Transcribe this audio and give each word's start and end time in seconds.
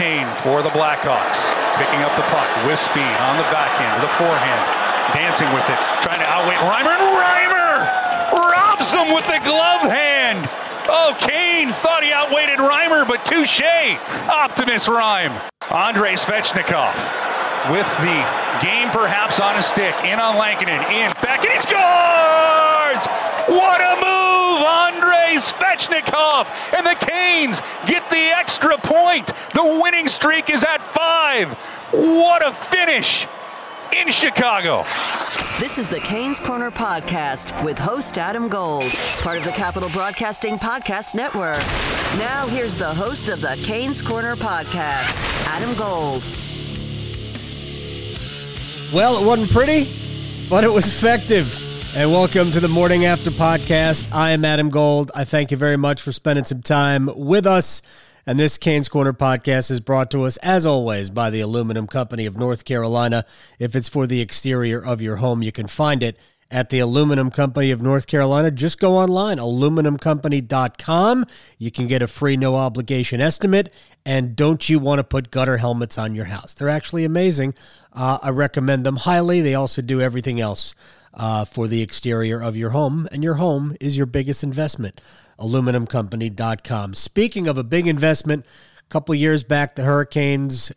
Kane 0.00 0.24
for 0.40 0.62
the 0.62 0.72
Blackhawks, 0.72 1.44
picking 1.76 2.00
up 2.00 2.16
the 2.16 2.24
puck 2.32 2.48
with 2.64 2.80
speed 2.80 3.16
on 3.20 3.36
the 3.36 3.44
backhand, 3.52 4.00
the 4.00 4.08
forehand, 4.16 4.64
dancing 5.12 5.44
with 5.52 5.68
it, 5.68 5.76
trying 6.00 6.16
to 6.16 6.24
outweight 6.24 6.56
Reimer, 6.56 6.96
and 6.96 7.04
Reimer 7.20 7.84
robs 8.32 8.94
him 8.94 9.12
with 9.12 9.26
the 9.26 9.36
glove 9.44 9.82
hand. 9.82 10.48
Oh, 10.88 11.14
Kane 11.20 11.68
thought 11.84 12.02
he 12.02 12.12
outweighted 12.12 12.56
Reimer, 12.56 13.06
but 13.06 13.26
touche. 13.26 13.60
Optimus 14.32 14.88
Reim. 14.88 15.36
Andrei 15.68 16.14
Svechnikov 16.14 16.96
with 17.68 17.90
the 18.00 18.24
game 18.64 18.88
perhaps 18.96 19.38
on 19.38 19.54
his 19.54 19.66
stick. 19.66 19.94
In 20.02 20.18
on 20.18 20.38
Lankinen, 20.38 20.80
in, 20.88 21.12
back, 21.20 21.44
and 21.44 21.52
he 21.52 21.60
scores! 22.98 23.06
What 23.48 23.80
a 23.80 23.94
move! 23.96 24.40
Andrei 24.62 25.36
Svechnikov 25.36 26.46
and 26.76 26.86
the 26.86 26.94
Canes 27.06 27.60
get 27.86 28.08
the 28.10 28.16
extra 28.16 28.76
point. 28.78 29.32
The 29.54 29.80
winning 29.82 30.08
streak 30.08 30.50
is 30.50 30.64
at 30.64 30.82
five. 30.82 31.52
What 31.92 32.46
a 32.46 32.52
finish 32.52 33.26
in 33.96 34.10
Chicago. 34.10 34.84
This 35.58 35.78
is 35.78 35.88
the 35.88 36.00
Canes 36.00 36.40
Corner 36.40 36.70
Podcast 36.70 37.64
with 37.64 37.78
host 37.78 38.18
Adam 38.18 38.48
Gold, 38.48 38.92
part 39.22 39.38
of 39.38 39.44
the 39.44 39.50
Capital 39.50 39.88
Broadcasting 39.90 40.58
Podcast 40.58 41.14
Network. 41.14 41.62
Now, 42.18 42.46
here's 42.46 42.74
the 42.74 42.92
host 42.92 43.28
of 43.28 43.40
the 43.40 43.58
Canes 43.62 44.02
Corner 44.02 44.36
Podcast, 44.36 45.14
Adam 45.46 45.74
Gold. 45.74 46.22
Well, 48.92 49.22
it 49.22 49.26
wasn't 49.26 49.50
pretty, 49.50 49.90
but 50.48 50.64
it 50.64 50.72
was 50.72 50.86
effective. 50.86 51.69
And 51.96 52.12
welcome 52.12 52.52
to 52.52 52.60
the 52.60 52.68
Morning 52.68 53.04
After 53.04 53.30
Podcast. 53.30 54.12
I 54.12 54.30
am 54.30 54.44
Adam 54.44 54.68
Gold. 54.68 55.10
I 55.12 55.24
thank 55.24 55.50
you 55.50 55.56
very 55.56 55.76
much 55.76 56.00
for 56.00 56.12
spending 56.12 56.44
some 56.44 56.62
time 56.62 57.10
with 57.16 57.48
us. 57.48 57.82
And 58.26 58.38
this 58.38 58.56
Canes 58.58 58.88
Corner 58.88 59.12
podcast 59.12 59.72
is 59.72 59.80
brought 59.80 60.08
to 60.12 60.22
us, 60.22 60.36
as 60.36 60.64
always, 60.64 61.10
by 61.10 61.30
the 61.30 61.40
Aluminum 61.40 61.88
Company 61.88 62.26
of 62.26 62.36
North 62.36 62.64
Carolina. 62.64 63.24
If 63.58 63.74
it's 63.74 63.88
for 63.88 64.06
the 64.06 64.20
exterior 64.20 64.78
of 64.78 65.02
your 65.02 65.16
home, 65.16 65.42
you 65.42 65.50
can 65.50 65.66
find 65.66 66.04
it 66.04 66.16
at 66.50 66.70
the 66.70 66.80
Aluminum 66.80 67.30
Company 67.30 67.70
of 67.70 67.80
North 67.80 68.06
Carolina. 68.06 68.50
Just 68.50 68.80
go 68.80 68.96
online, 68.96 69.38
aluminumcompany.com. 69.38 71.26
You 71.58 71.70
can 71.70 71.86
get 71.86 72.02
a 72.02 72.06
free, 72.06 72.36
no 72.36 72.56
obligation 72.56 73.20
estimate. 73.20 73.72
And 74.04 74.34
don't 74.34 74.68
you 74.68 74.78
want 74.78 74.98
to 74.98 75.04
put 75.04 75.30
gutter 75.30 75.58
helmets 75.58 75.98
on 75.98 76.14
your 76.14 76.24
house? 76.24 76.54
They're 76.54 76.68
actually 76.68 77.04
amazing. 77.04 77.54
Uh, 77.92 78.18
I 78.22 78.30
recommend 78.30 78.84
them 78.84 78.96
highly. 78.96 79.40
They 79.40 79.54
also 79.54 79.82
do 79.82 80.00
everything 80.00 80.40
else 80.40 80.74
uh, 81.14 81.44
for 81.44 81.68
the 81.68 81.82
exterior 81.82 82.40
of 82.40 82.56
your 82.56 82.70
home, 82.70 83.08
and 83.12 83.22
your 83.22 83.34
home 83.34 83.76
is 83.80 83.96
your 83.96 84.06
biggest 84.06 84.42
investment. 84.42 85.00
Aluminumcompany.com. 85.38 86.94
Speaking 86.94 87.48
of 87.48 87.58
a 87.58 87.64
big 87.64 87.86
investment, 87.86 88.46
a 88.78 88.88
couple 88.88 89.14
years 89.14 89.42
back, 89.42 89.74
the 89.74 89.82
Hurricanes 89.82 90.72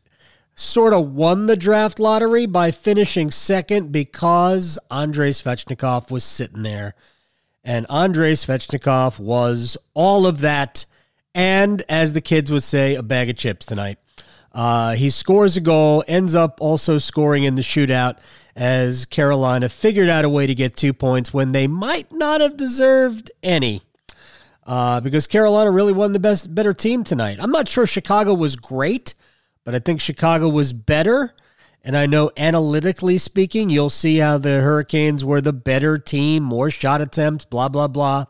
sort 0.55 0.93
of 0.93 1.13
won 1.13 1.47
the 1.47 1.55
draft 1.55 1.99
lottery 1.99 2.45
by 2.45 2.71
finishing 2.71 3.31
second 3.31 3.91
because 3.91 4.77
Andrei 4.91 5.31
Svechnikov 5.31 6.11
was 6.11 6.23
sitting 6.23 6.61
there. 6.61 6.95
And 7.63 7.85
Andrei 7.89 8.33
Svechnikov 8.33 9.19
was 9.19 9.77
all 9.93 10.27
of 10.27 10.41
that. 10.41 10.85
And 11.33 11.81
as 11.89 12.13
the 12.13 12.21
kids 12.21 12.51
would 12.51 12.63
say, 12.63 12.95
a 12.95 13.03
bag 13.03 13.29
of 13.29 13.37
chips 13.37 13.65
tonight. 13.65 13.97
Uh, 14.51 14.93
he 14.93 15.09
scores 15.09 15.57
a 15.57 15.61
goal, 15.61 16.03
ends 16.07 16.35
up 16.35 16.61
also 16.61 16.99
scoring 16.99 17.43
in 17.43 17.55
the 17.55 17.61
shootout 17.61 18.19
as 18.55 19.05
Carolina 19.05 19.67
figured 19.67 20.09
out 20.09 20.25
a 20.25 20.29
way 20.29 20.45
to 20.45 20.53
get 20.53 20.77
two 20.77 20.93
points 20.93 21.33
when 21.33 21.53
they 21.53 21.67
might 21.67 22.11
not 22.11 22.41
have 22.41 22.55
deserved 22.55 23.31
any. 23.41 23.81
Uh, 24.65 25.01
because 25.01 25.27
Carolina 25.27 25.71
really 25.71 25.91
won 25.91 26.13
the 26.13 26.19
best, 26.19 26.53
better 26.53 26.73
team 26.73 27.03
tonight. 27.03 27.37
I'm 27.41 27.51
not 27.51 27.67
sure 27.67 27.85
Chicago 27.85 28.33
was 28.33 28.55
great, 28.55 29.13
but 29.63 29.75
I 29.75 29.79
think 29.79 30.01
Chicago 30.01 30.49
was 30.49 30.73
better. 30.73 31.33
And 31.85 31.97
I 31.97 32.05
know 32.05 32.31
analytically 32.37 33.17
speaking, 33.17 33.69
you'll 33.69 33.89
see 33.89 34.17
how 34.17 34.37
the 34.37 34.61
Hurricanes 34.61 35.25
were 35.25 35.41
the 35.41 35.51
better 35.51 35.97
team, 35.97 36.43
more 36.43 36.69
shot 36.69 37.01
attempts, 37.01 37.43
blah, 37.43 37.67
blah, 37.67 37.89
blah. 37.89 38.25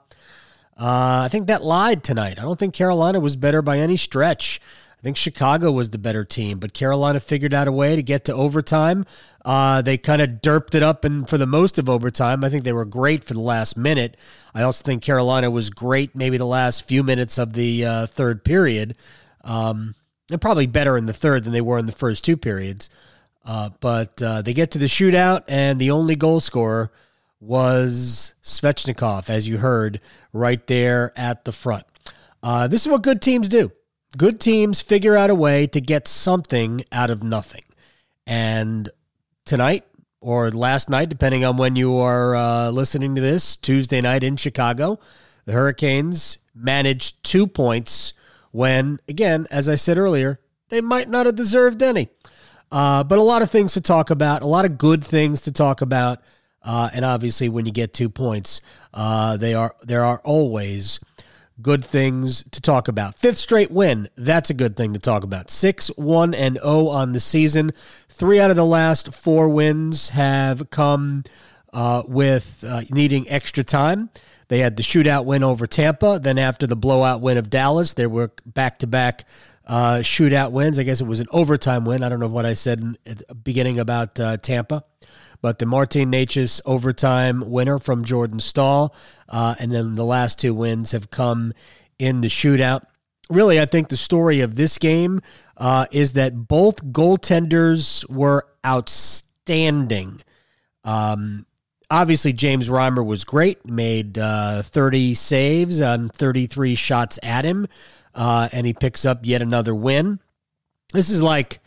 Uh, 0.76 1.22
I 1.26 1.28
think 1.30 1.48
that 1.48 1.64
lied 1.64 2.04
tonight. 2.04 2.40
I 2.40 2.42
don't 2.42 2.58
think 2.58 2.74
Carolina 2.74 3.20
was 3.20 3.36
better 3.36 3.62
by 3.62 3.78
any 3.78 3.96
stretch. 3.96 4.60
I 4.98 5.02
think 5.04 5.18
Chicago 5.18 5.72
was 5.72 5.90
the 5.90 5.98
better 5.98 6.24
team, 6.24 6.60
but 6.60 6.74
Carolina 6.74 7.20
figured 7.20 7.54
out 7.54 7.68
a 7.68 7.72
way 7.72 7.96
to 7.96 8.02
get 8.02 8.24
to 8.26 8.34
overtime. 8.34 9.06
Uh, 9.44 9.82
they 9.82 9.98
kind 9.98 10.22
of 10.22 10.42
derped 10.42 10.76
it 10.76 10.82
up, 10.82 11.04
and 11.04 11.28
for 11.28 11.38
the 11.38 11.46
most 11.46 11.78
of 11.78 11.90
overtime, 11.90 12.44
I 12.44 12.50
think 12.50 12.64
they 12.64 12.74
were 12.74 12.86
great 12.86 13.24
for 13.24 13.34
the 13.34 13.42
last 13.42 13.76
minute. 13.76 14.18
I 14.56 14.64
also 14.64 14.82
think 14.82 15.04
Carolina 15.04 15.52
was 15.52 15.70
great 15.70 16.16
maybe 16.16 16.38
the 16.38 16.46
last 16.46 16.88
few 16.88 17.04
minutes 17.04 17.38
of 17.38 17.52
the 17.54 17.86
uh, 17.86 18.08
third 18.08 18.46
period. 18.46 18.96
Um, 19.44 19.94
and 20.32 20.42
probably 20.42 20.68
better 20.68 20.98
in 20.98 21.06
the 21.06 21.14
third 21.14 21.44
than 21.44 21.54
they 21.54 21.62
were 21.62 21.78
in 21.78 21.86
the 21.86 21.92
first 21.92 22.24
two 22.24 22.38
periods. 22.38 22.90
Uh, 23.46 23.70
but 23.80 24.22
uh, 24.22 24.42
they 24.42 24.54
get 24.54 24.72
to 24.72 24.78
the 24.78 24.86
shootout, 24.86 25.44
and 25.48 25.80
the 25.80 25.92
only 25.92 26.16
goal 26.16 26.40
scorer 26.40 26.92
was 27.42 28.36
Svechnikov, 28.42 29.30
as 29.30 29.50
you 29.50 29.58
heard 29.58 30.00
right 30.32 30.66
there 30.68 31.12
at 31.18 31.44
the 31.44 31.52
front. 31.52 31.86
Uh, 32.42 32.68
this 32.68 32.86
is 32.86 32.92
what 32.92 33.02
good 33.02 33.22
teams 33.22 33.50
do 33.50 33.72
good 34.18 34.40
teams 34.40 34.82
figure 34.82 35.18
out 35.18 35.30
a 35.30 35.36
way 35.36 35.68
to 35.68 35.82
get 35.82 36.08
something 36.08 36.84
out 36.92 37.10
of 37.10 37.24
nothing. 37.24 37.64
And 38.26 38.90
tonight 39.46 39.86
or 40.22 40.52
last 40.52 40.90
night, 40.90 41.10
depending 41.10 41.44
on 41.44 41.58
when 41.58 41.76
you 41.76 41.98
are 41.98 42.36
uh, 42.36 42.70
listening 42.70 43.16
to 43.16 43.22
this, 43.22 43.56
Tuesday 43.56 44.02
night 44.02 44.24
in 44.24 44.38
Chicago, 44.38 45.00
the 45.46 45.54
Hurricanes 45.54 46.38
managed 46.56 47.24
two 47.24 47.48
points 47.48 48.14
when, 48.54 49.00
again, 49.10 49.48
as 49.52 49.68
I 49.68 49.76
said 49.76 49.98
earlier, 49.98 50.40
they 50.70 50.80
might 50.80 51.10
not 51.10 51.26
have 51.26 51.36
deserved 51.36 51.82
any. 51.82 52.08
Uh, 52.72 53.04
but 53.04 53.20
a 53.20 53.24
lot 53.24 53.42
of 53.42 53.52
things 53.52 53.74
to 53.74 53.82
talk 53.82 54.10
about, 54.10 54.42
a 54.42 54.48
lot 54.48 54.64
of 54.64 54.78
good 54.78 55.04
things 55.04 55.42
to 55.42 55.52
talk 55.52 55.82
about. 55.82 56.22
Uh, 56.62 56.90
and 56.94 57.04
obviously, 57.04 57.50
when 57.50 57.66
you 57.66 57.72
get 57.72 57.94
two 57.94 58.10
points, 58.10 58.62
uh, 58.94 59.36
they 59.38 59.54
are 59.54 59.76
there 59.84 60.06
are 60.06 60.22
always 60.24 61.00
good 61.62 61.84
things 61.84 62.44
to 62.52 62.62
talk 62.62 62.88
about. 62.88 63.20
Fifth 63.20 63.38
straight 63.38 63.70
win, 63.70 64.08
that's 64.16 64.50
a 64.50 64.54
good 64.54 64.76
thing 64.76 64.94
to 64.94 65.00
talk 65.00 65.24
about. 65.24 65.52
6 65.52 65.90
1 65.98 66.34
and 66.34 66.58
0 66.58 66.88
on 66.88 67.12
the 67.12 67.20
season. 67.20 67.72
Three 68.10 68.40
out 68.40 68.50
of 68.50 68.56
the 68.56 68.66
last 68.66 69.14
four 69.14 69.50
wins 69.50 70.10
have 70.10 70.70
come 70.70 71.24
uh, 71.74 72.04
with 72.08 72.64
uh, 72.68 72.82
needing 72.92 73.30
extra 73.30 73.64
time. 73.64 74.10
They 74.48 74.60
had 74.60 74.78
the 74.78 74.84
shootout 74.84 75.26
win 75.26 75.44
over 75.44 75.68
Tampa. 75.68 76.20
Then, 76.22 76.38
after 76.38 76.68
the 76.68 76.76
blowout 76.76 77.22
win 77.22 77.38
of 77.38 77.50
Dallas, 77.50 77.94
there 77.94 78.10
were 78.10 78.32
back 78.46 78.80
to 78.80 78.88
back 78.88 79.26
shootout 79.68 80.52
wins. 80.52 80.80
I 80.80 80.84
guess 80.84 81.02
it 81.02 81.08
was 81.08 81.20
an 81.20 81.28
overtime 81.32 81.86
win. 81.86 82.04
I 82.04 82.10
don't 82.10 82.20
know 82.20 82.28
what 82.28 82.46
I 82.46 82.54
said 82.54 82.82
in, 82.82 82.98
the 83.06 83.36
beginning 83.36 83.80
about 83.80 84.20
uh, 84.20 84.38
Tampa 84.38 84.84
but 85.44 85.60
the 85.60 85.66
Martin 85.66 86.10
Necas 86.10 86.62
overtime 86.66 87.52
winner 87.52 87.78
from 87.78 88.06
Jordan 88.06 88.40
Staal. 88.40 88.96
Uh, 89.28 89.54
and 89.60 89.72
then 89.74 89.94
the 89.96 90.06
last 90.06 90.40
two 90.40 90.54
wins 90.54 90.94
have 90.94 91.12
come 91.12 91.54
in 92.00 92.22
the 92.22 92.30
shootout. 92.30 92.86
Really, 93.30 93.60
I 93.60 93.66
think 93.66 93.90
the 93.90 93.98
story 93.98 94.40
of 94.40 94.56
this 94.56 94.78
game 94.78 95.20
uh, 95.58 95.86
is 95.92 96.14
that 96.14 96.48
both 96.48 96.84
goaltenders 96.94 98.10
were 98.10 98.48
outstanding. 98.66 100.22
Um, 100.86 101.46
obviously, 101.94 102.34
James 102.34 102.70
Reimer 102.70 103.06
was 103.06 103.24
great, 103.24 103.66
made 103.70 104.18
uh, 104.18 104.64
30 104.64 105.14
saves 105.14 105.80
on 105.80 106.10
33 106.10 106.76
shots 106.76 107.20
at 107.22 107.46
him, 107.46 107.68
uh, 108.16 108.50
and 108.52 108.66
he 108.66 108.74
picks 108.74 109.06
up 109.06 109.20
yet 109.24 109.42
another 109.42 109.76
win. 109.76 110.20
This 110.92 111.10
is 111.10 111.22
like, 111.22 111.60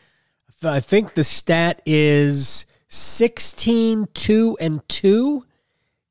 I 0.62 0.80
think 0.80 1.14
the 1.14 1.24
stat 1.24 1.80
is 1.86 2.66
16 2.88 4.08
2 4.12 4.56
and 4.60 4.88
2 4.88 5.44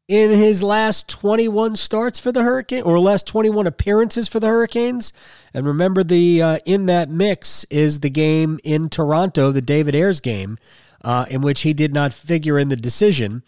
in 0.07 0.29
his 0.29 0.61
last 0.61 1.09
21 1.09 1.75
starts 1.75 2.19
for 2.19 2.31
the 2.31 2.43
Hurricane 2.43 2.83
or 2.83 2.99
last 2.99 3.25
21 3.27 3.65
appearances 3.65 4.27
for 4.27 4.39
the 4.39 4.47
Hurricanes. 4.47 5.11
And 5.53 5.65
remember 5.65 6.03
the 6.03 6.41
uh, 6.41 6.59
in 6.65 6.85
that 6.85 7.09
mix 7.09 7.63
is 7.65 8.01
the 8.01 8.09
game 8.09 8.59
in 8.63 8.89
Toronto, 8.89 9.51
the 9.51 9.61
David 9.61 9.95
Ayres 9.95 10.19
game, 10.19 10.57
uh, 11.03 11.25
in 11.29 11.41
which 11.41 11.61
he 11.61 11.73
did 11.73 11.93
not 11.93 12.13
figure 12.13 12.59
in 12.59 12.69
the 12.69 12.75
decision. 12.75 13.43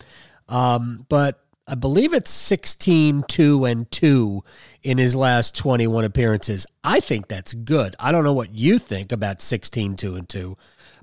Um, 0.49 1.05
but 1.09 1.43
I 1.67 1.75
believe 1.75 2.13
it's 2.13 2.29
16 2.29 3.23
2 3.27 3.65
and 3.65 3.91
2 3.91 4.43
in 4.83 4.97
his 4.97 5.15
last 5.15 5.55
21 5.57 6.05
appearances. 6.05 6.65
I 6.83 7.01
think 7.01 7.27
that's 7.27 7.53
good. 7.53 7.95
I 7.99 8.11
don't 8.11 8.23
know 8.23 8.33
what 8.33 8.55
you 8.55 8.79
think 8.79 9.11
about 9.11 9.41
16 9.41 9.97
2 9.97 10.15
and 10.15 10.29
2, 10.29 10.57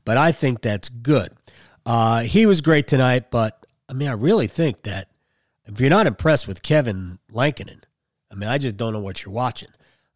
but 0.05 0.17
I 0.17 0.32
think 0.32 0.62
that's 0.62 0.88
good. 0.88 1.32
Uh, 1.85 2.20
he 2.20 2.46
was 2.46 2.62
great 2.62 2.87
tonight, 2.87 3.31
but 3.31 3.67
I 3.88 3.93
mean, 3.93 4.08
I 4.08 4.12
really 4.12 4.46
think 4.46 4.82
that 4.85 5.08
if 5.67 5.81
you're 5.81 5.91
not 5.91 6.06
impressed 6.06 6.49
with 6.49 6.62
Kevin 6.62 7.19
Lankinen, 7.31 7.85
I 8.31 8.35
mean, 8.35 8.49
I 8.49 8.58
just 8.58 8.76
don't 8.76 8.93
know 8.93 9.00
what 9.00 9.25
you're 9.25 9.35
watching. 9.35 9.69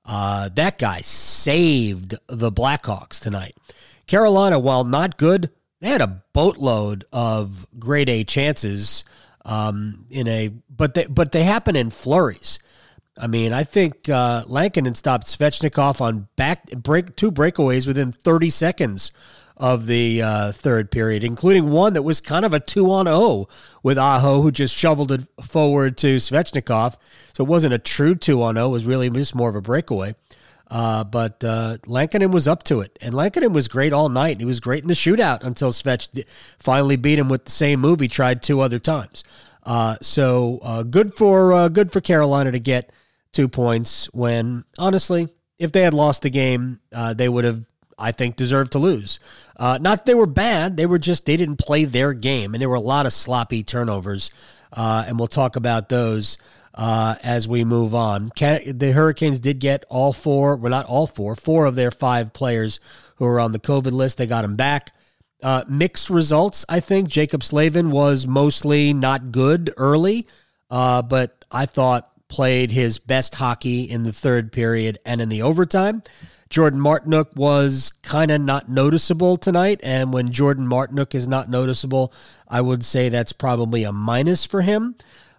Uh, 0.05 0.49
that 0.55 0.79
guy 0.79 1.01
saved 1.03 2.15
the 2.27 2.51
Blackhawks 2.51 3.21
tonight. 3.21 3.55
Carolina, 4.07 4.59
while 4.59 4.85
not 4.85 5.19
good, 5.19 5.51
they 5.81 5.91
had 5.91 6.01
a 6.01 6.23
boatload 6.33 7.05
of 7.13 7.67
grade 7.79 8.09
A 8.09 8.25
chances 8.25 9.05
um, 9.49 10.05
in 10.11 10.29
a, 10.29 10.51
but 10.69 10.95
they 10.95 11.07
but 11.07 11.33
they 11.33 11.43
happen 11.43 11.75
in 11.75 11.91
flurries. 11.91 12.59
I 13.21 13.27
mean, 13.27 13.53
I 13.53 13.65
think 13.65 14.09
uh, 14.09 14.45
Lankinen 14.47 14.95
stopped 14.95 15.27
Svechnikov 15.27 16.01
on 16.01 16.29
back 16.37 16.71
break 16.71 17.17
two 17.17 17.33
breakaways 17.33 17.87
within 17.87 18.13
30 18.13 18.51
seconds 18.51 19.11
of 19.57 19.87
the 19.87 20.23
uh, 20.23 20.53
third 20.53 20.91
period, 20.91 21.25
including 21.25 21.71
one 21.71 21.95
that 21.95 22.03
was 22.03 22.21
kind 22.21 22.45
of 22.45 22.55
a 22.55 22.61
two 22.61 22.93
on 22.93 23.09
O 23.09 23.49
with 23.83 23.99
Aho, 23.99 24.43
who 24.43 24.53
just 24.53 24.77
shoveled 24.77 25.11
it 25.11 25.23
forward 25.43 25.97
to 25.99 26.17
Svechnikov. 26.19 26.97
So 27.35 27.45
it 27.45 27.49
wasn't 27.49 27.75
a 27.75 27.79
true 27.79 28.15
two 28.15 28.43
on 28.43 28.57
O; 28.57 28.69
it 28.69 28.73
was 28.73 28.87
really 28.87 29.11
just 29.11 29.35
more 29.35 29.49
of 29.49 29.57
a 29.57 29.63
breakaway. 29.63 30.15
Uh, 30.71 31.03
but 31.03 31.43
uh, 31.43 31.79
Lankinen 31.87 32.31
was 32.31 32.47
up 32.47 32.63
to 32.65 32.81
it, 32.81 32.99
and 33.01 33.15
Lankinen 33.15 33.53
was 33.53 33.69
great 33.69 33.93
all 33.93 34.09
night. 34.09 34.39
He 34.39 34.45
was 34.45 34.61
great 34.61 34.83
in 34.83 34.89
the 34.89 34.95
shootout 34.95 35.43
until 35.43 35.73
Svech 35.73 36.29
finally 36.59 36.97
beat 36.97 37.19
him 37.19 37.29
with 37.29 37.47
the 37.47 37.51
same 37.51 37.81
move 37.81 38.01
he 38.01 38.09
tried 38.09 38.43
two 38.43 38.61
other 38.61 38.79
times. 38.79 39.25
Uh, 39.63 39.97
so 40.03 40.59
uh, 40.63 40.83
good 40.83 41.13
for 41.15 41.53
uh, 41.53 41.69
good 41.69 41.91
for 41.91 42.01
Carolina 42.01 42.53
to 42.53 42.59
get 42.59 42.93
two 43.33 43.49
points 43.49 44.13
when 44.13 44.65
honestly, 44.79 45.29
if 45.59 45.73
they 45.73 45.83
had 45.83 45.95
lost 45.95 46.23
the 46.23 46.31
game, 46.31 46.81
uh, 46.93 47.15
they 47.15 47.29
would 47.29 47.45
have 47.45 47.65
I 47.99 48.13
think 48.13 48.37
deserved 48.37 48.73
to 48.73 48.79
lose. 48.79 49.19
Not 49.59 49.83
that 49.83 50.07
they 50.07 50.15
were 50.15 50.27
bad; 50.27 50.77
they 50.77 50.87
were 50.87 50.99
just 50.99 51.27
they 51.27 51.37
didn't 51.37 51.57
play 51.57 51.85
their 51.85 52.13
game, 52.13 52.55
and 52.55 52.61
there 52.61 52.69
were 52.69 52.77
a 52.77 52.81
lot 52.81 53.07
of 53.07 53.13
sloppy 53.13 53.63
turnovers. 53.63 54.31
And 54.71 55.19
we'll 55.19 55.29
talk 55.29 55.57
about 55.57 55.89
those 55.89 56.37
uh, 56.79 57.17
as 57.25 57.49
we 57.49 57.65
move 57.65 57.95
on. 57.95 58.31
Can, 58.31 58.79
the 58.79 58.93
Hurricanes 58.93 59.41
did 59.41 59.59
get 59.59 59.85
all 59.89 60.13
four, 60.13 60.57
well, 60.57 60.71
not 60.71 60.87
all 60.87 61.09
four, 61.09 61.35
four 61.35 61.67
of 61.67 61.75
their 61.75 61.91
five 61.91 62.33
players 62.33 62.79
who 63.17 63.25
were 63.25 63.41
on 63.41 63.51
the 63.51 63.59
COVID 63.59 63.91
list. 63.91 64.17
They 64.17 64.29
got 64.29 64.43
them 64.43 64.55
back. 64.55 64.95
Uh, 65.43 65.65
mixed 65.69 66.09
results, 66.09 66.65
I 66.69 66.79
think. 66.81 67.09
Jaccob 67.09 67.43
Slavin 67.43 67.91
was 67.91 68.27
mostly 68.29 68.95
not 68.95 69.33
good 69.33 69.75
early, 69.77 70.29
uh, 70.71 71.03
but 71.03 71.45
I 71.51 71.67
thought 71.67 72.11
played 72.29 72.71
his 72.71 72.99
best 72.99 73.35
hockey 73.35 73.83
in 73.83 74.05
the 74.05 74.13
third 74.13 74.53
period 74.53 74.99
and 75.05 75.21
in 75.21 75.29
the 75.29 75.43
overtime. 75.43 76.03
Jordan 76.49 76.81
Martinook 76.81 77.35
was 77.37 77.93
kind 78.03 78.31
of 78.31 78.41
not 78.41 78.69
noticeable 78.69 79.37
tonight. 79.37 79.81
And 79.83 80.13
when 80.13 80.31
Jordan 80.31 80.69
Martinook 80.69 81.15
is 81.15 81.27
not 81.27 81.51
noticeable, 81.51 82.13
I 82.49 82.61
would 82.61 82.85
say 82.85 83.09
that's 83.09 83.33
probably 83.33 83.85
a 83.85 83.93
minus 83.93 84.45
for 84.45 84.63
him. 84.63 84.95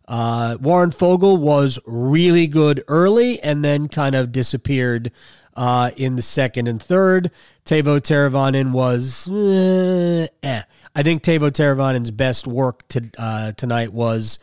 Uh, 0.10 0.58
Warren 0.60 0.90
Foegele 0.90 1.40
was 1.40 1.78
really 1.86 2.48
good 2.48 2.84
early 2.88 3.40
and 3.42 3.64
then 3.64 3.88
kind 3.88 4.16
of 4.16 4.32
disappeared 4.32 5.12
uh, 5.56 5.92
in 5.98 6.16
the 6.16 6.22
second 6.24 6.68
and 6.68 6.82
third. 6.82 7.32
Teuvo 7.64 8.00
Teravainen 8.00 8.72
was 8.72 9.30
eh, 9.30 10.28
eh. 10.42 10.64
I 10.96 11.04
think 11.04 11.22
Teuvo 11.22 11.52
Teravainen's 11.52 12.10
best 12.10 12.48
work 12.48 12.88
to, 12.90 13.08
uh, 13.20 13.52
tonight 13.52 13.94
was 13.94 14.40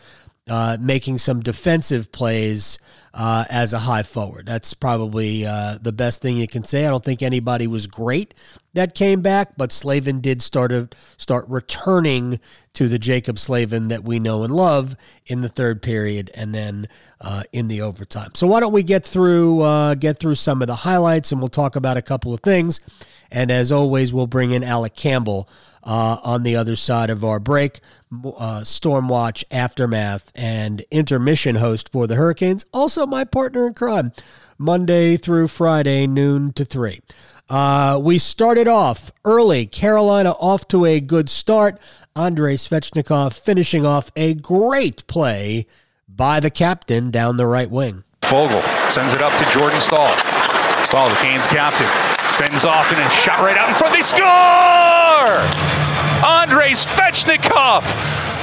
uh, 0.48 0.76
making 0.80 1.18
some 1.18 1.40
defensive 1.40 2.12
plays 2.12 2.78
uh, 3.16 3.44
as 3.50 3.72
a 3.72 3.78
high 3.80 4.04
forward. 4.04 4.46
That's 4.46 4.74
probably 4.74 5.44
uh, 5.44 5.78
the 5.80 5.92
best 5.92 6.22
thing 6.22 6.36
you 6.36 6.46
can 6.46 6.62
say. 6.62 6.86
I 6.86 6.90
don't 6.90 7.04
think 7.04 7.22
anybody 7.22 7.66
was 7.66 7.88
great 7.88 8.34
that 8.76 8.94
came 8.94 9.22
back, 9.22 9.56
but 9.56 9.72
Slavin 9.72 10.20
did 10.20 10.42
start 10.42 10.70
to 10.70 10.88
start 11.16 11.46
returning 11.48 12.38
to 12.74 12.88
the 12.88 12.98
Jaccob 12.98 13.38
Slavin 13.38 13.88
that 13.88 14.04
we 14.04 14.18
know 14.18 14.44
and 14.44 14.54
love 14.54 14.94
in 15.26 15.40
the 15.40 15.48
third 15.48 15.82
period 15.82 16.30
and 16.34 16.54
then 16.54 16.86
uh, 17.20 17.42
in 17.52 17.68
the 17.68 17.80
overtime. 17.80 18.32
So 18.34 18.46
why 18.46 18.60
don't 18.60 18.72
we 18.72 18.82
get 18.82 19.04
through 19.06 19.62
uh, 19.62 19.94
get 19.94 20.18
through 20.18 20.36
some 20.36 20.62
of 20.62 20.68
the 20.68 20.76
highlights 20.76 21.32
and 21.32 21.40
we'll 21.40 21.48
talk 21.48 21.74
about 21.74 21.96
a 21.96 22.02
couple 22.02 22.32
of 22.32 22.40
things. 22.40 22.80
And 23.30 23.50
as 23.50 23.72
always, 23.72 24.12
we'll 24.12 24.28
bring 24.28 24.52
in 24.52 24.62
Alec 24.62 24.94
Campbell 24.94 25.48
uh, 25.86 26.18
on 26.22 26.42
the 26.42 26.56
other 26.56 26.76
side 26.76 27.08
of 27.08 27.24
our 27.24 27.40
break. 27.40 27.80
Uh, 28.12 28.60
Stormwatch 28.60 29.44
Aftermath 29.50 30.30
and 30.34 30.84
intermission 30.90 31.56
host 31.56 31.90
for 31.90 32.06
the 32.06 32.16
Hurricanes. 32.16 32.66
Also, 32.72 33.06
my 33.06 33.24
partner 33.24 33.66
in 33.66 33.74
crime, 33.74 34.12
Monday 34.58 35.16
through 35.16 35.48
Friday, 35.48 36.06
noon 36.06 36.52
to 36.52 36.64
3. 36.64 37.00
Uh, 37.48 38.00
we 38.02 38.18
started 38.18 38.66
off 38.66 39.12
early. 39.24 39.66
Carolina 39.66 40.32
off 40.32 40.66
to 40.68 40.84
a 40.84 41.00
good 41.00 41.30
start. 41.30 41.78
Andrei 42.16 42.54
Svechnikov 42.54 43.38
finishing 43.38 43.86
off 43.86 44.10
a 44.16 44.34
great 44.34 45.06
play 45.06 45.66
by 46.08 46.40
the 46.40 46.50
captain 46.50 47.10
down 47.10 47.36
the 47.36 47.46
right 47.46 47.70
wing. 47.70 48.02
Foegele 48.22 48.90
sends 48.90 49.12
it 49.12 49.22
up 49.22 49.32
to 49.38 49.44
Jordan 49.56 49.80
Staal. 49.80 50.10
Staal, 50.86 51.08
the 51.08 51.16
Canes 51.16 51.46
captain, 51.46 51.86
bends 52.38 52.64
off 52.64 52.90
and 52.92 53.00
a 53.00 53.10
shot 53.10 53.40
right 53.40 53.56
out 53.56 53.68
in 53.68 53.74
front. 53.74 53.94
They 53.94 54.02
score! 54.02 54.26
Andrei 56.24 56.72
Svechnikov 56.72 57.82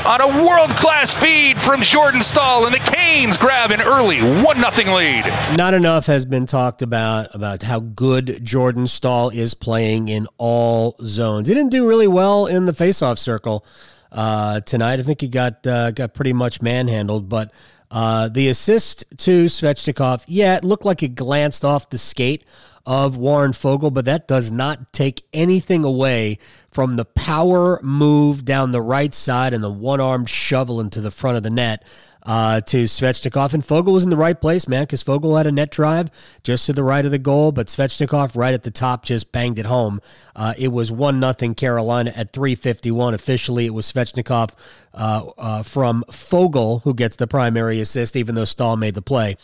on 0.06 0.22
a 0.22 0.46
world-class 0.46 1.14
feed 1.14 1.60
from 1.62 1.82
Jordan 1.82 2.22
Staal, 2.22 2.66
and 2.66 2.74
the 2.74 2.80
Canes 2.80 3.38
grab 3.38 3.72
an 3.72 3.82
early 3.82 4.18
1-0 4.18 4.98
lead. 4.98 5.58
Not 5.58 5.74
enough 5.74 6.08
has 6.08 6.26
been 6.26 6.46
talked 6.46 6.82
about 6.82 7.34
about 7.34 7.62
how 7.62 7.80
good 7.80 8.44
Jordan 8.44 8.86
Staal 8.88 9.30
is 9.30 9.54
playing 9.54 10.10
in 10.10 10.28
all 10.38 10.96
zones. 11.04 11.48
He 11.48 11.54
didn't 11.54 11.72
do 11.72 11.88
really 11.88 12.08
well 12.08 12.48
in 12.48 12.66
the 12.66 12.74
faceoff 12.74 13.18
circle 13.18 13.66
uh, 14.12 14.60
tonight. 14.62 15.00
I 15.00 15.04
think 15.04 15.22
he 15.22 15.28
got 15.28 15.66
uh, 15.66 15.92
got 15.92 16.14
pretty 16.14 16.34
much 16.34 16.62
manhandled, 16.62 17.30
but 17.30 17.54
uh, 17.92 18.28
the 18.28 18.50
assist 18.50 19.06
to 19.18 19.46
Svechnikov, 19.46 20.24
yeah, 20.28 20.58
it 20.58 20.64
looked 20.64 20.84
like 20.84 21.04
it 21.04 21.16
glanced 21.16 21.64
off 21.64 21.90
the 21.90 21.98
skate 21.98 22.44
of 22.86 23.16
Warren 23.16 23.52
Foegele, 23.52 23.94
but 23.94 24.06
that 24.06 24.28
does 24.28 24.52
not 24.52 24.92
take 24.92 25.24
anything 25.34 25.86
away 25.86 26.38
from 26.70 26.96
the 26.96 27.06
power 27.06 27.80
move 27.82 28.44
down 28.44 28.72
the 28.72 28.82
right 28.82 29.14
side 29.14 29.54
and 29.54 29.64
the 29.64 29.70
one 29.70 30.02
armed 30.02 30.30
shovel 30.30 30.80
into 30.80 31.00
the 31.00 31.12
front 31.12 31.38
of 31.38 31.44
the 31.44 31.50
net 31.50 31.86
uh, 32.24 32.62
to 32.62 32.86
Svechnikov. 32.86 33.54
And 33.54 33.64
Foegele 33.64 33.94
was 33.94 34.04
in 34.04 34.10
the 34.10 34.18
right 34.18 34.40
place, 34.40 34.68
man, 34.68 34.84
because 34.84 35.04
Foegele 35.04 35.38
had 35.38 35.48
a 35.48 35.52
net 35.52 35.72
drive 35.72 36.10
just 36.44 36.66
to 36.66 36.74
the 36.74 36.84
right 36.84 37.06
of 37.06 37.12
the 37.12 37.20
goal, 37.20 37.52
but 37.52 37.68
Svechnikov 37.68 38.36
right 38.36 38.54
at 38.54 38.64
the 38.64 38.72
top 38.72 39.06
just 39.06 39.32
banged 39.32 39.60
it 39.60 39.66
home. 39.66 40.02
Uh, 40.36 40.54
it 40.58 40.70
was 40.70 40.92
1 40.92 41.20
nothing 41.20 41.56
Carolina 41.56 42.12
at 42.16 42.34
351. 42.34 43.14
Officially, 43.14 43.66
it 43.66 43.74
was 43.74 43.92
Svechnikov 43.92 44.52
uh, 44.94 45.26
uh, 45.38 45.64
from 45.64 46.04
Foegele 46.10 46.82
who 46.84 46.94
gets 46.94 47.16
the 47.16 47.28
primary 47.28 47.80
assist, 47.80 48.16
even 48.16 48.36
though 48.36 48.46
Staal 48.46 48.78
made 48.78 48.96
the 48.96 49.02
play 49.02 49.38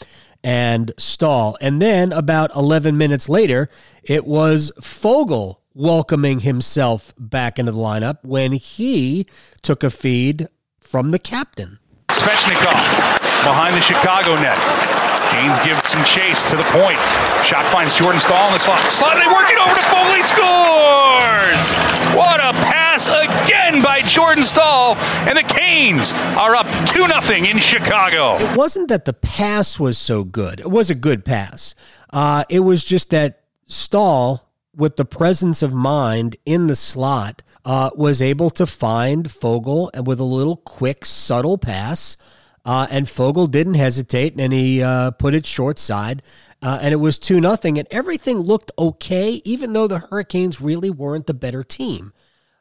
and 0.43 0.91
Staal. 0.97 1.57
And 1.61 1.81
then 1.81 2.11
about 2.11 2.55
11 2.55 2.97
minutes 2.97 3.29
later, 3.29 3.69
it 4.03 4.25
was 4.25 4.71
Foegele 4.79 5.57
welcoming 5.73 6.41
himself 6.41 7.13
back 7.17 7.59
into 7.59 7.71
the 7.71 7.77
lineup 7.77 8.17
when 8.23 8.53
he 8.53 9.25
took 9.61 9.83
a 9.83 9.89
feed 9.89 10.47
from 10.79 11.11
the 11.11 11.19
captain. 11.19 11.79
Svechnikov 12.09 13.19
behind 13.43 13.75
the 13.75 13.81
Chicago 13.81 14.35
net. 14.35 15.18
Canes 15.29 15.57
give 15.63 15.79
some 15.85 16.03
chase 16.03 16.43
to 16.45 16.55
the 16.55 16.63
point. 16.75 16.99
Shot 17.43 17.65
finds 17.71 17.95
Jordan 17.95 18.19
Staal 18.19 18.47
in 18.47 18.53
the 18.53 18.59
slot. 18.59 18.79
Slot, 18.89 19.15
they 19.15 19.27
work 19.27 19.49
it 19.49 19.57
over 19.57 19.75
to 19.75 19.85
Foley, 19.89 20.21
scores! 20.21 21.63
What 22.15 22.39
a 22.39 22.53
pass 22.65 23.07
again 23.09 23.81
by 23.81 24.01
Jordan 24.01 24.43
Staal, 24.43 24.95
and 25.27 25.37
the 25.37 25.43
Canes 25.43 26.13
are 26.37 26.55
up 26.55 26.67
2 26.87 27.07
0 27.07 27.45
in 27.45 27.59
Chicago. 27.59 28.37
It 28.37 28.57
wasn't 28.57 28.89
that 28.89 29.05
the 29.05 29.13
pass 29.13 29.79
was 29.79 29.97
so 29.97 30.23
good, 30.23 30.59
it 30.59 30.71
was 30.71 30.89
a 30.89 30.95
good 30.95 31.23
pass. 31.23 31.75
Uh, 32.11 32.43
it 32.49 32.59
was 32.61 32.83
just 32.83 33.11
that 33.11 33.43
Staal 33.67 34.49
with 34.79 34.95
the 34.95 35.05
presence 35.05 35.61
of 35.61 35.73
mind 35.73 36.37
in 36.45 36.67
the 36.67 36.75
slot, 36.75 37.43
uh, 37.65 37.89
was 37.95 38.21
able 38.21 38.49
to 38.49 38.65
find 38.65 39.27
Foegele 39.27 39.89
and 39.93 40.07
with 40.07 40.19
a 40.19 40.23
little 40.23 40.55
quick, 40.55 41.05
subtle 41.05 41.57
pass. 41.57 42.15
Uh, 42.65 42.87
and 42.89 43.05
Foegele 43.05 43.49
didn't 43.49 43.75
hesitate, 43.75 44.39
and 44.39 44.51
he 44.51 44.83
uh, 44.83 45.11
put 45.11 45.33
it 45.33 45.45
short 45.45 45.79
side, 45.79 46.21
uh, 46.61 46.79
and 46.81 46.93
it 46.93 46.97
was 46.97 47.17
two 47.17 47.39
nothing. 47.39 47.77
And 47.77 47.87
everything 47.89 48.39
looked 48.39 48.71
okay, 48.77 49.41
even 49.45 49.73
though 49.73 49.87
the 49.87 49.99
Hurricanes 49.99 50.59
really 50.61 50.89
weren't 50.89 51.25
the 51.25 51.33
better 51.33 51.63
team. 51.63 52.13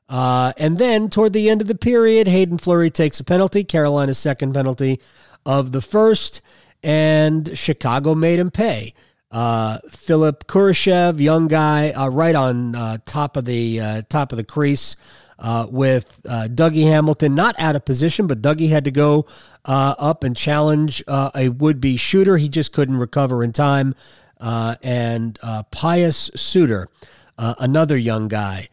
Uh, 0.09 0.53
and 0.57 0.77
then 0.77 1.11
toward 1.11 1.33
the 1.33 1.51
end 1.51 1.61
of 1.61 1.69
the 1.69 1.75
period, 1.75 2.29
Hayden 2.29 2.59
Fleury 2.59 2.91
takes 2.91 3.21
a 3.21 3.25
penalty, 3.25 3.65
Carolina's 3.65 4.19
second 4.19 4.55
penalty 4.55 5.01
of 5.45 5.73
the 5.73 5.83
first, 5.83 6.41
and 6.83 7.59
Chicago 7.59 8.15
made 8.15 8.39
him 8.39 8.51
pay. 8.51 8.95
Uh, 9.31 9.79
Philip 9.91 10.47
Kurashev, 10.47 11.21
young 11.21 11.49
guy, 11.49 11.91
uh, 11.91 12.09
right 12.09 12.35
on 12.35 12.73
top 13.05 13.37
of 13.37 13.45
the 13.45 14.05
top 14.09 14.33
of 14.33 14.39
the 14.39 14.45
crease. 14.45 14.97
Uh, 15.39 15.69
with 15.71 16.21
uh, 16.29 16.49
Dougie 16.51 16.83
Hamilton 16.83 17.37
not 17.37 17.55
out 17.61 17.77
of 17.77 17.85
position, 17.85 18.27
but 18.27 18.43
Dougie 18.43 18.71
had 18.71 18.85
to 18.85 18.91
go 18.91 19.25
uh, 19.65 19.95
up 19.97 20.25
and 20.25 20.37
challenge 20.37 21.03
uh, 21.07 21.31
a 21.35 21.49
would-be 21.49 21.97
shooter. 21.97 22.37
He 22.37 22.49
just 22.49 22.73
couldn't 22.73 22.97
recover 22.97 23.45
in 23.45 23.53
time. 23.53 23.95
Uh, 24.41 24.75
and 24.83 25.39
Pius 25.71 26.31
Suter, 26.35 26.89
another 27.39 27.97
young 27.97 28.27
guy 28.27 28.69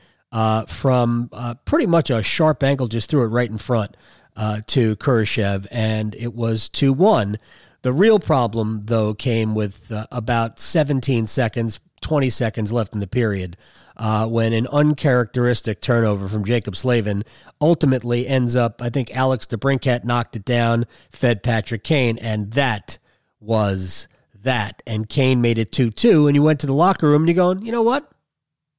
from 0.68 1.30
pretty 1.66 1.86
much 1.86 2.10
a 2.10 2.24
sharp 2.24 2.64
angle, 2.64 2.88
just 2.88 3.10
threw 3.10 3.24
it 3.24 3.28
right 3.28 3.50
in 3.50 3.58
front 3.58 3.96
to 4.36 4.96
Kurashev, 4.96 5.68
and 5.70 6.16
it 6.16 6.34
was 6.34 6.70
2 6.70 6.94
1. 6.94 7.38
The 7.86 7.94
real 7.94 8.18
problem, 8.18 8.82
though, 8.86 9.14
came 9.14 9.54
with 9.54 9.92
uh, 9.92 10.08
about 10.12 10.58
17 10.58 11.28
seconds, 11.28 11.80
20 12.02 12.32
seconds 12.32 12.72
left 12.72 12.96
in 12.96 13.00
the 13.00 13.06
period, 13.06 13.58
uh, 13.98 14.28
when 14.28 14.54
an 14.54 14.68
uncharacteristic 14.68 15.82
turnover 15.82 16.28
from 16.28 16.44
Jaccob 16.44 16.76
Slavin 16.76 17.24
ultimately 17.62 18.28
ends 18.28 18.56
up, 18.56 18.82
I 18.82 18.90
think 18.90 19.16
Alex 19.16 19.48
DeBrincat 19.48 20.04
knocked 20.04 20.36
it 20.36 20.46
down, 20.46 20.86
fed 21.12 21.44
Patrick 21.44 21.84
Kane, 21.84 22.18
and 22.18 22.52
that 22.52 22.98
was 23.40 24.08
that. 24.44 24.82
And 24.86 25.08
Kane 25.08 25.42
made 25.42 25.58
it 25.58 25.72
2 25.72 25.92
2, 25.92 26.28
and 26.28 26.36
you 26.36 26.44
went 26.44 26.60
to 26.62 26.68
the 26.68 26.74
locker 26.74 27.08
room 27.08 27.24
and 27.24 27.30
you're 27.30 27.36
going, 27.36 27.66
you 27.66 27.72
know 27.72 27.82
what? 27.82 28.10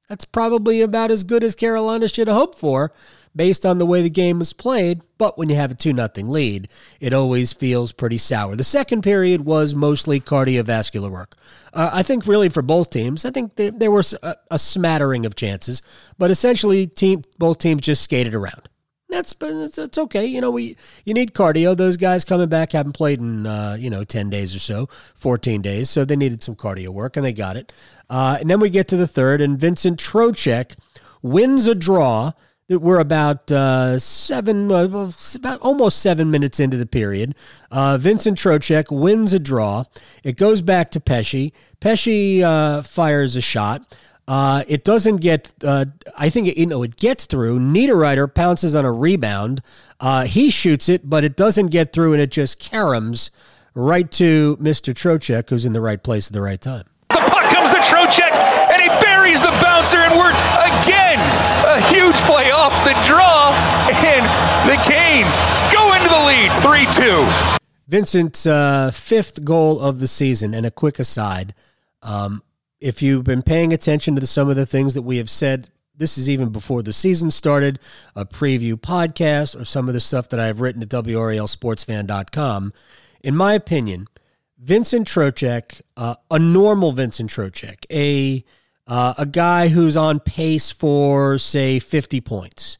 That's 0.07 0.25
probably 0.25 0.81
about 0.81 1.11
as 1.11 1.23
good 1.23 1.43
as 1.43 1.55
Carolina 1.55 2.07
should 2.07 2.27
have 2.27 2.37
hoped 2.37 2.57
for 2.57 2.93
based 3.35 3.65
on 3.65 3.77
the 3.77 3.85
way 3.85 4.01
the 4.01 4.09
game 4.09 4.39
was 4.39 4.53
played, 4.53 5.01
but 5.17 5.37
when 5.37 5.49
you 5.49 5.55
have 5.55 5.71
a 5.71 5.75
2 5.75 5.93
0 5.93 6.09
lead, 6.27 6.69
it 6.99 7.13
always 7.13 7.53
feels 7.53 7.91
pretty 7.91 8.17
sour. 8.17 8.55
The 8.55 8.63
second 8.63 9.01
period 9.01 9.45
was 9.45 9.75
mostly 9.75 10.19
cardiovascular 10.19 11.09
work. 11.09 11.35
Uh, 11.73 11.89
I 11.93 12.03
think, 12.03 12.25
really, 12.25 12.49
for 12.49 12.61
both 12.61 12.89
teams, 12.89 13.25
I 13.25 13.31
think 13.31 13.55
there, 13.55 13.71
there 13.71 13.91
was 13.91 14.15
a, 14.23 14.35
a, 14.49 14.57
smattering 14.57 15.25
of 15.25 15.35
chances, 15.35 15.81
but 16.17 16.31
essentially, 16.31 16.87
team 16.87 17.21
both 17.37 17.59
teams 17.59 17.81
just 17.81 18.01
skated 18.01 18.33
around. 18.33 18.69
That's 19.09 19.33
it's 19.39 19.97
okay. 19.97 20.25
You 20.25 20.41
know, 20.41 20.51
we 20.51 20.75
you 21.05 21.13
need 21.13 21.33
cardio. 21.33 21.77
Those 21.77 21.95
guys 21.95 22.25
coming 22.25 22.49
back 22.49 22.73
haven't 22.73 22.93
played 22.93 23.19
in 23.19 23.47
uh, 23.47 23.77
you 23.79 23.89
know 23.89 24.03
ten 24.03 24.29
days 24.29 24.55
or 24.55 24.59
so, 24.59 24.87
fourteen 25.15 25.61
days, 25.61 25.89
so 25.89 26.03
they 26.03 26.17
needed 26.17 26.43
some 26.43 26.55
cardio 26.55 26.89
work, 26.89 27.15
and 27.15 27.25
they 27.25 27.31
got 27.31 27.55
it. 27.55 27.71
Uh, 28.09 28.37
and 28.39 28.49
then 28.49 28.59
we 28.59 28.69
get 28.69 28.89
to 28.89 28.97
the 28.97 29.07
third, 29.07 29.39
and 29.39 29.57
Vincent 29.57 29.99
Trocheck 29.99 30.75
wins 31.21 31.67
a 31.67 31.75
draw 31.75 32.33
we're 32.69 32.99
about 32.99 33.49
uh, 33.51 33.97
seven, 33.97 34.71
uh, 34.71 35.11
about 35.35 35.59
almost 35.61 35.99
seven 36.01 36.29
minutes 36.29 36.59
into 36.59 36.77
the 36.77 36.85
period. 36.85 37.35
Uh, 37.71 37.97
Vincent 37.97 38.37
Trocheck 38.37 38.91
wins 38.91 39.33
a 39.33 39.39
draw. 39.39 39.85
It 40.23 40.37
goes 40.37 40.61
back 40.61 40.91
to 40.91 40.99
Pesce. 40.99 41.51
Pesce 41.79 42.43
uh, 42.43 42.81
fires 42.81 43.35
a 43.35 43.41
shot. 43.41 43.97
Uh, 44.27 44.63
it 44.67 44.83
doesn't 44.83 45.17
get. 45.17 45.53
Uh, 45.63 45.85
I 46.17 46.29
think 46.29 46.49
it, 46.49 46.57
you 46.57 46.65
know 46.65 46.83
it 46.83 46.97
gets 46.97 47.25
through. 47.25 47.59
Niederreiter 47.59 48.33
pounces 48.33 48.75
on 48.75 48.83
a 48.83 48.91
rebound. 48.91 49.61
he 50.25 50.49
shoots 50.49 50.89
it, 50.89 51.09
but 51.09 51.23
it 51.23 51.37
doesn't 51.37 51.67
get 51.67 51.93
through, 51.93 52.11
and 52.11 52.21
it 52.21 52.31
just 52.31 52.59
caroms 52.59 53.29
right 53.73 54.11
to 54.11 54.57
Mr. 54.57 54.93
Trocheck, 54.93 55.49
who's 55.49 55.63
in 55.63 55.71
the 55.71 55.79
right 55.79 56.03
place 56.03 56.27
at 56.27 56.33
the 56.33 56.41
right 56.41 56.59
time. 56.59 56.83
The 57.09 57.15
puck 57.15 57.49
comes 57.53 57.69
to 57.69 57.77
Trocheck, 57.77 58.33
and 58.73 58.81
he 58.81 58.89
buries 58.99 59.41
the 59.41 59.57
bouncer, 59.61 59.99
and 59.99 60.17
we're 60.19 60.35
again 60.83 61.19
a 61.67 61.81
huge 61.89 62.15
play 62.27 62.36
the 64.67 64.75
Canes 64.83 65.33
go 65.71 65.93
into 65.93 66.09
the 66.09 66.25
lead 66.25 66.51
3 66.61 66.85
2. 66.91 67.57
Vincent's 67.87 68.45
uh, 68.45 68.91
fifth 68.93 69.45
goal 69.45 69.79
of 69.79 70.01
the 70.01 70.07
season. 70.09 70.53
And 70.53 70.65
a 70.65 70.71
quick 70.71 70.99
aside 70.99 71.55
um, 72.01 72.43
if 72.81 73.01
you've 73.01 73.23
been 73.23 73.43
paying 73.43 73.71
attention 73.71 74.17
to 74.17 74.27
some 74.27 74.49
of 74.49 74.57
the 74.57 74.65
things 74.65 74.93
that 74.93 75.03
we 75.03 75.17
have 75.17 75.29
said, 75.29 75.69
this 75.95 76.17
is 76.17 76.29
even 76.29 76.49
before 76.49 76.83
the 76.83 76.91
season 76.91 77.31
started, 77.31 77.79
a 78.13 78.25
preview 78.25 78.73
podcast, 78.73 79.59
or 79.59 79.63
some 79.63 79.87
of 79.87 79.93
the 79.93 80.01
stuff 80.01 80.27
that 80.29 80.39
I've 80.39 80.59
written 80.59 80.81
at 80.81 80.89
WRALSportsFan.com. 80.89 82.73
In 83.23 83.37
my 83.37 83.53
opinion, 83.53 84.07
Vincent 84.59 85.07
Trocheck, 85.07 85.81
uh, 85.95 86.15
a 86.29 86.39
normal 86.39 86.91
Vincent 86.91 87.29
Trocheck, 87.29 87.85
a 87.89 88.43
uh, 88.85 89.13
a 89.17 89.25
guy 89.25 89.69
who's 89.69 89.95
on 89.95 90.19
pace 90.19 90.71
for 90.71 91.37
say 91.37 91.79
50 91.79 92.19
points 92.21 92.77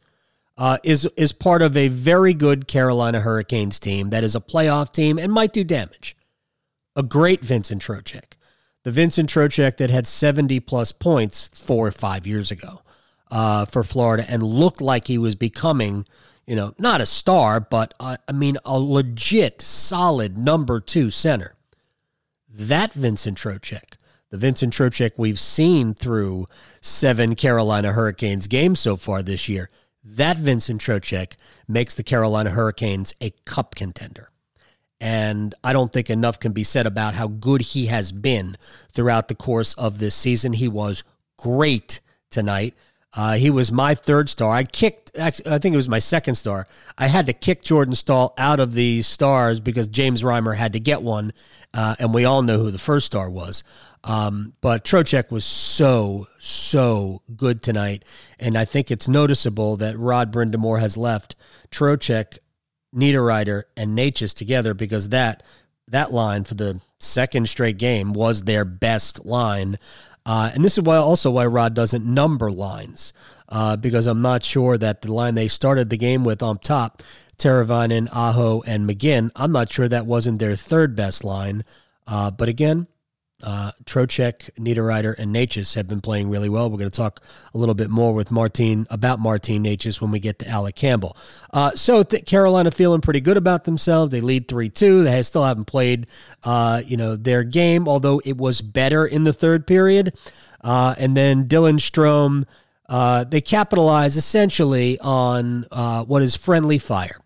uh, 0.57 0.77
is 0.83 1.07
is 1.17 1.33
part 1.33 1.61
of 1.61 1.77
a 1.77 1.87
very 1.87 2.33
good 2.33 2.67
Carolina 2.67 3.21
Hurricanes 3.21 3.79
team 3.79 4.09
that 4.09 4.23
is 4.23 4.35
a 4.35 4.41
playoff 4.41 4.91
team 4.91 5.17
and 5.19 5.31
might 5.31 5.53
do 5.53 5.63
damage. 5.63 6.15
A 6.95 7.03
great 7.03 7.43
Vincent 7.43 7.81
Trocheck, 7.81 8.33
the 8.83 8.91
Vincent 8.91 9.29
Trocheck 9.29 9.77
that 9.77 9.91
had 9.91 10.07
70 10.07 10.59
plus 10.61 10.91
points 10.91 11.49
four 11.53 11.87
or 11.87 11.91
five 11.91 12.25
years 12.25 12.49
ago 12.49 12.81
uh, 13.29 13.65
for 13.65 13.83
Florida 13.83 14.25
and 14.27 14.41
looked 14.41 14.81
like 14.81 15.07
he 15.07 15.19
was 15.19 15.35
becoming, 15.35 16.07
you 16.47 16.55
know, 16.55 16.73
not 16.79 17.01
a 17.01 17.05
star, 17.05 17.59
but 17.59 17.93
uh, 17.99 18.17
I 18.27 18.31
mean 18.31 18.57
a 18.65 18.79
legit 18.79 19.61
solid 19.61 20.37
number 20.37 20.79
two 20.79 21.11
center. 21.11 21.55
That 22.49 22.93
Vincent 22.93 23.37
Trocheck 23.37 23.97
the 24.29 24.37
Vincent 24.37 24.73
Trocheck 24.73 25.11
we've 25.17 25.39
seen 25.39 25.93
through 25.93 26.47
seven 26.81 27.35
Carolina 27.35 27.93
Hurricanes 27.93 28.47
games 28.47 28.79
so 28.79 28.97
far 28.97 29.23
this 29.23 29.47
year, 29.47 29.69
that 30.15 30.37
Vincent 30.37 30.81
Trocheck 30.81 31.35
makes 31.67 31.95
the 31.95 32.03
Carolina 32.03 32.49
Hurricanes 32.51 33.13
a 33.21 33.31
cup 33.45 33.75
contender. 33.75 34.29
And 34.99 35.53
I 35.63 35.73
don't 35.73 35.93
think 35.93 36.09
enough 36.09 36.39
can 36.39 36.53
be 36.53 36.63
said 36.63 36.87
about 36.87 37.13
how 37.13 37.27
good 37.27 37.61
he 37.61 37.85
has 37.87 38.11
been 38.11 38.57
throughout 38.91 39.27
the 39.27 39.35
course 39.35 39.73
of 39.75 39.99
this 39.99 40.15
season. 40.15 40.53
He 40.53 40.67
was 40.67 41.03
great 41.37 41.99
tonight. 42.31 42.73
Uh, 43.17 43.33
he 43.33 43.49
was 43.49 43.71
my 43.71 43.95
third 43.95 44.29
star. 44.29 44.53
I 44.53 44.63
kicked, 44.63 45.11
actually, 45.17 45.49
I 45.49 45.57
think 45.57 45.73
it 45.73 45.77
was 45.77 45.89
my 45.89 45.97
second 45.97 46.35
star. 46.35 46.67
I 46.99 47.07
had 47.07 47.25
to 47.25 47.33
kick 47.33 47.63
Jordan 47.63 47.95
Staal 47.95 48.35
out 48.37 48.59
of 48.59 48.75
the 48.75 49.01
stars 49.01 49.59
because 49.59 49.87
James 49.87 50.21
Reimer 50.21 50.55
had 50.55 50.73
to 50.73 50.79
get 50.79 51.01
one, 51.01 51.33
uh, 51.73 51.95
and 51.97 52.13
we 52.13 52.25
all 52.25 52.43
know 52.43 52.59
who 52.59 52.69
the 52.69 52.77
first 52.77 53.07
star 53.07 53.27
was. 53.27 53.63
Um, 54.03 54.53
but 54.61 54.85
Trocheck 54.85 55.31
was 55.31 55.45
so, 55.45 56.27
so 56.37 57.23
good 57.35 57.63
tonight. 57.63 58.05
And 58.39 58.55
I 58.55 58.65
think 58.65 58.91
it's 58.91 59.07
noticeable 59.07 59.77
that 59.77 59.97
Rod 59.97 60.31
Brind'Amour 60.31 60.79
has 60.79 60.95
left 60.95 61.35
Trocheck, 61.71 62.37
Niederreiter, 62.95 63.63
and 63.75 63.97
Necas 63.97 64.35
together 64.35 64.75
because 64.75 65.09
that 65.09 65.41
that 65.89 66.11
line 66.11 66.43
for 66.43 66.53
the 66.53 66.81
second 66.99 67.47
straight 67.47 67.77
game 67.77 68.13
was 68.13 68.41
their 68.41 68.65
best 68.65 69.25
line. 69.25 69.77
Uh, 70.27 70.51
and 70.53 70.63
this 70.63 70.77
is 70.77 70.83
why 70.83 70.97
also 70.97 71.31
why 71.31 71.45
Rod 71.45 71.73
doesn't 71.73 72.05
number 72.05 72.51
lines 72.51 73.13
uh, 73.47 73.77
because 73.77 74.07
I'm 74.07 74.21
not 74.21 74.43
sure 74.43 74.77
that 74.77 75.01
the 75.01 75.13
line 75.13 75.35
they 75.35 75.47
started 75.47 75.89
the 75.89 75.97
game 75.97 76.25
with 76.25 76.43
on 76.43 76.57
top, 76.57 77.01
Teravainen, 77.37 78.09
Aho, 78.11 78.61
and 78.67 78.87
McGinn, 78.89 79.31
I'm 79.37 79.53
not 79.53 79.71
sure 79.71 79.87
that 79.87 80.05
wasn't 80.05 80.39
their 80.39 80.55
third 80.55 80.97
best 80.97 81.23
line. 81.23 81.63
Uh, 82.05 82.29
but 82.29 82.49
again, 82.49 82.87
uh, 83.43 83.71
Trocheck, 83.85 84.49
Niederreiter, 84.55 85.17
and 85.17 85.33
Necas 85.33 85.75
have 85.75 85.87
been 85.87 86.01
playing 86.01 86.29
really 86.29 86.49
well. 86.49 86.69
We're 86.69 86.77
going 86.77 86.89
to 86.89 86.95
talk 86.95 87.23
a 87.53 87.57
little 87.57 87.75
bit 87.75 87.89
more 87.89 88.13
with 88.13 88.31
Martin 88.31 88.87
about 88.89 89.19
Martin 89.19 89.63
Necas 89.63 90.01
when 90.01 90.11
we 90.11 90.19
get 90.19 90.39
to 90.39 90.49
Alec 90.49 90.75
Campbell. 90.75 91.15
Uh, 91.53 91.71
so 91.75 92.03
th- 92.03 92.25
Carolina 92.25 92.71
feeling 92.71 93.01
pretty 93.01 93.21
good 93.21 93.37
about 93.37 93.63
themselves. 93.63 94.11
They 94.11 94.21
lead 94.21 94.47
three 94.47 94.69
two. 94.69 95.03
They 95.03 95.21
still 95.21 95.43
haven't 95.43 95.65
played, 95.65 96.07
uh, 96.43 96.81
you 96.85 96.97
know, 96.97 97.15
their 97.15 97.43
game, 97.43 97.87
although 97.87 98.21
it 98.25 98.37
was 98.37 98.61
better 98.61 99.05
in 99.05 99.23
the 99.23 99.33
third 99.33 99.67
period. 99.67 100.17
Uh, 100.63 100.95
and 100.97 101.15
then 101.15 101.47
Dylan 101.47 101.79
Strome, 101.79 102.45
uh, 102.89 103.23
they 103.23 103.41
capitalize 103.41 104.17
essentially 104.17 104.97
on 104.99 105.65
uh, 105.71 106.03
what 106.05 106.23
is 106.23 106.35
friendly 106.35 106.79
fire. 106.79 107.19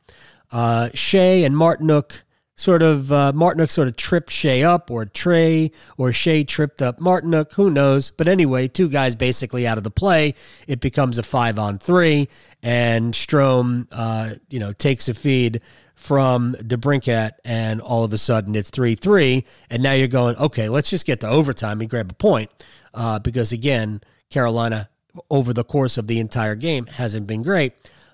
Uh, 0.52 0.90
Skjei 0.94 1.46
and 1.46 1.56
Martinook 1.56 2.24
sort 2.56 2.84
of 2.84 3.12
uh, 3.12 3.32
Martinook 3.34 3.70
sort 3.70 3.88
of 3.88 3.96
tripped 3.96 4.30
Skjei 4.30 4.64
up, 4.64 4.92
or 4.92 5.06
Trey 5.06 5.72
or 5.98 6.10
Skjei 6.10 6.48
tripped 6.48 6.82
up 6.82 7.00
Martinook. 7.00 7.54
Who 7.54 7.72
knows? 7.72 8.12
But 8.12 8.28
anyway, 8.28 8.68
two 8.68 8.90
guys 8.90 9.16
basically 9.16 9.66
out 9.66 9.78
of 9.78 9.84
the 9.84 9.92
play. 9.92 10.36
It 10.68 10.80
becomes 10.80 11.18
a 11.18 11.24
five 11.24 11.58
on 11.58 11.80
three, 11.80 12.30
and 12.62 13.14
Strome, 13.14 13.88
uh, 13.92 14.36
you 14.50 14.60
know, 14.60 14.74
takes 14.74 15.10
a 15.10 15.14
feed 15.14 15.62
from 15.96 16.56
DeBrincat, 16.56 17.32
and 17.46 17.80
all 17.80 18.04
of 18.04 18.12
a 18.14 18.18
sudden 18.18 18.56
it's 18.56 18.70
three 18.70 18.96
three, 18.96 19.46
and 19.70 19.84
now 19.84 19.94
you're 19.94 20.08
going, 20.08 20.36
okay, 20.38 20.70
let's 20.70 20.90
just 20.90 21.06
get 21.06 21.20
to 21.22 21.28
overtime 21.28 21.80
and 21.82 21.90
grab 21.90 22.12
a 22.12 22.16
point, 22.16 22.50
uh, 22.94 23.20
because 23.20 23.52
again, 23.52 24.02
Carolina 24.30 24.90
over 25.30 25.54
the 25.54 25.64
course 25.64 25.98
of 25.98 26.08
the 26.08 26.20
entire 26.20 26.56
game 26.56 26.86
hasn't 26.88 27.28
been 27.28 27.44
great. 27.44 27.74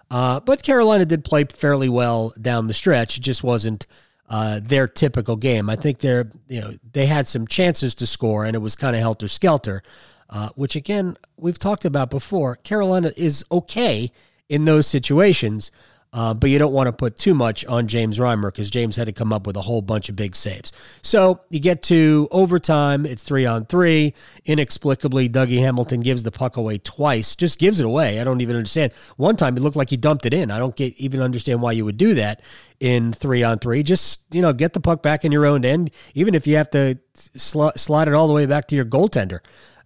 Uh, 0.10 0.40
but 0.40 0.64
Carolina 0.64 1.06
did 1.06 1.24
play 1.24 1.44
fairly 1.44 1.90
well 1.90 2.34
down 2.42 2.68
the 2.68 2.74
stretch. 2.74 3.18
It 3.18 3.22
just 3.22 3.44
wasn't 3.44 3.86
uh, 4.30 4.60
their 4.62 4.88
typical 4.88 5.36
game. 5.36 5.70
I 5.70 5.76
think 5.76 6.00
they're 6.00 6.32
you 6.48 6.62
know 6.62 6.72
they 6.94 7.06
had 7.06 7.28
some 7.28 7.48
chances 7.48 7.96
to 7.96 8.06
score 8.08 8.46
and 8.46 8.56
it 8.56 8.60
was 8.60 8.76
kind 8.76 8.96
of 8.96 9.02
helter 9.02 9.28
skelter, 9.28 9.84
uh, 10.30 10.50
which 10.56 10.76
again 10.76 11.18
we've 11.38 11.58
talked 11.60 11.86
about 11.86 12.10
before. 12.10 12.56
Carolina 12.58 13.12
is 13.16 13.46
okay 13.52 14.12
in 14.50 14.66
those 14.66 14.88
situations, 14.88 15.72
Uh, 16.14 16.34
but 16.34 16.50
you 16.50 16.58
don't 16.58 16.74
want 16.74 16.88
to 16.88 16.94
put 16.94 17.18
too 17.18 17.36
much 17.36 17.66
on 17.66 17.86
James 17.86 18.18
Reimer 18.18 18.50
because 18.50 18.70
James 18.70 18.96
had 18.96 19.08
to 19.08 19.12
come 19.12 19.34
up 19.34 19.46
with 19.46 19.58
a 19.58 19.62
whole 19.62 19.82
bunch 19.82 20.08
of 20.10 20.16
big 20.16 20.36
saves. 20.36 20.72
So 21.02 21.42
you 21.50 21.60
get 21.60 21.84
to 21.84 22.30
overtime. 22.32 23.06
It's 23.06 23.24
three 23.24 23.46
on 23.46 23.66
three. 23.66 24.14
Inexplicably, 24.46 25.28
Dougie 25.30 25.60
Hamilton 25.60 26.00
gives 26.00 26.24
the 26.24 26.32
puck 26.32 26.56
away 26.56 26.78
twice. 26.78 27.36
Just 27.36 27.60
gives 27.60 27.82
it 27.82 27.86
away. 27.86 28.22
I 28.22 28.24
don't 28.24 28.40
even 28.42 28.56
understand. 28.56 28.94
One 29.18 29.36
time 29.36 29.58
it 29.58 29.60
looked 29.60 29.76
like 29.76 29.90
he 29.90 29.98
dumped 29.98 30.26
it 30.26 30.34
in. 30.34 30.50
I 30.50 30.58
don't 30.60 30.76
get 30.76 30.96
even 30.98 31.22
understand 31.22 31.62
why 31.62 31.74
you 31.74 31.84
would 31.84 31.98
do 31.98 32.14
that 32.16 32.42
in 32.80 33.14
three 33.14 33.44
on 33.44 33.60
three. 33.60 33.84
Just 33.84 34.34
you 34.34 34.42
know, 34.42 34.54
get 34.54 34.74
the 34.74 34.80
puck 34.80 35.02
back 35.02 35.26
in 35.26 35.32
your 35.32 35.46
own 35.46 35.66
end, 35.66 35.92
even 36.14 36.36
if 36.36 36.48
you 36.48 36.56
have 36.58 36.70
to 36.72 36.98
sl- 37.14 37.70
slide 37.76 38.08
it 38.08 38.14
all 38.14 38.28
the 38.28 38.34
way 38.34 38.46
back 38.46 38.68
to 38.68 38.76
your 38.76 38.86
goaltender. 38.86 39.40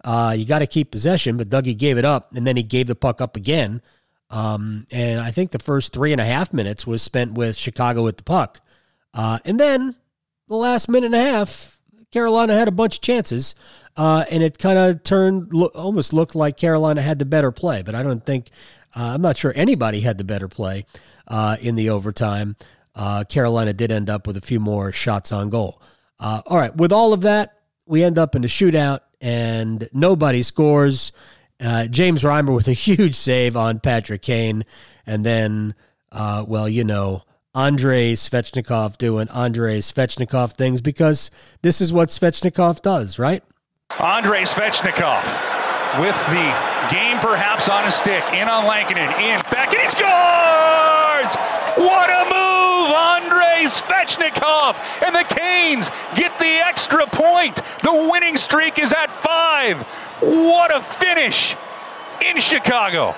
Uh, 0.04 0.34
you 0.36 0.46
got 0.46 0.60
to 0.60 0.68
keep 0.68 0.92
possession, 0.92 1.38
but 1.38 1.50
Dougie 1.50 1.78
gave 1.78 1.98
it 1.98 2.06
up, 2.06 2.34
and 2.36 2.46
then 2.46 2.58
he 2.58 2.64
gave 2.64 2.88
the 2.88 2.96
puck 2.96 3.22
up 3.22 3.36
again. 3.36 3.82
Um, 4.32 4.88
and 4.92 5.20
I 5.20 5.32
think 5.32 5.52
the 5.52 5.60
first 5.60 5.94
three 5.94 6.12
and 6.12 6.22
a 6.22 6.26
half 6.26 6.54
minutes 6.54 6.88
was 6.88 7.02
spent 7.02 7.34
with 7.34 7.56
Chicago 7.56 8.04
with 8.04 8.18
the 8.18 8.24
puck. 8.24 8.62
Uh, 9.14 9.40
and 9.46 9.60
then 9.60 9.96
the 10.48 10.56
last 10.56 10.90
minute 10.90 11.08
and 11.08 11.16
a 11.16 11.22
half, 11.22 11.78
Carolina 12.12 12.54
had 12.56 12.68
a 12.68 12.72
bunch 12.72 12.96
of 12.96 13.02
chances, 13.02 13.56
uh, 13.98 14.26
and 14.32 14.42
it 14.42 14.58
kind 14.58 14.80
of 14.80 15.04
turned, 15.04 15.54
lo- 15.54 15.72
almost 15.76 16.14
looked 16.14 16.36
like 16.36 16.58
Carolina 16.58 17.02
had 17.02 17.20
the 17.20 17.26
better 17.26 17.52
play. 17.52 17.84
But 17.84 17.94
I 17.94 18.04
don't 18.04 18.26
think, 18.26 18.50
uh, 18.96 19.12
I'm 19.14 19.22
not 19.22 19.38
sure 19.38 19.54
anybody 19.56 20.00
had 20.00 20.18
the 20.18 20.24
better 20.24 20.48
play 20.48 20.86
uh, 21.28 21.58
in 21.62 21.76
the 21.76 21.90
overtime. 21.90 22.56
Uh, 22.96 23.24
Carolina 23.28 23.74
did 23.74 23.92
end 23.92 24.10
up 24.10 24.28
with 24.28 24.38
a 24.38 24.42
few 24.42 24.60
more 24.60 24.92
shots 24.92 25.32
on 25.32 25.50
goal. 25.50 25.82
Uh, 26.20 26.42
all 26.46 26.58
right, 26.58 26.76
with 26.76 26.92
all 26.92 27.14
of 27.14 27.22
that, 27.22 27.60
we 27.86 28.04
end 28.04 28.18
up 28.18 28.36
in 28.36 28.44
a 28.44 28.48
shootout, 28.48 29.00
and 29.20 29.88
nobody 29.94 30.44
scores. 30.44 31.12
Uh, 31.60 31.88
James 31.88 32.24
Reimer 32.24 32.56
with 32.56 32.68
a 32.68 32.74
huge 32.88 33.16
save 33.16 33.56
on 33.56 33.80
Patrick 33.80 34.22
Kane. 34.22 34.64
And 35.06 35.26
then, 35.26 35.76
uh, 36.12 36.46
well, 36.48 36.68
you 36.68 36.84
know, 36.84 37.24
Andrei 37.54 38.14
Svechnikov 38.14 38.98
doing 38.98 39.30
Andrei 39.30 39.80
Svechnikov 39.80 40.54
things 40.54 40.82
because 40.82 41.32
this 41.62 41.82
is 41.82 41.92
what 41.92 42.10
Svechnikov 42.10 42.82
does, 42.82 43.20
right? 43.20 43.44
Andrei 44.00 44.44
Svechnikov 44.44 45.24
with 46.00 46.16
the 46.28 46.72
game 46.90 47.20
perhaps 47.20 47.68
on 47.68 47.86
a 47.86 47.92
stick. 47.92 48.24
In 48.34 48.48
on 48.48 48.66
Lankinen. 48.66 49.10
In. 49.20 49.40
Back. 49.52 49.72
And 49.74 49.82
he 49.82 50.91
What 51.26 52.10
a 52.10 52.24
move! 52.26 52.52
Andrei 52.94 53.66
Svechnikov. 53.66 54.76
And 55.06 55.16
the 55.16 55.24
Canes 55.36 55.90
get 56.16 56.38
the 56.40 56.46
extra 56.46 57.06
point. 57.08 57.62
The 57.84 58.10
winning 58.12 58.38
streak 58.38 58.80
is 58.80 58.92
at 58.92 59.12
five. 59.12 59.82
What 60.22 60.76
a 60.76 60.82
finish 60.82 61.56
in 62.26 62.40
Chicago. 62.40 63.16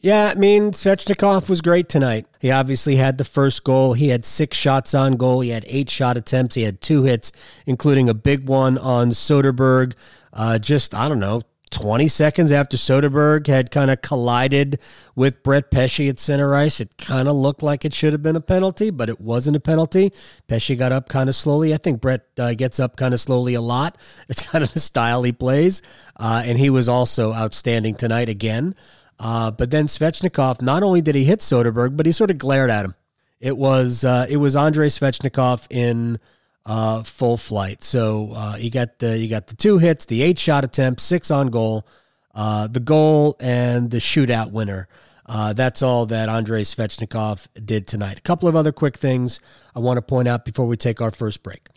Yeah, 0.00 0.32
I 0.34 0.38
mean, 0.38 0.72
Svechnikov 0.72 1.48
was 1.48 1.62
great 1.62 1.88
tonight. 1.88 2.26
He 2.38 2.50
obviously 2.50 2.96
had 2.96 3.16
the 3.16 3.24
first 3.24 3.64
goal. 3.64 3.94
He 3.94 4.08
had 4.08 4.26
six 4.26 4.58
shots 4.58 4.92
on 4.94 5.14
goal. 5.14 5.40
He 5.40 5.48
had 5.48 5.64
eight 5.66 5.88
shot 5.88 6.18
attempts. 6.18 6.54
He 6.56 6.62
had 6.62 6.82
two 6.82 7.04
hits, 7.04 7.32
including 7.64 8.10
a 8.10 8.14
big 8.14 8.46
one 8.46 8.76
on 8.76 9.10
Soderberg. 9.10 9.94
Uh, 10.32 10.58
just, 10.58 10.94
I 10.94 11.08
don't 11.08 11.20
know, 11.20 11.40
20 11.74 12.06
seconds 12.06 12.52
after 12.52 12.76
Soderberg 12.76 13.48
had 13.48 13.72
kind 13.72 13.90
of 13.90 14.00
collided 14.00 14.80
with 15.16 15.42
Brett 15.42 15.72
Pesce 15.72 16.08
at 16.08 16.20
center 16.20 16.54
ice, 16.54 16.78
it 16.80 16.96
kind 16.96 17.26
of 17.26 17.34
looked 17.34 17.64
like 17.64 17.84
it 17.84 17.92
should 17.92 18.12
have 18.12 18.22
been 18.22 18.36
a 18.36 18.40
penalty, 18.40 18.90
but 18.90 19.08
it 19.08 19.20
wasn't 19.20 19.56
a 19.56 19.60
penalty. 19.60 20.12
Pesce 20.46 20.76
got 20.76 20.92
up 20.92 21.08
kind 21.08 21.28
of 21.28 21.34
slowly. 21.34 21.74
I 21.74 21.76
think 21.76 22.00
Brett 22.00 22.26
uh, 22.38 22.54
gets 22.54 22.78
up 22.78 22.96
kind 22.96 23.12
of 23.12 23.20
slowly 23.20 23.54
a 23.54 23.60
lot. 23.60 23.98
It's 24.28 24.48
kind 24.48 24.64
of 24.64 24.72
the 24.72 24.80
style 24.80 25.22
he 25.22 25.32
plays. 25.32 25.82
Uh, 26.16 26.42
and 26.44 26.56
he 26.56 26.70
was 26.70 26.88
also 26.88 27.34
outstanding 27.34 27.94
tonight 27.94 28.28
again. 28.28 28.74
Uh, 29.18 29.50
but 29.50 29.70
then 29.70 29.86
Svechnikov, 29.86 30.62
not 30.62 30.82
only 30.82 31.02
did 31.02 31.14
he 31.14 31.24
hit 31.24 31.40
Soderberg, 31.40 31.96
but 31.96 32.06
he 32.06 32.12
sort 32.12 32.30
of 32.30 32.38
glared 32.38 32.70
at 32.70 32.84
him. 32.84 32.94
It 33.40 33.56
was 33.56 34.04
uh, 34.04 34.26
it 34.28 34.38
was 34.38 34.56
Andrei 34.56 34.88
Svechnikov 34.88 35.66
in 35.70 36.18
uh, 36.66 37.02
full 37.02 37.36
flight. 37.36 37.82
So 37.84 38.32
uh, 38.32 38.56
you 38.58 38.70
got 38.70 38.98
the 38.98 39.18
you 39.18 39.28
got 39.28 39.46
the 39.46 39.56
two 39.56 39.78
hits, 39.78 40.06
the 40.06 40.22
eight 40.22 40.38
shot 40.38 40.64
attempt, 40.64 41.00
six 41.00 41.30
on 41.30 41.48
goal, 41.48 41.86
uh, 42.34 42.66
the 42.66 42.80
goal, 42.80 43.36
and 43.40 43.90
the 43.90 43.98
shootout 43.98 44.50
winner. 44.50 44.88
Uh, 45.26 45.52
that's 45.54 45.82
all 45.82 46.06
that 46.06 46.28
Andrei 46.28 46.62
Svechnikov 46.62 47.46
did 47.64 47.86
tonight. 47.86 48.18
A 48.18 48.22
couple 48.22 48.48
of 48.48 48.56
other 48.56 48.72
quick 48.72 48.96
things 48.96 49.40
I 49.74 49.78
want 49.78 49.96
to 49.96 50.02
point 50.02 50.28
out 50.28 50.44
before 50.44 50.66
we 50.66 50.76
take 50.76 51.00
our 51.00 51.10
first 51.10 51.42
break. 51.42 51.68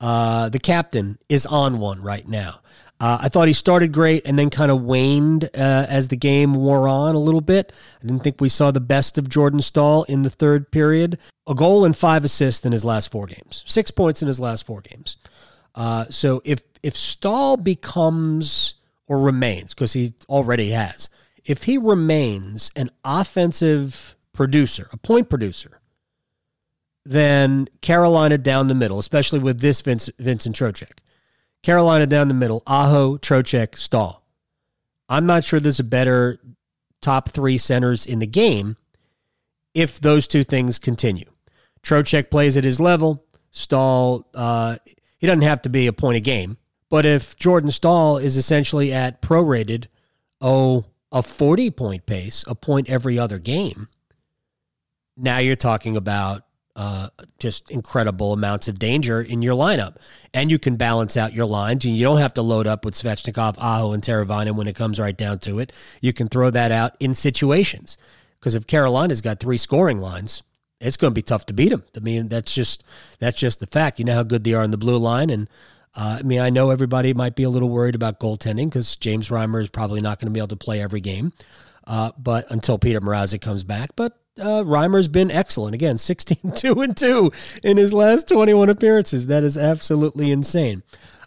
Uh, 0.00 0.48
the 0.48 0.58
captain 0.58 1.18
is 1.28 1.46
on 1.46 1.78
one 1.78 2.00
right 2.00 2.26
now. 2.26 2.60
Uh, 3.00 3.18
I 3.22 3.28
thought 3.28 3.48
he 3.48 3.54
started 3.54 3.92
great 3.92 4.26
and 4.26 4.38
then 4.38 4.50
kind 4.50 4.70
of 4.70 4.82
waned 4.82 5.44
uh, 5.44 5.86
as 5.88 6.08
the 6.08 6.16
game 6.16 6.52
wore 6.52 6.86
on 6.86 7.14
a 7.14 7.18
little 7.18 7.40
bit. 7.40 7.72
I 8.02 8.06
didn't 8.06 8.22
think 8.22 8.40
we 8.40 8.50
saw 8.50 8.70
the 8.70 8.80
best 8.80 9.16
of 9.16 9.28
Jordan 9.28 9.60
Staal 9.60 10.04
in 10.04 10.20
the 10.22 10.30
third 10.30 10.70
period. 10.70 11.18
A 11.46 11.54
goal 11.54 11.84
and 11.86 11.96
five 11.96 12.24
assists 12.24 12.64
in 12.66 12.72
his 12.72 12.84
last 12.84 13.10
four 13.10 13.26
games, 13.26 13.64
six 13.66 13.90
points 13.90 14.20
in 14.20 14.28
his 14.28 14.38
last 14.38 14.66
four 14.66 14.82
games. 14.82 15.16
Uh, 15.74 16.04
so 16.10 16.42
if 16.44 16.60
if 16.82 16.94
Staal 16.94 17.56
becomes 17.56 18.74
or 19.06 19.20
remains, 19.20 19.74
because 19.74 19.92
he 19.92 20.12
already 20.28 20.70
has, 20.70 21.08
if 21.44 21.64
he 21.64 21.78
remains 21.78 22.70
an 22.76 22.90
offensive 23.04 24.14
producer, 24.32 24.88
a 24.92 24.96
point 24.96 25.28
producer, 25.28 25.79
then 27.04 27.68
Carolina 27.80 28.38
down 28.38 28.66
the 28.66 28.74
middle, 28.74 28.98
especially 28.98 29.38
with 29.38 29.60
this 29.60 29.80
Vince, 29.80 30.10
Vincent 30.18 30.56
Trocheck 30.56 30.98
Carolina 31.62 32.06
down 32.06 32.28
the 32.28 32.34
middle, 32.34 32.62
Aho, 32.66 33.18
Trocheck, 33.18 33.76
Staal. 33.76 34.22
I'm 35.08 35.26
not 35.26 35.44
sure 35.44 35.60
there's 35.60 35.80
a 35.80 35.84
better 35.84 36.40
top 37.02 37.28
three 37.28 37.58
centers 37.58 38.06
in 38.06 38.18
the 38.18 38.26
game 38.26 38.76
if 39.74 40.00
those 40.00 40.26
two 40.26 40.44
things 40.44 40.78
continue. 40.78 41.26
Trocheck 41.82 42.30
plays 42.30 42.56
at 42.56 42.64
his 42.64 42.80
level. 42.80 43.24
Staal, 43.50 44.26
uh, 44.34 44.76
he 45.18 45.26
doesn't 45.26 45.42
have 45.42 45.62
to 45.62 45.68
be 45.68 45.86
a 45.86 45.92
point 45.92 46.16
a 46.16 46.20
game. 46.20 46.56
But 46.88 47.06
if 47.06 47.36
Jordan 47.36 47.70
Staal 47.70 48.18
is 48.18 48.36
essentially 48.36 48.92
at 48.92 49.22
prorated, 49.22 49.86
oh, 50.40 50.86
a 51.12 51.22
40 51.22 51.70
point 51.70 52.06
pace, 52.06 52.44
a 52.46 52.54
point 52.54 52.88
every 52.88 53.18
other 53.18 53.38
game, 53.38 53.88
now 55.16 55.38
you're 55.38 55.56
talking 55.56 55.96
about 55.96 56.44
uh, 56.80 57.10
just 57.38 57.70
incredible 57.70 58.32
amounts 58.32 58.66
of 58.66 58.78
danger 58.78 59.20
in 59.20 59.42
your 59.42 59.54
lineup. 59.54 59.96
And 60.32 60.50
you 60.50 60.58
can 60.58 60.76
balance 60.76 61.14
out 61.14 61.34
your 61.34 61.44
lines. 61.44 61.84
And 61.84 61.94
you 61.94 62.02
don't 62.04 62.20
have 62.20 62.32
to 62.34 62.42
load 62.42 62.66
up 62.66 62.86
with 62.86 62.94
Svechnikov, 62.94 63.56
Aho, 63.58 63.92
and 63.92 64.02
Teravainen 64.02 64.52
when 64.52 64.66
it 64.66 64.76
comes 64.76 64.98
right 64.98 65.16
down 65.16 65.40
to 65.40 65.58
it. 65.58 65.74
You 66.00 66.14
can 66.14 66.28
throw 66.28 66.48
that 66.48 66.72
out 66.72 66.96
in 66.98 67.12
situations. 67.12 67.98
Because 68.38 68.54
if 68.54 68.66
Carolina's 68.66 69.20
got 69.20 69.40
three 69.40 69.58
scoring 69.58 69.98
lines, 69.98 70.42
it's 70.80 70.96
going 70.96 71.10
to 71.10 71.14
be 71.14 71.20
tough 71.20 71.44
to 71.46 71.52
beat 71.52 71.68
them. 71.68 71.84
I 71.94 72.00
mean, 72.00 72.28
that's 72.28 72.54
just 72.54 72.82
that's 73.18 73.38
just 73.38 73.60
the 73.60 73.66
fact. 73.66 73.98
You 73.98 74.06
know 74.06 74.14
how 74.14 74.22
good 74.22 74.42
they 74.42 74.54
are 74.54 74.64
in 74.64 74.70
the 74.70 74.78
blue 74.78 74.96
line, 74.96 75.28
and 75.28 75.50
uh, 75.94 76.16
I 76.20 76.22
mean, 76.22 76.40
I 76.40 76.48
know 76.48 76.70
everybody 76.70 77.12
might 77.12 77.36
be 77.36 77.42
a 77.42 77.50
little 77.50 77.68
worried 77.68 77.94
about 77.94 78.20
goaltending 78.20 78.70
because 78.70 78.96
James 78.96 79.28
Reimer 79.28 79.60
is 79.60 79.68
probably 79.68 80.00
not 80.00 80.18
going 80.18 80.28
to 80.28 80.32
be 80.32 80.40
able 80.40 80.48
to 80.48 80.56
play 80.56 80.80
every 80.80 81.02
game, 81.02 81.34
uh, 81.86 82.12
but 82.16 82.50
until 82.50 82.78
Peter 82.78 83.02
Mrazek 83.02 83.42
comes 83.42 83.64
back. 83.64 83.90
But 83.96 84.16
uh, 84.38 84.62
Reimer's 84.62 85.08
been 85.08 85.30
excellent. 85.30 85.74
Again, 85.74 85.98
16 85.98 86.52
2 86.54 86.80
and 86.82 86.96
2 86.96 87.32
in 87.62 87.76
his 87.76 87.92
last 87.92 88.28
21 88.28 88.68
appearances. 88.68 89.26
That 89.26 89.42
is 89.44 89.56
absolutely 89.56 90.30
insane. 90.30 90.82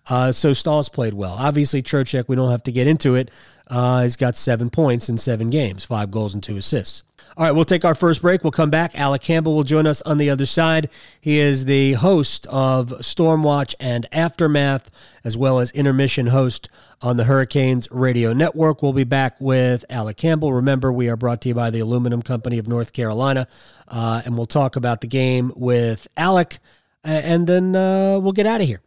Uh, 0.10 0.32
so 0.32 0.52
Staal's 0.54 0.90
played 0.90 1.14
well. 1.14 1.34
Obviously, 1.34 1.82
Trocheck, 1.82 2.28
we 2.28 2.36
don't 2.36 2.52
have 2.52 2.64
to 2.64 2.72
get 2.72 2.88
into 2.88 3.16
it. 3.16 3.32
Uh, 3.68 4.04
he's 4.04 4.18
got 4.18 4.36
seven 4.36 4.70
points 4.70 5.08
in 5.10 5.18
seven 5.18 5.50
games, 5.50 5.86
five 5.86 6.12
goals 6.12 6.34
and 6.34 6.44
two 6.44 6.58
assists. 6.58 7.04
All 7.36 7.46
right, 7.46 7.52
we'll 7.52 7.66
take 7.66 7.84
our 7.84 7.96
first 7.96 8.22
break. 8.22 8.44
We'll 8.44 8.52
come 8.52 8.70
back. 8.70 9.00
Alec 9.00 9.24
Campbell 9.24 9.56
will 9.56 9.64
join 9.64 9.88
us 9.88 10.04
on 10.04 10.20
the 10.20 10.30
other 10.30 10.46
side. 10.46 10.92
He 11.20 11.40
is 11.40 11.66
the 11.66 11.94
host 11.94 12.46
of 12.46 12.90
Stormwatch 13.00 13.74
and 13.80 14.06
Aftermath, 14.12 14.92
as 15.24 15.36
well 15.36 15.58
as 15.58 15.72
intermission 15.72 16.28
host 16.28 16.70
on 17.02 17.18
the 17.18 17.24
Hurricanes 17.24 17.88
Radio 17.90 18.34
Network. 18.34 18.84
We'll 18.84 18.94
be 18.94 19.04
back 19.04 19.36
with 19.40 19.84
Alec 19.90 20.18
Campbell. 20.18 20.54
Remember, 20.54 20.94
we 20.94 21.10
are 21.10 21.16
brought 21.16 21.42
to 21.42 21.50
you 21.50 21.56
by 21.56 21.72
the 21.72 21.80
Aluminum 21.80 22.22
Company 22.22 22.60
of 22.60 22.68
North 22.68 22.94
Carolina, 22.94 23.48
uh, 23.88 24.22
and 24.26 24.38
we'll 24.38 24.46
talk 24.46 24.76
about 24.76 25.02
the 25.02 25.08
game 25.08 25.52
with 25.56 26.08
Alec, 26.16 26.60
and 27.04 27.48
then 27.48 27.76
uh, 27.76 28.20
we'll 28.22 28.32
get 28.32 28.46
out 28.46 28.62
of 28.62 28.68
here. 28.68 28.82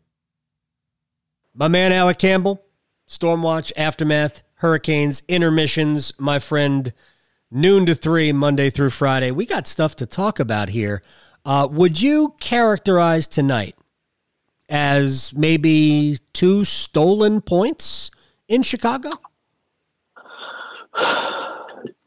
My 1.53 1.67
man, 1.67 1.91
Alec 1.91 2.19
Campbell, 2.19 2.65
Stormwatch, 3.09 3.73
Aftermath, 3.77 4.45
Hurricanes, 4.55 5.25
intermissions, 5.27 6.13
my 6.21 6.39
friend 6.39 6.93
noon 7.51 7.87
to 7.87 7.95
three, 7.95 8.33
Monday 8.33 8.71
through 8.71 8.91
Friday. 8.91 9.31
We 9.31 9.47
got 9.47 9.67
stuff 9.67 9.97
to 9.97 10.07
talk 10.07 10.39
about 10.39 10.71
here. 10.71 11.03
Uh, 11.45 11.69
would 11.71 12.01
you 12.01 12.35
characterize 12.41 13.27
tonight 13.27 13.77
as 14.69 15.33
maybe 15.35 16.19
two 16.33 16.65
stolen 16.65 17.41
points 17.41 18.11
in 18.49 18.63
Chicago? 18.63 19.11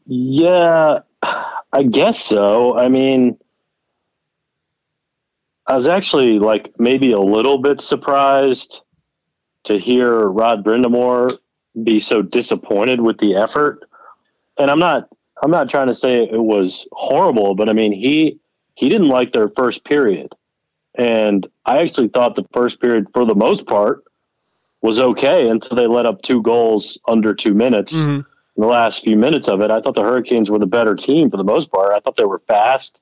Yeah, 0.06 1.00
I 1.72 1.82
guess 1.84 2.20
so. 2.20 2.76
I 2.76 2.88
mean, 2.88 3.38
I 5.66 5.76
was 5.76 5.86
actually 5.86 6.38
like 6.38 6.74
maybe 6.78 7.12
a 7.12 7.20
little 7.20 7.58
bit 7.58 7.80
surprised 7.80 8.82
to 9.64 9.78
hear 9.78 10.28
Rod 10.28 10.64
Brind'Amour 10.64 11.38
be 11.84 12.00
so 12.00 12.22
disappointed 12.22 13.00
with 13.00 13.18
the 13.18 13.36
effort. 13.36 13.88
And 14.58 14.70
I'm 14.70 14.80
not 14.80 15.08
I'm 15.42 15.50
not 15.50 15.68
trying 15.70 15.86
to 15.86 15.94
say 15.94 16.24
it 16.24 16.42
was 16.42 16.86
horrible, 16.92 17.54
but 17.54 17.68
I 17.68 17.72
mean 17.72 17.92
he 17.92 18.38
he 18.74 18.88
didn't 18.88 19.08
like 19.08 19.32
their 19.32 19.48
first 19.56 19.84
period, 19.84 20.32
and 20.94 21.46
I 21.66 21.78
actually 21.78 22.08
thought 22.08 22.36
the 22.36 22.46
first 22.52 22.80
period 22.80 23.06
for 23.12 23.24
the 23.24 23.34
most 23.34 23.66
part 23.66 24.04
was 24.82 24.98
okay 24.98 25.48
until 25.48 25.76
they 25.76 25.86
let 25.86 26.06
up 26.06 26.22
two 26.22 26.42
goals 26.42 26.98
under 27.06 27.34
two 27.34 27.54
minutes. 27.54 27.92
Mhm. 27.94 28.24
In 28.56 28.62
the 28.62 28.66
last 28.66 29.02
few 29.02 29.16
minutes 29.16 29.48
of 29.48 29.60
it, 29.60 29.70
I 29.70 29.80
thought 29.80 29.94
the 29.94 30.02
Hurricanes 30.02 30.50
were 30.50 30.58
the 30.58 30.66
better 30.66 30.94
team 30.94 31.30
for 31.30 31.36
the 31.36 31.44
most 31.44 31.70
part. 31.70 31.92
I 31.92 32.00
thought 32.00 32.16
they 32.16 32.24
were 32.24 32.42
fast. 32.48 32.98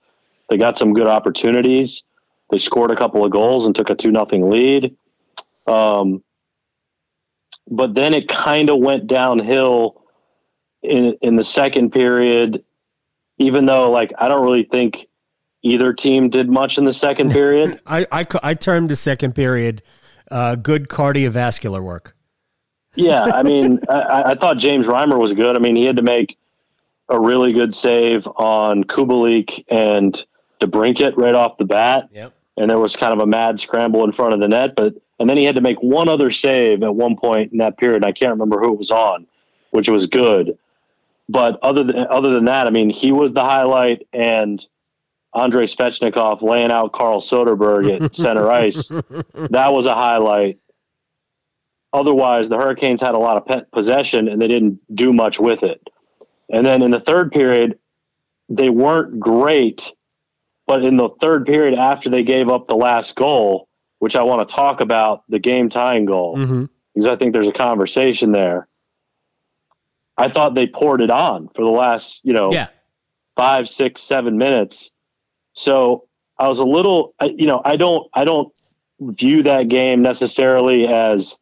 They 0.49 0.57
got 0.57 0.79
some 0.79 0.93
good 0.93 1.07
opportunities. 1.07 2.03
They 2.51 2.59
scored 2.59 2.91
a 2.91 2.97
couple 2.97 3.25
of 3.25 3.31
goals 3.31 3.67
and 3.67 3.75
took 3.75 3.91
a 3.91 3.95
two 3.95 4.11
nothing 4.11 4.51
lead. 4.51 4.97
Um, 5.67 6.23
but 7.71 7.95
then 7.95 8.15
it 8.15 8.29
kind 8.29 8.71
of 8.71 8.79
went 8.79 9.07
downhill 9.07 10.03
in 10.83 11.17
in 11.23 11.37
the 11.37 11.45
second 11.45 11.91
period. 11.91 12.65
Even 13.39 13.67
though, 13.67 13.91
like, 13.91 14.13
I 14.19 14.27
don't 14.29 14.43
really 14.43 14.65
think 14.65 15.07
either 15.63 15.93
team 15.93 16.29
did 16.29 16.51
much 16.51 16.77
in 16.77 16.85
the 16.85 16.93
second 16.93 17.31
period. 17.31 17.81
I, 17.87 18.05
I, 18.11 18.25
ca- 18.25 18.41
I 18.43 18.55
termed 18.55 18.89
the 18.89 18.97
second 18.97 19.35
period 19.37 19.83
uh, 20.31 20.57
good 20.57 20.89
cardiovascular 20.89 21.81
work. 21.83 22.17
yeah, 22.97 23.25
I 23.25 23.43
mean, 23.45 23.79
I, 23.89 24.33
I 24.33 24.35
thought 24.35 24.59
James 24.59 24.87
Reimer 24.87 25.19
was 25.21 25.33
good. 25.35 25.55
I 25.55 25.61
mean, 25.61 25.77
he 25.77 25.85
had 25.85 25.97
to 25.97 26.03
make 26.03 26.37
a 27.09 27.19
really 27.19 27.53
good 27.53 27.75
save 27.75 28.27
on 28.37 28.85
Kubalik 28.85 29.65
and 29.69 30.25
DeBrincat 30.61 31.17
right 31.17 31.35
off 31.35 31.59
the 31.59 31.65
bat. 31.65 32.09
Yep. 32.13 32.33
and 32.57 32.69
there 32.69 32.79
was 32.79 32.97
kind 32.97 33.13
of 33.13 33.21
a 33.21 33.27
mad 33.27 33.61
scramble 33.61 34.03
in 34.05 34.13
front 34.13 34.35
of 34.35 34.41
the 34.41 34.49
net. 34.49 34.75
But 34.75 34.95
and 35.21 35.31
then 35.31 35.37
he 35.37 35.45
had 35.45 35.55
to 35.55 35.61
make 35.61 35.81
one 35.81 36.09
other 36.09 36.31
save 36.31 36.83
at 36.83 36.95
one 36.95 37.17
point 37.17 37.53
in 37.53 37.59
that 37.59 37.79
period. 37.79 38.05
I 38.05 38.13
can't 38.13 38.33
remember 38.33 38.61
who 38.61 38.73
it 38.73 38.79
was 38.79 38.91
on, 38.91 39.27
which 39.71 39.89
was 39.89 40.07
good. 40.07 40.59
But 41.29 41.59
other 41.63 41.85
than 41.85 42.07
other 42.11 42.33
than 42.33 42.47
that, 42.47 42.67
I 42.67 42.71
mean, 42.71 42.91
he 42.91 43.13
was 43.13 43.33
the 43.33 43.45
highlight, 43.45 44.07
and 44.13 44.65
Andrei 45.35 45.67
Svechnikov 45.67 46.41
laying 46.43 46.71
out 46.71 46.93
Carl 46.93 47.21
Soderberg 47.21 48.03
at 48.03 48.15
center 48.25 48.51
ice. 48.51 48.89
That 48.89 49.73
was 49.73 49.87
a 49.87 49.95
highlight. 49.95 50.59
Otherwise, 51.93 52.49
the 52.49 52.57
Hurricanes 52.57 53.01
had 53.01 53.15
a 53.15 53.19
lot 53.19 53.37
of 53.39 53.47
pe- 53.47 53.65
possession 53.73 54.29
and 54.29 54.41
they 54.41 54.47
didn't 54.49 54.79
do 54.95 55.13
much 55.13 55.39
with 55.41 55.63
it. 55.63 55.81
And 56.51 56.65
then 56.67 56.83
in 56.83 56.91
the 56.91 57.01
third 57.01 57.33
period, 57.33 57.79
they 58.49 58.69
weren't 58.71 59.19
great 59.21 59.93
but 60.67 60.85
in 60.85 60.99
the 60.99 61.09
third 61.23 61.47
period, 61.47 61.79
after 61.79 62.11
they 62.11 62.23
gave 62.23 62.51
up 62.51 62.69
the 62.69 62.77
last 62.77 63.17
goal, 63.17 63.69
which 64.01 64.15
I 64.15 64.23
want 64.23 64.47
to 64.47 64.55
talk 64.55 64.83
about, 64.83 65.25
the 65.31 65.39
game 65.39 65.71
tying 65.71 66.05
goal, 66.05 66.37
Mm-hmm. 66.37 66.67
because 66.95 67.07
I 67.09 67.17
think 67.17 67.33
there's 67.33 67.49
a 67.49 67.53
conversation 67.53 68.33
there. 68.33 68.69
I 70.19 70.29
thought 70.29 70.55
they 70.55 70.67
poured 70.67 71.01
it 71.01 71.11
on 71.11 71.49
for 71.55 71.65
the 71.65 71.71
last, 71.71 72.21
you 72.25 72.33
know, 72.33 72.53
Yeah. 72.53 72.69
five, 73.37 73.69
six, 73.69 74.03
seven 74.03 74.37
minutes. 74.37 74.91
So 75.55 76.05
I 76.39 76.49
was 76.49 76.59
a 76.59 76.65
little, 76.65 77.15
I, 77.21 77.27
you 77.27 77.47
know, 77.47 77.63
I 77.65 77.77
don't, 77.77 78.09
I 78.13 78.25
don't 78.25 78.53
view 79.01 79.43
that 79.45 79.69
game 79.69 80.03
necessarily 80.03 80.87
as, 80.89 81.37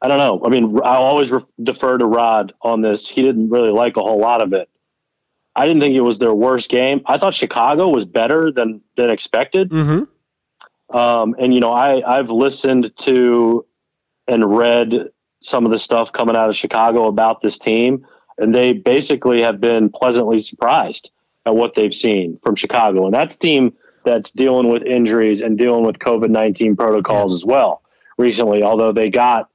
I 0.00 0.08
don't 0.08 0.18
know. 0.18 0.42
I 0.44 0.48
mean, 0.48 0.80
I'll 0.84 1.02
always 1.02 1.30
re- 1.30 1.44
defer 1.62 1.96
to 1.96 2.06
Rod 2.06 2.52
on 2.60 2.82
this. 2.82 3.08
He 3.08 3.22
didn't 3.22 3.50
really 3.50 3.70
like 3.70 3.96
a 3.96 4.00
whole 4.00 4.18
lot 4.18 4.42
of 4.42 4.52
it. 4.52 4.68
I 5.54 5.66
didn't 5.66 5.80
think 5.80 5.94
it 5.94 6.00
was 6.00 6.18
their 6.18 6.34
worst 6.34 6.70
game. 6.70 7.02
I 7.06 7.18
thought 7.18 7.34
Chicago 7.34 7.88
was 7.88 8.04
better 8.04 8.50
than 8.50 8.80
than 8.96 9.10
expected. 9.10 9.70
Mm-hmm. 9.70 10.96
Um, 10.96 11.36
and 11.38 11.52
you 11.54 11.60
know, 11.60 11.72
I 11.72 12.02
I've 12.18 12.30
listened 12.30 12.90
to 13.00 13.64
and 14.26 14.56
read 14.56 15.10
some 15.42 15.64
of 15.64 15.72
the 15.72 15.78
stuff 15.78 16.12
coming 16.12 16.36
out 16.36 16.48
of 16.48 16.56
Chicago 16.56 17.06
about 17.06 17.40
this 17.42 17.58
team, 17.58 18.06
and 18.38 18.54
they 18.54 18.72
basically 18.72 19.42
have 19.42 19.60
been 19.60 19.90
pleasantly 19.90 20.40
surprised 20.40 21.10
at 21.46 21.54
what 21.54 21.74
they've 21.74 21.94
seen 21.94 22.38
from 22.42 22.54
Chicago. 22.56 23.04
And 23.06 23.14
that's 23.14 23.36
team 23.36 23.72
that's 24.04 24.30
dealing 24.30 24.68
with 24.68 24.82
injuries 24.84 25.40
and 25.40 25.58
dealing 25.58 25.84
with 25.84 25.98
COVID 25.98 26.30
nineteen 26.30 26.76
protocols 26.76 27.34
as 27.34 27.44
well 27.44 27.82
recently. 28.18 28.62
Although 28.62 28.92
they 28.92 29.10
got, 29.10 29.48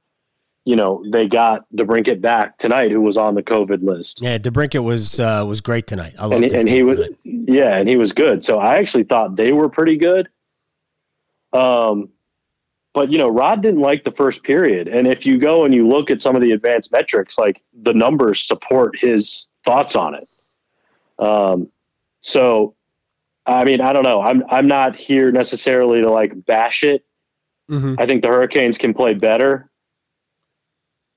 you 0.64 0.76
know, 0.76 1.02
they 1.10 1.26
got 1.26 1.64
DeBrincat 1.74 2.20
back 2.20 2.58
tonight, 2.58 2.90
who 2.90 3.00
was 3.00 3.16
on 3.16 3.34
the 3.34 3.42
COVID 3.42 3.82
list 3.82 4.20
Yeah, 4.22 4.38
DeBrincat 4.38 4.82
was 4.84 5.18
uh, 5.20 5.44
was 5.46 5.60
great 5.60 5.86
tonight. 5.86 6.14
I 6.18 6.26
loved 6.26 6.44
and, 6.44 6.52
and 6.52 6.68
he 6.68 6.82
was 6.82 6.96
tonight. 6.96 7.16
yeah 7.24 7.76
and 7.76 7.88
he 7.88 7.96
was 7.96 8.12
good 8.12 8.44
so 8.44 8.58
i 8.58 8.76
actually 8.76 9.04
thought 9.04 9.36
they 9.36 9.52
were 9.52 9.68
pretty 9.70 9.96
good 9.96 10.28
um 11.54 12.10
but 12.98 13.12
you 13.12 13.18
know 13.18 13.28
rod 13.28 13.62
didn't 13.62 13.80
like 13.80 14.02
the 14.04 14.10
first 14.12 14.42
period 14.42 14.88
and 14.88 15.06
if 15.06 15.24
you 15.24 15.38
go 15.38 15.64
and 15.64 15.74
you 15.74 15.86
look 15.86 16.10
at 16.10 16.20
some 16.20 16.34
of 16.34 16.42
the 16.42 16.52
advanced 16.52 16.90
metrics 16.90 17.38
like 17.38 17.62
the 17.82 17.94
numbers 17.94 18.46
support 18.46 18.96
his 18.98 19.46
thoughts 19.64 19.94
on 19.94 20.14
it 20.14 20.28
um 21.18 21.68
so 22.20 22.74
i 23.46 23.64
mean 23.64 23.80
i 23.80 23.92
don't 23.92 24.02
know 24.02 24.20
i'm 24.20 24.42
i'm 24.50 24.66
not 24.66 24.96
here 24.96 25.30
necessarily 25.30 26.00
to 26.00 26.10
like 26.10 26.32
bash 26.46 26.82
it 26.82 27.04
Mhm. 27.70 27.96
I 27.98 28.06
think 28.06 28.22
the 28.22 28.28
Hurricanes 28.28 28.78
can 28.78 28.94
play 28.94 29.14
better. 29.14 29.70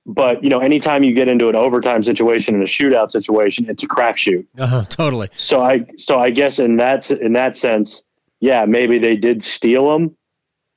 But 0.05 0.43
you 0.43 0.49
know, 0.49 0.59
anytime 0.59 1.03
you 1.03 1.13
get 1.13 1.27
into 1.27 1.47
an 1.47 1.55
overtime 1.55 2.03
situation 2.03 2.55
and 2.55 2.63
a 2.63 2.67
shootout 2.67 3.11
situation, 3.11 3.69
it's 3.69 3.83
a 3.83 3.87
crapshoot. 3.87 4.45
Uh-huh, 4.59 4.83
totally. 4.89 5.29
So 5.37 5.61
I 5.61 5.85
so 5.97 6.19
I 6.19 6.29
guess 6.31 6.59
in 6.59 6.77
that 6.77 7.09
in 7.11 7.33
that 7.33 7.55
sense, 7.55 8.03
yeah, 8.39 8.65
maybe 8.65 8.97
they 8.97 9.15
did 9.15 9.43
steal 9.43 9.91
them, 9.91 10.17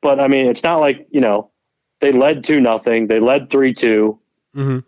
but 0.05 0.21
I 0.21 0.29
mean, 0.29 0.47
it's 0.47 0.63
not 0.63 0.81
like 0.81 1.09
you 1.11 1.21
know 1.23 1.51
they 2.01 2.13
led 2.13 2.45
two 2.45 2.61
nothing, 2.61 3.09
they 3.09 3.19
led 3.19 3.51
three 3.51 3.75
two. 3.75 4.21
hmm 4.53 4.81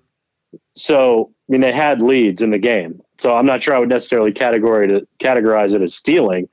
So 0.75 1.33
I 1.49 1.53
mean, 1.53 1.63
they 1.63 1.73
had 1.73 2.01
leads 2.01 2.43
in 2.43 2.51
the 2.51 2.59
game. 2.59 3.03
So 3.19 3.35
I'm 3.35 3.47
not 3.47 3.63
sure 3.63 3.75
I 3.75 3.79
would 3.79 3.89
necessarily 3.89 4.33
categorize 4.33 4.93
it 4.93 5.09
categorize 5.19 5.75
it 5.75 5.81
as 5.81 5.95
stealing. 5.95 6.49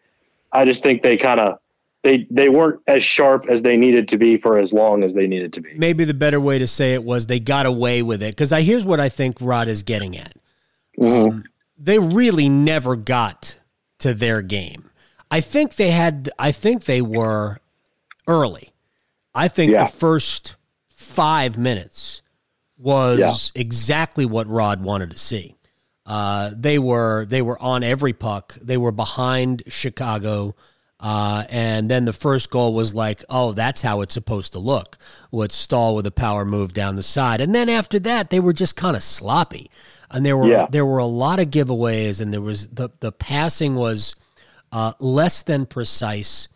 I 0.53 0.63
just 0.63 0.81
think 0.81 1.03
they 1.03 1.17
kind 1.17 1.41
of 1.41 1.59
they 2.03 2.25
they 2.31 2.47
weren't 2.47 2.79
as 2.87 3.03
sharp 3.03 3.47
as 3.49 3.61
they 3.63 3.75
needed 3.75 4.07
to 4.07 4.17
be 4.17 4.37
for 4.37 4.57
as 4.57 4.71
long 4.71 5.03
as 5.03 5.13
they 5.13 5.27
needed 5.27 5.51
to 5.53 5.61
be. 5.61 5.73
Maybe 5.75 6.05
the 6.05 6.13
better 6.13 6.39
way 6.39 6.57
to 6.57 6.67
say 6.67 6.93
it 6.93 7.03
was 7.03 7.25
they 7.25 7.41
got 7.41 7.65
away 7.65 8.01
with 8.01 8.23
it 8.23 8.31
because 8.31 8.53
I 8.53 8.61
here's 8.61 8.85
what 8.85 9.01
I 9.01 9.09
think 9.09 9.35
Rod 9.41 9.67
is 9.67 9.83
getting 9.83 10.17
at. 10.17 10.33
Um, 11.01 11.43
they 11.77 11.99
really 11.99 12.47
never 12.47 12.95
got 12.95 13.59
to 13.99 14.13
their 14.13 14.41
game. 14.41 14.89
I 15.29 15.41
think 15.41 15.75
they 15.75 15.91
had. 15.91 16.29
I 16.39 16.53
think 16.53 16.85
they 16.85 17.01
were 17.01 17.59
early. 18.27 18.71
I 19.35 19.47
think 19.47 19.71
Yeah. 19.71 19.85
the 19.85 19.91
first 19.91 20.55
five 20.89 21.57
minutes 21.57 22.21
was 22.77 23.19
Yeah. 23.19 23.61
exactly 23.61 24.25
what 24.25 24.47
Rod 24.47 24.81
wanted 24.81 25.11
to 25.11 25.17
see. 25.17 25.55
Uh, 26.05 26.51
they 26.55 26.77
were 26.77 27.25
they 27.29 27.41
were 27.41 27.59
on 27.61 27.83
every 27.83 28.13
puck. 28.13 28.55
They 28.61 28.77
were 28.77 28.91
behind 28.91 29.63
Chicago. 29.67 30.55
Uh, 30.99 31.43
and 31.49 31.91
then 31.91 32.05
the 32.05 32.13
first 32.13 32.49
goal 32.49 32.73
was 32.73 32.93
like, 32.93 33.25
oh, 33.29 33.51
that's 33.51 33.81
how 33.81 33.99
it's 33.99 34.13
supposed 34.13 34.53
to 34.53 34.59
look. 34.59 34.97
With 35.31 35.51
Staal 35.51 35.95
with 35.95 36.07
a 36.07 36.11
power 36.11 36.45
move 36.45 36.71
down 36.71 36.95
the 36.95 37.03
side, 37.03 37.41
and 37.41 37.53
then 37.53 37.67
after 37.67 37.99
that, 37.99 38.29
they 38.29 38.39
were 38.39 38.53
just 38.53 38.77
kind 38.77 38.95
of 38.95 39.03
sloppy, 39.03 39.69
and 40.09 40.25
there 40.25 40.37
were 40.37 40.47
Yeah. 40.47 40.67
there 40.69 40.85
were 40.85 40.99
a 40.99 41.05
lot 41.05 41.39
of 41.39 41.49
giveaways, 41.49 42.21
and 42.21 42.33
there 42.33 42.39
was 42.41 42.67
the 42.69 42.89
the 43.01 43.11
passing 43.11 43.75
was 43.75 44.15
uh, 44.71 44.93
less 44.99 45.41
than 45.41 45.65
precise, 45.65 46.47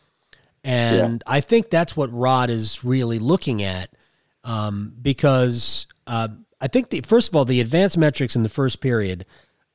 and 0.64 1.24
I 1.26 1.42
think 1.42 1.70
that's 1.70 1.96
what 1.96 2.12
Rod 2.14 2.50
is 2.50 2.84
really 2.84 3.20
looking 3.20 3.64
at, 3.64 3.90
um, 4.44 4.94
because 5.02 5.88
uh, 6.08 6.28
I 6.60 6.68
think 6.68 6.90
the 6.90 7.02
first 7.02 7.30
of 7.30 7.36
all 7.36 7.46
the 7.46 7.62
advanced 7.62 7.98
metrics 7.98 8.36
in 8.36 8.44
the 8.44 8.50
first 8.50 8.82
period, 8.82 9.26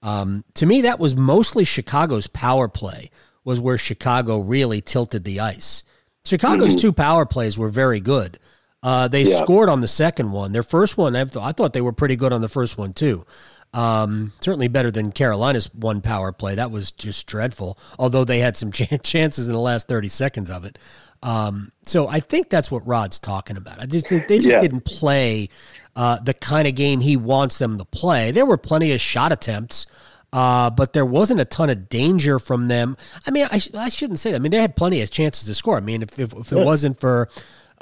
um, 0.03 0.45
to 0.55 0.67
me 0.67 0.83
that 0.83 0.99
was 0.99 1.15
mostly 1.17 1.65
Chicago's 1.65 2.27
power 2.27 2.69
play 2.69 3.11
was 3.45 3.61
where 3.61 3.79
Chicago 3.79 4.39
really 4.41 4.81
tilted 4.81 5.25
the 5.25 5.41
ice. 5.41 5.85
Chicago's 6.25 6.77
two 6.77 6.93
power 6.93 7.27
plays 7.27 7.59
were 7.59 7.69
very 7.69 7.99
good. 8.01 8.39
Uh, 8.83 9.09
they 9.09 9.23
Yeah. 9.25 9.43
scored 9.43 9.69
on 9.69 9.81
the 9.81 9.89
second 9.89 10.31
one. 10.33 10.53
Their 10.53 10.63
first 10.63 10.97
one, 10.99 11.15
I, 11.17 11.25
th- 11.25 11.37
I 11.37 11.53
thought 11.53 11.73
they 11.73 11.81
were 11.81 11.93
pretty 11.93 12.17
good 12.17 12.33
on 12.33 12.41
the 12.41 12.49
first 12.49 12.77
one 12.79 12.93
too. 12.93 13.25
Um, 13.75 14.33
certainly 14.41 14.69
better 14.69 14.91
than 14.91 15.13
Carolina's 15.13 15.73
one 15.75 16.01
power 16.03 16.31
play. 16.33 16.57
That 16.57 16.71
was 16.71 16.93
just 16.93 17.27
dreadful. 17.27 17.79
Although 17.99 18.25
they 18.25 18.39
had 18.41 18.57
some 18.57 18.71
ch- 18.73 18.91
chances 19.03 19.49
in 19.49 19.55
the 19.55 19.61
last 19.61 19.89
thirty 19.89 20.09
seconds 20.09 20.51
of 20.51 20.65
it. 20.65 20.79
Um, 21.23 21.71
so 21.85 22.09
I 22.09 22.21
think 22.21 22.51
that's 22.51 22.71
what 22.71 22.87
Rod's 22.87 23.19
talking 23.19 23.57
about. 23.57 23.81
I 23.81 23.87
just 23.87 24.09
they 24.09 24.21
just 24.39 24.47
Yeah. 24.47 24.61
didn't 24.61 24.85
play 24.85 25.49
uh, 25.97 26.19
the 26.21 26.35
kind 26.35 26.67
of 26.69 26.75
game 26.75 27.01
he 27.01 27.17
wants 27.17 27.59
them 27.59 27.79
to 27.79 27.85
play. 27.85 28.31
There 28.33 28.45
were 28.47 28.57
plenty 28.59 28.93
of 28.93 29.01
shot 29.01 29.33
attempts. 29.33 29.87
Uh, 30.35 30.71
but 30.71 30.95
there 30.95 31.05
wasn't 31.05 31.39
a 31.39 31.45
ton 31.45 31.69
of 31.69 31.91
danger 31.91 32.39
from 32.39 32.67
them. 32.67 32.97
I 33.27 33.31
mean, 33.31 33.47
I, 33.53 33.59
sh- 33.59 33.69
I 33.75 33.91
shouldn't 33.91 34.19
say 34.19 34.31
that. 34.31 34.37
I 34.37 34.39
mean, 34.39 34.51
they 34.51 34.63
had 34.63 34.77
plenty 34.77 35.03
of 35.03 35.11
chances 35.11 35.45
to 35.47 35.55
score. 35.55 35.77
I 35.77 35.81
mean, 35.81 36.01
if, 36.01 36.19
if, 36.19 36.33
if 36.33 36.51
it 36.53 36.57
wasn't 36.65 36.99
for 36.99 37.29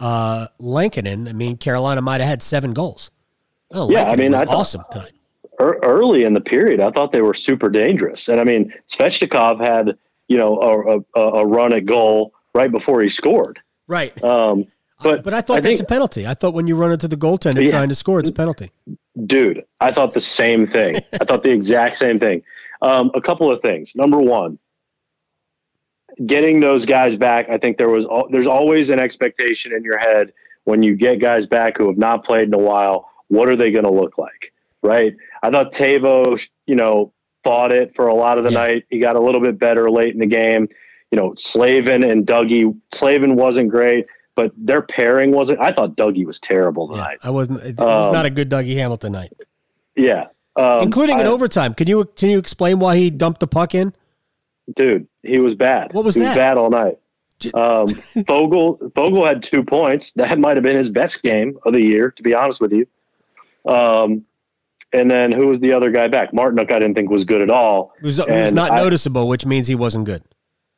uh, 0.00 0.48
Lankinen, 0.58 1.28
I 1.28 1.32
mean, 1.32 1.58
Carolina 1.58 2.02
might 2.02 2.20
have 2.20 2.28
had 2.28 2.42
seven 2.42 2.72
goals. 2.72 3.12
Oh, 3.70 3.88
Yeah, 3.88 4.02
I 4.10 4.16
mean, 4.16 4.32
was 4.32 4.40
I 4.40 4.44
thought- 4.46 4.54
awesome 4.56 4.82
tonight. 4.90 5.12
Ear- 5.60 5.78
early 5.82 6.24
in 6.24 6.34
the 6.34 6.40
period, 6.40 6.80
I 6.80 6.90
thought 6.90 7.12
they 7.12 7.22
were 7.22 7.34
super 7.34 7.68
dangerous. 7.68 8.28
And 8.28 8.40
I 8.40 8.44
mean, 8.44 8.72
Svechnikov 8.90 9.60
had 9.64 9.96
you 10.28 10.36
know 10.38 10.58
a, 11.14 11.20
a, 11.20 11.22
a 11.40 11.46
run 11.46 11.72
at 11.72 11.86
goal 11.86 12.32
right 12.54 12.70
before 12.70 13.00
he 13.02 13.08
scored. 13.08 13.60
Right. 13.86 14.22
Um, 14.22 14.66
but 15.02 15.22
but 15.22 15.32
I 15.34 15.40
thought 15.40 15.62
that's 15.62 15.78
think 15.78 15.80
a 15.80 15.84
penalty. 15.84 16.26
I 16.26 16.34
thought 16.34 16.54
when 16.54 16.66
you 16.66 16.76
run 16.76 16.92
into 16.92 17.08
the 17.08 17.16
goaltender 17.16 17.64
Yeah. 17.64 17.70
trying 17.72 17.88
to 17.88 17.94
score, 17.94 18.20
it's 18.20 18.28
a 18.30 18.32
penalty. 18.32 18.70
Dude, 19.26 19.64
I 19.80 19.90
thought 19.92 20.14
the 20.14 20.20
same 20.20 20.66
thing. 20.66 20.96
I 21.14 21.24
thought 21.24 21.42
the 21.42 21.50
exact 21.50 21.98
same 21.98 22.18
thing. 22.18 22.42
Um, 22.82 23.10
a 23.14 23.20
couple 23.20 23.50
of 23.50 23.60
things. 23.62 23.94
Number 23.96 24.18
one, 24.18 24.58
getting 26.26 26.60
those 26.60 26.86
guys 26.86 27.16
back. 27.16 27.48
I 27.48 27.58
think 27.58 27.78
there 27.78 27.88
was 27.88 28.06
there's 28.30 28.46
always 28.46 28.90
an 28.90 28.98
expectation 28.98 29.72
in 29.72 29.82
your 29.82 29.98
head 29.98 30.32
when 30.64 30.82
you 30.82 30.94
get 30.94 31.20
guys 31.20 31.46
back 31.46 31.76
who 31.78 31.88
have 31.88 31.98
not 31.98 32.24
played 32.24 32.48
in 32.48 32.54
a 32.54 32.58
while. 32.58 33.08
What 33.28 33.48
are 33.48 33.56
they 33.56 33.70
going 33.70 33.84
to 33.84 33.90
look 33.92 34.18
like? 34.18 34.52
Right. 34.82 35.14
I 35.42 35.50
thought 35.50 35.72
Teuvo, 35.72 36.40
you 36.66 36.76
know, 36.76 37.12
fought 37.44 37.72
it 37.72 37.94
for 37.94 38.06
a 38.06 38.14
lot 38.14 38.38
of 38.38 38.44
the 38.44 38.52
yeah. 38.52 38.66
night. 38.66 38.84
He 38.90 38.98
got 38.98 39.16
a 39.16 39.20
little 39.20 39.40
bit 39.40 39.58
better 39.58 39.90
late 39.90 40.12
in 40.14 40.20
the 40.20 40.26
game. 40.26 40.68
You 41.10 41.18
know, 41.18 41.34
Slavin 41.34 42.04
and 42.04 42.26
Dougie. 42.26 42.76
Slavin 42.92 43.36
wasn't 43.36 43.68
great, 43.68 44.06
but 44.36 44.52
their 44.56 44.82
pairing 44.82 45.32
wasn't. 45.32 45.60
I 45.60 45.72
thought 45.72 45.96
Dougie 45.96 46.24
was 46.24 46.38
terrible 46.38 46.88
tonight. 46.88 47.18
Yeah, 47.22 47.28
I 47.28 47.30
wasn't. 47.30 47.60
It 47.64 47.78
was 47.78 48.06
um, 48.06 48.12
not 48.12 48.26
a 48.26 48.30
good 48.30 48.48
Dougie 48.48 48.76
Hamilton 48.76 49.12
night. 49.12 49.32
Yeah, 49.96 50.26
um, 50.56 50.82
including 50.82 51.18
in 51.18 51.26
overtime. 51.26 51.74
Can 51.74 51.88
you 51.88 52.04
can 52.16 52.30
you 52.30 52.38
explain 52.38 52.78
why 52.78 52.96
he 52.96 53.10
dumped 53.10 53.40
the 53.40 53.48
puck 53.48 53.74
in? 53.74 53.92
Dude, 54.74 55.08
he 55.22 55.38
was 55.38 55.54
bad. 55.54 55.92
What 55.92 56.04
was 56.04 56.14
he 56.14 56.20
that? 56.20 56.28
Was 56.28 56.36
bad 56.36 56.58
all 56.58 56.70
night. 56.70 56.98
Um, 57.54 57.86
Foegele 58.28 59.26
had 59.26 59.42
two 59.42 59.64
points. 59.64 60.12
That 60.12 60.38
might 60.38 60.56
have 60.56 60.62
been 60.62 60.76
his 60.76 60.90
best 60.90 61.22
game 61.22 61.58
of 61.64 61.72
the 61.72 61.80
year, 61.80 62.10
to 62.12 62.22
be 62.22 62.34
honest 62.34 62.60
with 62.60 62.72
you. 62.72 62.86
Um, 63.66 64.24
and 64.92 65.10
then 65.10 65.32
who 65.32 65.46
was 65.46 65.60
the 65.60 65.72
other 65.72 65.90
guy 65.90 66.08
back? 66.08 66.32
Martinook, 66.32 66.72
I 66.72 66.78
didn't 66.78 66.94
think 66.94 67.10
was 67.10 67.24
good 67.24 67.42
at 67.42 67.50
all. 67.50 67.92
It 67.98 68.04
was, 68.04 68.18
it 68.18 68.28
was 68.28 68.52
not 68.52 68.72
I, 68.72 68.76
noticeable, 68.76 69.28
which 69.28 69.46
means 69.46 69.68
he 69.68 69.74
wasn't 69.74 70.04
good. 70.04 70.22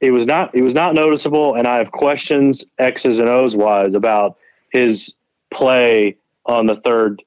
He 0.00 0.10
was 0.10 0.26
not. 0.26 0.54
He 0.54 0.62
was 0.62 0.74
not 0.74 0.94
noticeable, 0.94 1.54
and 1.54 1.66
I 1.66 1.78
have 1.78 1.92
questions 1.92 2.64
X's 2.78 3.20
and 3.20 3.28
O's 3.28 3.56
wise 3.56 3.94
about 3.94 4.36
his 4.70 5.14
play 5.52 6.16
on 6.44 6.66
the 6.66 6.76
third 6.84 7.22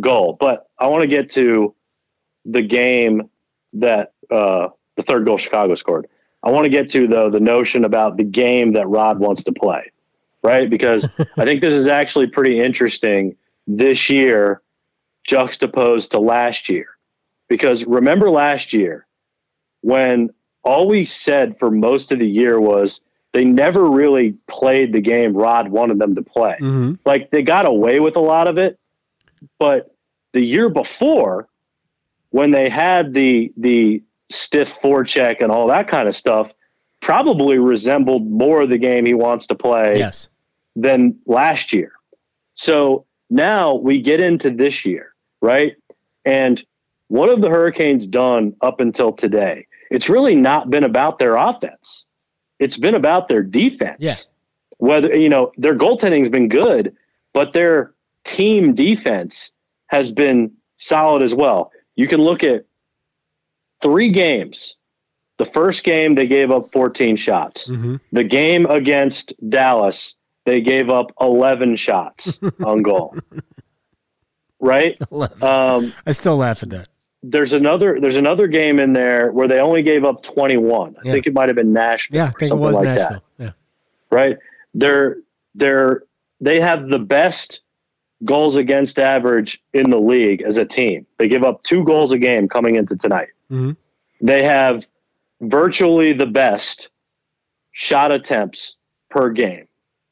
goal. 0.00 0.36
But 0.38 0.68
I 0.78 0.88
want 0.88 1.02
to 1.02 1.08
get 1.08 1.30
to 1.32 1.74
the 2.44 2.62
game 2.62 3.30
that 3.74 4.12
uh, 4.30 4.68
the 4.96 5.02
third 5.02 5.24
goal 5.24 5.38
Chicago 5.38 5.74
scored. 5.74 6.08
I 6.42 6.50
want 6.50 6.64
to 6.64 6.70
get 6.70 6.90
to 6.90 7.06
though 7.06 7.30
the 7.30 7.40
notion 7.40 7.84
about 7.84 8.16
the 8.16 8.24
game 8.24 8.72
that 8.72 8.88
Rod 8.88 9.18
wants 9.18 9.44
to 9.44 9.52
play, 9.52 9.90
right? 10.42 10.68
Because 10.68 11.04
I 11.38 11.44
think 11.44 11.62
this 11.62 11.74
is 11.74 11.86
actually 11.86 12.26
pretty 12.26 12.58
interesting 12.58 13.36
this 13.66 14.10
year 14.10 14.62
juxtaposed 15.26 16.12
to 16.12 16.20
last 16.20 16.68
year. 16.68 16.86
Because 17.48 17.84
remember 17.84 18.30
last 18.30 18.72
year 18.72 19.06
when 19.82 20.30
all 20.64 20.88
we 20.88 21.04
said 21.04 21.58
for 21.58 21.70
most 21.70 22.10
of 22.10 22.18
the 22.18 22.26
year 22.26 22.60
was 22.60 23.00
they 23.32 23.44
never 23.44 23.88
really 23.88 24.34
played 24.48 24.92
the 24.92 25.00
game 25.00 25.36
Rod 25.36 25.68
wanted 25.68 25.98
them 25.98 26.14
to 26.14 26.22
play. 26.22 26.56
Mm-hmm. 26.60 26.94
Like 27.04 27.30
they 27.30 27.42
got 27.42 27.66
away 27.66 28.00
with 28.00 28.16
a 28.16 28.20
lot 28.20 28.48
of 28.48 28.58
it, 28.58 28.78
but 29.58 29.94
the 30.32 30.40
year 30.40 30.68
before 30.68 31.48
when 32.30 32.50
they 32.50 32.68
had 32.68 33.14
the 33.14 33.52
the 33.56 34.02
stiff 34.28 34.74
forecheck 34.82 35.40
and 35.40 35.52
all 35.52 35.68
that 35.68 35.88
kind 35.88 36.08
of 36.08 36.16
stuff 36.16 36.52
probably 37.00 37.58
resembled 37.58 38.28
more 38.28 38.62
of 38.62 38.70
the 38.70 38.78
game 38.78 39.06
he 39.06 39.14
wants 39.14 39.46
to 39.46 39.54
play 39.54 39.98
yes. 39.98 40.28
than 40.74 41.16
last 41.26 41.72
year. 41.72 41.92
So 42.54 43.06
now 43.30 43.74
we 43.74 44.00
get 44.00 44.20
into 44.20 44.50
this 44.50 44.84
year, 44.84 45.14
right? 45.46 45.76
And 46.24 46.62
what 47.08 47.30
have 47.30 47.40
the 47.40 47.48
Hurricanes 47.48 48.06
done 48.06 48.54
up 48.60 48.80
until 48.80 49.12
today? 49.12 49.66
It's 49.90 50.08
really 50.08 50.34
not 50.34 50.70
been 50.70 50.84
about 50.84 51.18
their 51.18 51.36
offense. 51.36 52.06
It's 52.58 52.76
been 52.76 52.96
about 52.96 53.28
their 53.28 53.42
defense. 53.42 53.98
Yeah. 54.00 54.16
Whether 54.78 55.16
you 55.16 55.28
know 55.28 55.52
their 55.56 55.74
goaltending's 55.74 56.28
been 56.28 56.48
good, 56.48 56.94
but 57.32 57.52
their 57.52 57.94
team 58.24 58.74
defense 58.74 59.52
has 59.86 60.10
been 60.10 60.52
solid 60.76 61.22
as 61.22 61.34
well. 61.34 61.70
You 61.94 62.08
can 62.08 62.20
look 62.20 62.42
at 62.42 62.66
three 63.80 64.10
games. 64.10 64.76
The 65.38 65.46
first 65.46 65.84
game, 65.84 66.14
they 66.14 66.26
gave 66.26 66.50
up 66.50 66.72
14 66.72 67.16
shots. 67.16 67.68
Mm-hmm. 67.68 67.96
The 68.12 68.24
game 68.24 68.66
against 68.66 69.34
Dallas, 69.48 70.16
they 70.46 70.60
gave 70.60 70.88
up 70.88 71.12
11 71.20 71.76
shots 71.76 72.40
on 72.64 72.82
goal. 72.82 73.14
Right? 74.60 74.98
Um, 75.42 75.92
I 76.06 76.12
still 76.12 76.36
laugh 76.36 76.62
at 76.62 76.70
that. 76.70 76.88
There's 77.22 77.52
another. 77.52 77.98
There's 78.00 78.16
another 78.16 78.46
game 78.46 78.78
in 78.78 78.92
there 78.92 79.32
where 79.32 79.48
they 79.48 79.58
only 79.60 79.82
gave 79.82 80.04
up 80.04 80.22
21. 80.22 80.96
I 80.98 81.02
think 81.02 81.26
it 81.26 81.34
might 81.34 81.48
have 81.48 81.56
been 81.56 81.72
Nashville. 81.72 82.16
Yeah, 82.16 82.26
I 82.26 82.30
think 82.38 82.52
it 82.52 82.56
was 82.56 82.76
like 82.76 82.84
Nashville. 82.84 83.24
That. 83.38 83.44
Yeah. 83.44 83.52
Right. 84.10 84.36
They're 84.74 85.18
they're 85.54 86.02
they 86.40 86.60
have 86.60 86.88
the 86.88 86.98
best 86.98 87.62
goals 88.24 88.56
against 88.56 88.98
average 88.98 89.62
in 89.72 89.90
the 89.90 89.98
league 89.98 90.42
as 90.42 90.56
a 90.56 90.64
team. 90.64 91.06
They 91.18 91.28
give 91.28 91.44
up 91.44 91.62
two 91.62 91.84
goals 91.84 92.12
a 92.12 92.18
game 92.18 92.48
coming 92.48 92.76
into 92.76 92.96
tonight. 92.96 93.28
Mm-hmm. 93.50 93.72
They 94.20 94.42
have 94.44 94.86
virtually 95.40 96.12
the 96.12 96.26
best 96.26 96.88
shot 97.72 98.12
attempts 98.12 98.76
per 99.10 99.30
game 99.30 99.68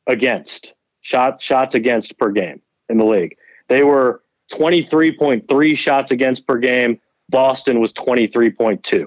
against 0.06 0.74
shot 1.00 1.40
shots 1.40 1.74
against 1.74 2.18
per 2.18 2.30
game 2.30 2.60
in 2.88 2.98
the 2.98 3.04
league. 3.04 3.36
They 3.68 3.82
were 3.82 4.22
23.3 4.54 5.76
shots 5.76 6.10
against 6.10 6.46
per 6.46 6.58
game. 6.58 7.00
Boston 7.28 7.80
was 7.80 7.92
23.2. 7.92 9.06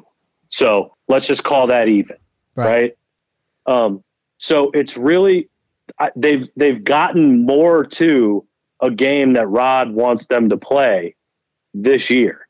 So 0.49 0.95
let's 1.07 1.27
just 1.27 1.43
call 1.43 1.67
that 1.67 1.87
even, 1.87 2.17
right? 2.55 2.95
right? 3.65 3.75
Um, 3.75 4.03
so 4.37 4.71
it's 4.71 4.97
really 4.97 5.49
they've 6.15 6.47
they've 6.55 6.83
gotten 6.83 7.45
more 7.45 7.83
to 7.83 8.45
a 8.81 8.91
game 8.91 9.33
that 9.33 9.47
Rod 9.47 9.91
wants 9.91 10.27
them 10.27 10.49
to 10.49 10.57
play 10.57 11.15
this 11.73 12.09
year 12.09 12.47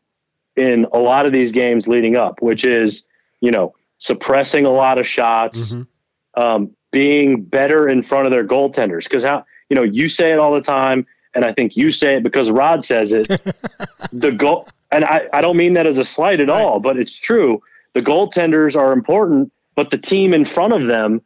in 0.56 0.86
a 0.92 0.98
lot 0.98 1.26
of 1.26 1.34
these 1.34 1.52
games 1.52 1.88
leading 1.88 2.16
up, 2.16 2.42
which 2.42 2.66
is, 2.66 3.06
you 3.42 3.52
know, 3.52 3.74
suppressing 4.00 4.66
a 4.66 4.72
lot 4.72 5.00
of 5.00 5.08
shots, 5.08 5.74
mm-hmm. 5.74 6.42
um, 6.42 6.72
being 6.92 7.44
better 7.44 7.88
in 7.88 8.04
front 8.04 8.26
of 8.26 8.32
their 8.32 8.46
goaltenders. 8.46 9.04
Because 9.04 9.24
how, 9.24 9.46
you 9.70 9.76
know, 9.76 9.84
you 9.84 10.10
say 10.10 10.32
it 10.32 10.40
all 10.40 10.54
the 10.54 10.62
time, 10.62 11.06
and 11.38 11.46
I 11.46 11.54
think 11.54 11.78
you 11.78 11.92
say 11.92 12.16
it 12.16 12.24
because 12.24 12.50
Rod 12.50 12.84
says 12.84 13.12
it. 13.12 13.28
the 14.12 14.32
goal, 14.32 14.68
and 14.92 15.06
I, 15.06 15.28
I 15.32 15.40
don't 15.40 15.56
mean 15.56 15.76
that 15.76 15.86
as 15.86 16.00
a 16.00 16.04
slight 16.04 16.40
at 16.40 16.50
right. 16.50 16.60
all, 16.64 16.80
but 16.80 16.98
it's 16.98 17.14
true. 17.14 17.62
The 17.94 18.02
goaltenders 18.02 18.76
are 18.76 18.92
important, 18.92 19.54
but 19.76 19.92
the 19.92 20.00
team 20.00 20.34
in 20.34 20.46
front 20.46 20.74
of 20.74 20.88
them 20.88 21.22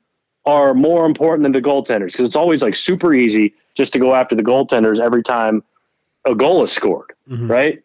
are 0.45 0.73
more 0.73 1.05
important 1.05 1.43
than 1.43 1.53
the 1.53 1.61
goaltenders 1.61 2.07
because 2.07 2.25
it's 2.25 2.35
always 2.35 2.61
like 2.61 2.75
super 2.75 3.13
easy 3.13 3.53
just 3.73 3.93
to 3.93 3.99
go 3.99 4.13
after 4.13 4.35
the 4.35 4.43
goaltenders 4.43 4.99
every 4.99 5.23
time 5.23 5.63
a 6.25 6.35
goal 6.35 6.61
is 6.61 6.73
scored, 6.73 7.13
mm-hmm. 7.29 7.49
right? 7.49 7.81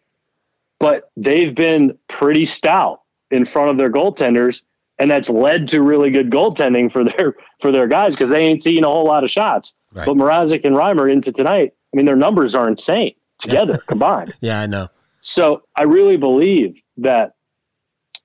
But 0.79 1.09
they've 1.15 1.55
been 1.55 1.97
pretty 2.09 2.43
stout 2.43 3.03
in 3.31 3.45
front 3.45 3.69
of 3.71 3.77
their 3.77 3.89
goaltenders, 3.89 4.63
and 4.99 5.09
that's 5.09 5.29
led 5.29 5.69
to 5.69 5.81
really 5.81 6.11
good 6.11 6.29
goaltending 6.29 6.91
for 6.91 7.05
their 7.05 7.37
for 7.61 7.71
their 7.71 7.87
guys 7.87 8.15
because 8.15 8.31
they 8.31 8.41
ain't 8.41 8.63
seen 8.63 8.83
a 8.83 8.87
whole 8.87 9.05
lot 9.05 9.23
of 9.23 9.31
shots. 9.31 9.75
Right. 9.93 10.05
But 10.05 10.17
Mrazek 10.17 10.65
and 10.65 10.75
Reimer 10.75 11.09
into 11.09 11.31
tonight, 11.31 11.73
I 11.93 11.97
mean, 11.97 12.05
their 12.05 12.15
numbers 12.15 12.55
are 12.55 12.67
insane 12.67 13.13
together 13.39 13.77
combined. 13.87 14.33
Yeah, 14.41 14.59
I 14.59 14.67
know. 14.67 14.89
So 15.21 15.63
I 15.75 15.83
really 15.83 16.17
believe 16.17 16.75
that 16.97 17.33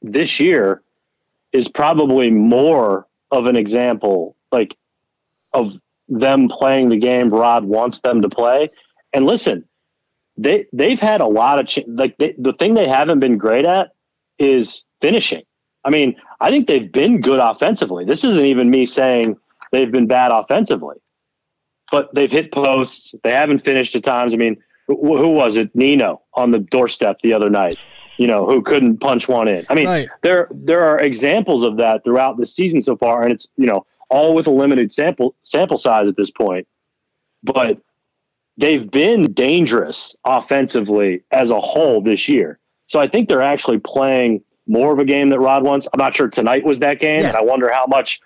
this 0.03 0.41
year 0.41 0.83
is 1.53 1.69
probably 1.69 2.31
more 2.31 3.07
of 3.31 3.47
an 3.47 3.57
example, 3.57 4.37
like 4.51 4.77
of 5.53 5.75
them 6.09 6.49
playing 6.49 6.89
the 6.89 6.97
game 6.97 7.31
Rod 7.31 7.65
wants 7.65 8.01
them 8.01 8.23
to 8.23 8.29
play. 8.29 8.69
And 9.13 9.27
listen, 9.27 9.65
they 10.37 10.67
they've 10.73 11.01
had 11.01 11.21
a 11.21 11.27
lot 11.27 11.61
of 11.61 11.67
ch- 11.67 11.87
like 11.87 12.17
they, 12.19 12.35
the 12.39 12.53
thing 12.55 12.75
they 12.75 12.89
haven't 12.89 13.21
been 13.21 13.39
great 13.39 13.67
at 13.67 13.93
is 14.39 14.85
finishing. 15.01 15.43
I 15.85 15.91
mean, 15.91 16.17
I 16.41 16.51
think 16.51 16.69
they've 16.69 16.91
been 16.91 17.21
good 17.21 17.41
offensively. 17.41 18.05
This 18.05 18.25
isn't 18.25 18.45
even 18.45 18.71
me 18.71 18.87
saying 18.87 19.37
they've 19.73 19.91
been 19.91 20.07
bad 20.07 20.31
offensively, 20.33 20.97
but 21.93 22.13
they've 22.15 22.33
hit 22.33 22.51
posts. 22.51 23.15
They 23.23 23.31
haven't 23.31 23.65
finished 23.65 23.95
at 23.95 24.03
times. 24.03 24.35
I 24.35 24.39
mean, 24.39 24.57
who, 24.89 25.19
who 25.19 25.29
was 25.29 25.57
it? 25.57 25.71
Nino 25.77 26.23
on 26.35 26.51
the 26.51 26.59
doorstep 26.59 27.21
the 27.23 27.35
other 27.35 27.51
night. 27.51 27.77
You 28.17 28.27
know, 28.27 28.47
who 28.47 28.63
couldn't 28.63 28.99
punch 28.99 29.29
one 29.29 29.47
in. 29.47 29.65
I 29.71 29.75
mean, 29.75 29.87
right. 29.87 30.09
there 30.23 30.49
there 30.51 30.83
are 30.83 30.99
examples 30.99 31.63
of 31.63 31.77
that 31.77 32.03
throughout 32.03 32.39
the 32.39 32.47
season 32.47 32.83
so 32.83 32.97
far, 32.97 33.23
and 33.23 33.33
it's 33.33 33.47
you 33.57 33.67
know 33.67 33.87
all 34.11 34.35
with 34.35 34.47
a 34.47 34.51
limited 34.51 34.91
sample 34.91 35.37
sample 35.43 35.79
size 35.79 36.09
at 36.09 36.17
this 36.17 36.31
point. 36.31 36.67
But 37.45 37.79
they've 38.57 38.91
been 38.91 39.33
dangerous 39.33 40.17
offensively 40.25 41.23
as 41.31 41.51
a 41.51 41.61
whole 41.61 42.01
this 42.01 42.29
year. 42.29 42.59
So 42.87 43.01
I 43.01 43.09
think 43.09 43.29
they're 43.29 43.43
actually 43.43 43.79
playing 43.79 44.43
more 44.67 44.93
of 44.93 44.99
a 44.99 45.05
game 45.05 45.31
that 45.31 45.41
Rod 45.41 45.63
wants. 45.63 45.89
I'm 45.93 45.99
not 45.99 46.15
sure 46.15 46.29
tonight 46.29 46.65
was 46.65 46.79
that 46.81 47.01
game, 47.01 47.21
yeah. 47.21 47.29
and 47.29 47.37
I 47.37 47.43
wonder 47.43 47.71
how 47.73 47.87
much 47.87 48.21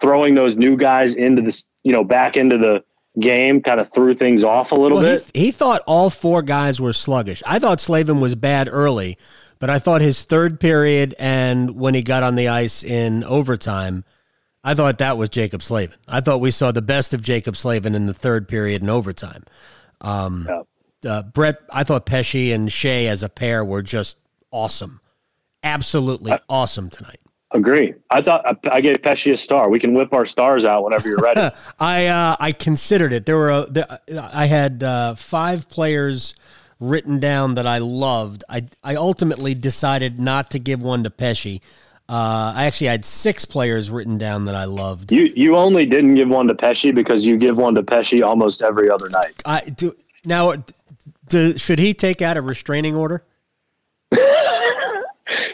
throwing 0.00 0.34
those 0.34 0.56
new 0.56 0.76
guys 0.76 1.14
into 1.14 1.42
this, 1.42 1.68
you 1.82 1.92
know, 1.92 2.04
back 2.04 2.36
into 2.36 2.58
the 2.58 2.84
game 3.20 3.62
kind 3.62 3.80
of 3.80 3.92
threw 3.92 4.14
things 4.14 4.42
off 4.42 4.72
a 4.72 4.74
little 4.74 4.98
well, 4.98 5.18
bit. 5.18 5.30
He, 5.32 5.46
he, 5.46 5.50
thought 5.52 5.82
all 5.86 6.10
four 6.10 6.42
guys 6.42 6.80
were 6.80 6.92
sluggish. 6.92 7.42
I 7.46 7.58
thought 7.58 7.80
Slavin 7.80 8.20
was 8.20 8.34
bad 8.34 8.68
early, 8.70 9.16
but 9.58 9.70
I 9.70 9.78
thought 9.78 10.00
his 10.00 10.24
third 10.24 10.58
period 10.58 11.14
and 11.18 11.76
when 11.76 11.94
he 11.94 12.02
got 12.02 12.22
on 12.22 12.34
the 12.34 12.48
ice 12.48 12.82
in 12.82 13.24
overtime– 13.24 14.04
I 14.64 14.72
thought 14.72 14.98
that 14.98 15.18
was 15.18 15.28
Jaccob 15.28 15.62
Slavin. 15.62 15.98
I 16.08 16.22
thought 16.22 16.40
we 16.40 16.50
saw 16.50 16.72
the 16.72 16.82
best 16.82 17.12
of 17.12 17.20
Jaccob 17.20 17.54
Slavin 17.54 17.94
in 17.94 18.06
the 18.06 18.14
third 18.14 18.48
period 18.48 18.80
and 18.80 18.90
overtime. 18.90 19.44
Um, 20.00 20.48
yeah. 20.48 21.10
uh, 21.10 21.22
Brett. 21.22 21.58
I 21.70 21.84
thought 21.84 22.06
Pesce 22.06 22.50
and 22.50 22.70
Skjei 22.70 23.06
as 23.06 23.22
a 23.22 23.28
pair 23.28 23.62
were 23.62 23.82
just 23.82 24.16
awesome, 24.50 25.00
absolutely 25.62 26.32
I, 26.32 26.40
awesome 26.48 26.88
tonight. 26.88 27.20
Agree. 27.54 27.94
I 28.10 28.20
thought 28.20 28.58
I, 28.70 28.80
gave 28.80 29.00
Pesce 29.00 29.28
a 29.28 29.36
star. 29.36 29.70
We 29.70 29.78
can 29.78 29.94
whip 29.94 30.12
our 30.12 30.26
stars 30.26 30.64
out 30.64 30.82
whenever 30.82 31.08
you're 31.08 31.22
ready. 31.22 31.54
I 31.78 32.06
uh, 32.06 32.36
I 32.40 32.50
considered 32.50 33.12
it. 33.12 33.26
There 33.26 33.36
were 33.36 33.50
a, 33.50 33.66
there, 33.70 34.00
I 34.12 34.46
had 34.46 34.82
uh, 34.82 35.14
five 35.14 35.68
players 35.68 36.34
written 36.80 37.20
down 37.20 37.54
that 37.54 37.66
I 37.66 37.78
loved. 37.78 38.42
I 38.48 38.66
I 38.82 38.96
ultimately 38.96 39.54
decided 39.54 40.18
not 40.18 40.50
to 40.50 40.58
give 40.58 40.82
one 40.82 41.04
to 41.04 41.10
Pesce. 41.10 41.60
Uh, 42.08 42.52
I 42.56 42.64
actually 42.64 42.88
had 42.88 43.04
six 43.04 43.44
players 43.44 43.88
written 43.88 44.18
down 44.18 44.46
that 44.46 44.56
I 44.56 44.64
loved. 44.64 45.12
You 45.12 45.32
you 45.36 45.56
only 45.56 45.86
didn't 45.86 46.16
give 46.16 46.28
one 46.28 46.48
to 46.48 46.56
Pesce 46.56 46.90
because 46.92 47.24
you 47.24 47.36
give 47.36 47.56
one 47.56 47.76
to 47.76 47.84
Pesce 47.84 48.20
almost 48.20 48.62
every 48.62 48.90
other 48.90 49.08
night. 49.10 49.40
I 49.46 49.60
do 49.60 49.94
now. 50.24 50.54
Do, 51.28 51.56
should 51.56 51.78
he 51.78 51.94
take 51.94 52.20
out 52.20 52.36
a 52.36 52.42
restraining 52.42 52.96
order? 52.96 53.24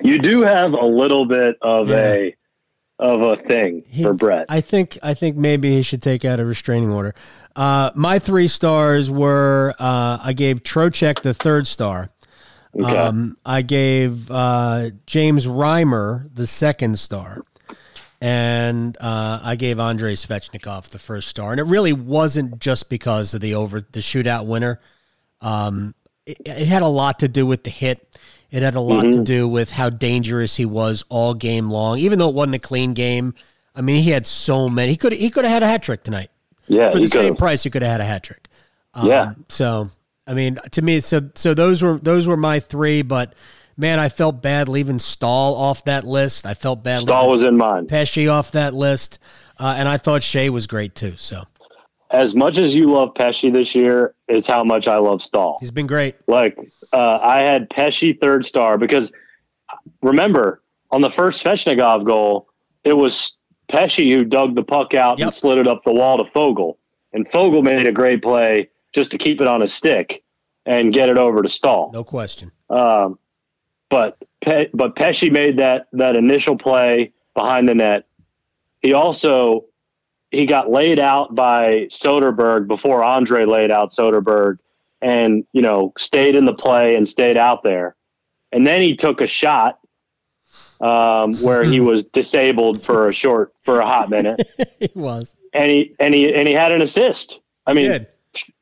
you 0.02 0.18
do 0.18 0.42
have 0.42 0.72
a 0.72 0.84
little 0.84 1.24
bit 1.24 1.56
of 1.62 1.88
yeah. 1.88 2.12
a 2.12 2.36
of 2.98 3.22
a 3.22 3.36
thing 3.36 3.82
he, 3.86 4.02
for 4.02 4.12
Brett. 4.12 4.46
I 4.48 4.60
think 4.60 4.98
I 5.02 5.14
think 5.14 5.36
maybe 5.36 5.70
he 5.70 5.82
should 5.82 6.02
take 6.02 6.24
out 6.24 6.38
a 6.38 6.44
restraining 6.44 6.90
order. 6.90 7.14
Uh, 7.56 7.90
my 7.94 8.18
three 8.18 8.48
stars 8.48 9.10
were 9.10 9.74
uh, 9.78 10.18
I 10.22 10.32
gave 10.34 10.62
Trocheck 10.62 11.22
the 11.22 11.34
third 11.34 11.66
star. 11.66 12.10
Okay. 12.78 12.96
Um, 12.96 13.36
I 13.44 13.62
gave 13.62 14.30
uh, 14.30 14.90
James 15.06 15.46
Reimer 15.46 16.28
the 16.34 16.46
second 16.46 16.98
star. 16.98 17.42
And 18.22 18.98
uh, 19.00 19.40
I 19.42 19.56
gave 19.56 19.80
Andrei 19.80 20.12
Svechnikov 20.12 20.90
the 20.90 20.98
first 20.98 21.28
star, 21.28 21.52
and 21.52 21.58
it 21.58 21.64
really 21.64 21.94
wasn't 21.94 22.58
just 22.58 22.90
because 22.90 23.32
of 23.32 23.40
the 23.40 23.54
over 23.54 23.80
the 23.80 24.00
shootout 24.00 24.44
winner. 24.44 24.78
Um, 25.40 25.94
it, 26.26 26.36
it 26.44 26.68
had 26.68 26.82
a 26.82 26.88
lot 26.88 27.20
to 27.20 27.28
do 27.28 27.46
with 27.46 27.64
the 27.64 27.70
hit. 27.70 28.20
It 28.50 28.62
had 28.62 28.74
a 28.74 28.80
lot 28.80 29.04
mm-hmm. 29.04 29.18
to 29.18 29.24
do 29.24 29.48
with 29.48 29.70
how 29.70 29.90
dangerous 29.90 30.56
he 30.56 30.66
was 30.66 31.04
all 31.08 31.34
game 31.34 31.70
long. 31.70 31.98
Even 31.98 32.18
though 32.18 32.28
it 32.28 32.34
wasn't 32.34 32.56
a 32.56 32.60
clean 32.60 32.94
game, 32.94 33.34
I 33.74 33.82
mean, 33.82 34.02
he 34.02 34.10
had 34.10 34.26
so 34.26 34.68
many. 34.68 34.92
He 34.92 34.96
could 34.96 35.12
he 35.12 35.30
could 35.30 35.44
have 35.44 35.52
had 35.52 35.62
a 35.62 35.66
hat 35.66 35.82
trick 35.82 36.02
tonight. 36.02 36.30
Yeah, 36.66 36.90
for 36.90 36.98
the 36.98 37.08
same 37.08 37.36
price, 37.36 37.62
he 37.62 37.70
could 37.70 37.82
have 37.82 37.90
had 37.90 38.00
a 38.00 38.04
hat 38.04 38.22
trick. 38.22 38.48
Um, 38.94 39.06
yeah. 39.06 39.34
So 39.48 39.90
I 40.26 40.34
mean, 40.34 40.58
to 40.72 40.82
me, 40.82 41.00
so 41.00 41.30
so 41.34 41.54
those 41.54 41.82
were 41.82 41.98
those 41.98 42.26
were 42.26 42.36
my 42.36 42.60
three. 42.60 43.02
But 43.02 43.34
man, 43.76 43.98
I 43.98 44.08
felt 44.08 44.42
bad 44.42 44.68
leaving 44.68 44.98
Staal 44.98 45.54
off 45.54 45.84
that 45.84 46.04
list. 46.04 46.46
I 46.46 46.54
felt 46.54 46.82
bad. 46.82 47.02
Staal 47.02 47.28
was 47.28 47.42
in 47.42 47.56
mine. 47.56 47.86
Pesce 47.86 48.28
off 48.28 48.52
that 48.52 48.74
list, 48.74 49.18
uh, 49.58 49.74
and 49.76 49.88
I 49.88 49.96
thought 49.96 50.22
Skjei 50.22 50.50
was 50.50 50.66
great 50.66 50.94
too. 50.94 51.14
So 51.16 51.44
as 52.10 52.34
much 52.34 52.58
as 52.58 52.74
you 52.74 52.90
love 52.90 53.14
Pesce 53.14 53.50
this 53.50 53.74
year, 53.74 54.14
is 54.28 54.46
how 54.46 54.64
much 54.64 54.88
I 54.88 54.96
love 54.96 55.22
Staal. 55.22 55.58
He's 55.60 55.70
been 55.70 55.86
great. 55.86 56.16
Like 56.26 56.58
uh, 56.92 57.18
I 57.22 57.40
had 57.40 57.70
Pesce 57.70 58.12
third 58.20 58.44
star 58.44 58.78
because 58.78 59.12
remember 60.02 60.62
on 60.90 61.00
the 61.00 61.10
first 61.10 61.44
Svechnikov 61.44 62.04
goal, 62.04 62.48
it 62.84 62.94
was 62.94 63.36
Pesce 63.68 64.10
who 64.10 64.24
dug 64.24 64.54
the 64.54 64.64
puck 64.64 64.94
out 64.94 65.18
yep. 65.18 65.26
and 65.26 65.34
slid 65.34 65.58
it 65.58 65.68
up 65.68 65.84
the 65.84 65.92
wall 65.92 66.18
to 66.18 66.24
Foegele, 66.30 66.76
and 67.12 67.28
Foegele 67.28 67.62
made 67.62 67.86
a 67.86 67.92
great 67.92 68.22
play 68.22 68.68
just 68.92 69.10
to 69.12 69.18
keep 69.18 69.40
it 69.40 69.46
on 69.46 69.60
his 69.60 69.72
stick 69.72 70.24
and 70.66 70.92
get 70.92 71.08
it 71.08 71.18
over 71.18 71.42
to 71.42 71.48
Staal. 71.48 71.90
No 71.92 72.04
question. 72.04 72.50
Um, 72.68 73.18
but 73.88 74.18
Pe- 74.40 74.70
but 74.72 74.96
Pesce 74.96 75.30
made 75.30 75.58
that 75.58 75.88
that 75.92 76.16
initial 76.16 76.56
play 76.56 77.12
behind 77.34 77.68
the 77.68 77.74
net. 77.74 78.06
He 78.80 78.92
also 78.92 79.66
he 80.30 80.46
got 80.46 80.70
laid 80.70 80.98
out 80.98 81.34
by 81.34 81.86
Soderberg 81.90 82.66
before 82.66 83.02
Andre 83.04 83.44
laid 83.44 83.70
out 83.70 83.90
Soderberg 83.90 84.58
and, 85.02 85.44
you 85.52 85.62
know, 85.62 85.92
stayed 85.98 86.36
in 86.36 86.44
the 86.44 86.52
play 86.52 86.96
and 86.96 87.08
stayed 87.08 87.36
out 87.36 87.62
there. 87.62 87.96
And 88.52 88.66
then 88.66 88.80
he 88.80 88.96
took 88.96 89.20
a 89.20 89.26
shot 89.26 89.78
um, 90.80 91.34
where 91.36 91.62
he 91.64 91.80
was 91.80 92.04
disabled 92.12 92.82
for 92.82 93.08
a 93.08 93.14
short, 93.14 93.52
for 93.62 93.80
a 93.80 93.86
hot 93.86 94.10
minute. 94.10 94.40
he 94.80 94.90
was. 94.94 95.36
And 95.52 95.70
he, 95.70 95.94
and 95.98 96.14
he, 96.14 96.32
and 96.32 96.46
he 96.48 96.54
had 96.54 96.72
an 96.72 96.82
assist. 96.82 97.40
I 97.66 97.72
mean, 97.72 98.06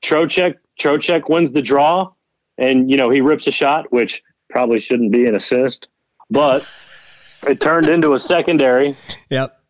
Trocheck, 0.03 0.57
Trocheck 0.81 1.29
wins 1.29 1.53
the 1.53 1.63
draw 1.63 2.13
and, 2.59 2.91
you 2.91 2.97
know, 2.97 3.09
he 3.09 3.21
rips 3.21 3.47
a 3.47 3.53
shot, 3.53 3.93
which 3.93 4.23
probably 4.51 4.81
shouldn't 4.81 5.13
be 5.13 5.27
an 5.27 5.35
assist, 5.35 5.89
but 6.31 6.69
it 7.47 7.61
turned 7.61 7.89
into 7.89 8.15
a 8.15 8.19
secondary. 8.19 8.95
Yep. 9.31 9.61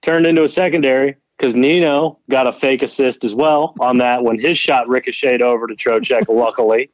Turned 0.00 0.24
into 0.26 0.44
a 0.44 0.48
secondary 0.48 1.16
because 1.44 1.56
Nino 1.56 2.18
got 2.30 2.48
a 2.48 2.54
fake 2.54 2.82
assist 2.82 3.22
as 3.22 3.34
well 3.34 3.74
on 3.78 3.98
that 3.98 4.24
when 4.24 4.40
his 4.40 4.56
shot 4.56 4.88
ricocheted 4.88 5.42
over 5.42 5.66
to 5.66 5.74
Trocheck, 5.74 6.34
luckily. 6.34 6.90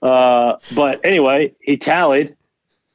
Uh, 0.00 0.58
but 0.76 1.04
anyway, 1.04 1.52
he 1.60 1.76
tallied. 1.76 2.36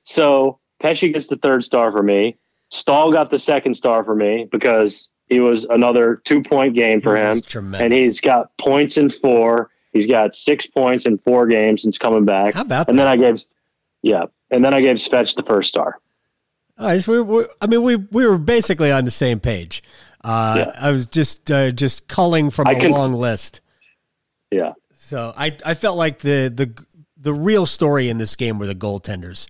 So 0.06 0.60
Pesce 0.80 1.12
gets 1.12 1.28
the 1.28 1.36
third 1.36 1.66
star 1.66 1.92
for 1.92 2.02
me. 2.02 2.38
Staal 2.70 3.12
got 3.12 3.30
the 3.30 3.38
second 3.38 3.76
star 3.76 4.06
for 4.06 4.16
me 4.16 4.48
because 4.50 5.10
he 5.28 5.42
was 5.42 5.66
another 5.66 6.22
two 6.24 6.42
point 6.42 6.76
game 6.76 7.02
for 7.02 7.18
him. 7.18 7.42
And 7.76 7.92
he's 7.92 8.22
got 8.22 8.58
points 8.58 8.96
in 8.96 9.10
four. 9.10 9.70
He's 9.92 10.08
got 10.08 10.34
six 10.34 10.66
points 10.66 11.06
in 11.06 11.18
four 11.18 11.46
games 11.46 11.82
since 11.82 11.98
coming 11.98 12.24
back. 12.24 12.54
How 12.54 12.62
about 12.62 12.88
and 12.88 12.98
that? 12.98 13.04
then 13.04 13.12
I 13.12 13.18
gave, 13.18 13.44
yeah, 14.02 14.28
and 14.50 14.64
then 14.64 14.74
I 14.74 14.80
gave 14.80 14.96
Svech 14.96 15.36
the 15.36 15.44
first 15.44 15.68
star. 15.68 16.00
All 16.78 16.88
right, 16.88 17.02
so 17.02 17.12
we, 17.14 17.22
we, 17.22 17.46
I 17.62 17.68
mean, 17.68 17.84
we 17.84 17.96
we 17.96 18.28
were 18.28 18.38
basically 18.38 18.92
on 18.92 19.06
the 19.06 19.12
same 19.12 19.40
page. 19.40 19.82
Uh, 20.26 20.56
yeah. 20.58 20.72
I 20.80 20.90
was 20.90 21.06
just 21.06 21.52
uh, 21.52 21.72
just 21.72 22.08
culling 22.08 22.50
from 22.50 22.68
I 22.68 22.72
a 22.72 22.80
can, 22.80 22.92
long 22.92 23.14
list. 23.14 23.62
Yeah. 24.50 24.74
So 24.94 25.32
I, 25.38 25.56
I 25.64 25.76
felt 25.76 25.98
like 25.98 26.20
the 26.20 26.52
the 26.54 26.84
the 27.16 27.32
real 27.32 27.68
story 27.68 28.10
in 28.10 28.18
this 28.18 28.36
game 28.36 28.58
were 28.58 28.66
the 28.66 28.74
goaltenders. 28.74 29.48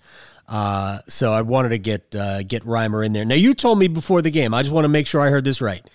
Uh, 0.49 0.99
so 1.07 1.31
I 1.31 1.43
wanted 1.43 1.69
to 1.69 1.77
get 1.77 2.13
uh, 2.13 2.43
get 2.43 2.65
Reimer 2.65 3.05
in 3.05 3.13
there. 3.13 3.23
Now 3.23 3.35
you 3.35 3.53
told 3.53 3.79
me 3.79 3.87
before 3.87 4.21
the 4.21 4.29
game. 4.29 4.53
I 4.53 4.63
just 4.63 4.73
want 4.73 4.83
to 4.83 4.89
make 4.89 5.07
sure 5.07 5.21
I 5.21 5.29
heard 5.29 5.45
this 5.45 5.61
right. 5.61 5.89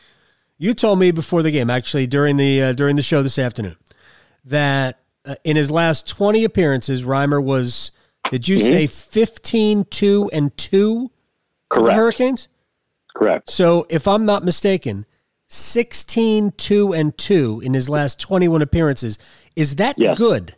You 0.57 0.73
told 0.73 0.99
me 0.99 1.11
before 1.11 1.43
the 1.43 1.51
game, 1.51 1.69
actually 1.69 2.07
during 2.07 2.37
the 2.37 2.63
uh, 2.63 2.73
during 2.73 2.97
the 2.97 3.03
show 3.03 3.23
this 3.23 3.39
afternoon, 3.39 3.77
that 4.47 5.01
uh, 5.27 5.35
in 5.45 5.57
his 5.57 5.71
last 5.71 6.09
twenty 6.09 6.45
appearances, 6.45 7.05
Reimer 7.05 7.43
was. 7.45 7.93
Did 8.31 8.47
you 8.47 8.59
mm-hmm. 8.59 8.69
say 8.69 8.87
15, 8.87 9.87
2, 9.87 10.31
and 10.31 10.55
2 10.59 11.11
Correct. 11.71 11.97
Hurricanes? 11.97 12.49
Correct. 13.21 13.51
So 13.51 13.87
if 13.91 14.09
I'm 14.09 14.25
not 14.25 14.45
mistaken, 14.45 15.05
16, 15.49 16.53
2, 16.57 16.95
and 16.95 17.19
2 17.19 17.61
in 17.63 17.75
his 17.75 17.89
last 17.89 18.19
21 18.21 18.63
appearances. 18.63 19.19
Is 19.57 19.77
that 19.77 19.99
yes. 19.99 20.17
good? 20.17 20.57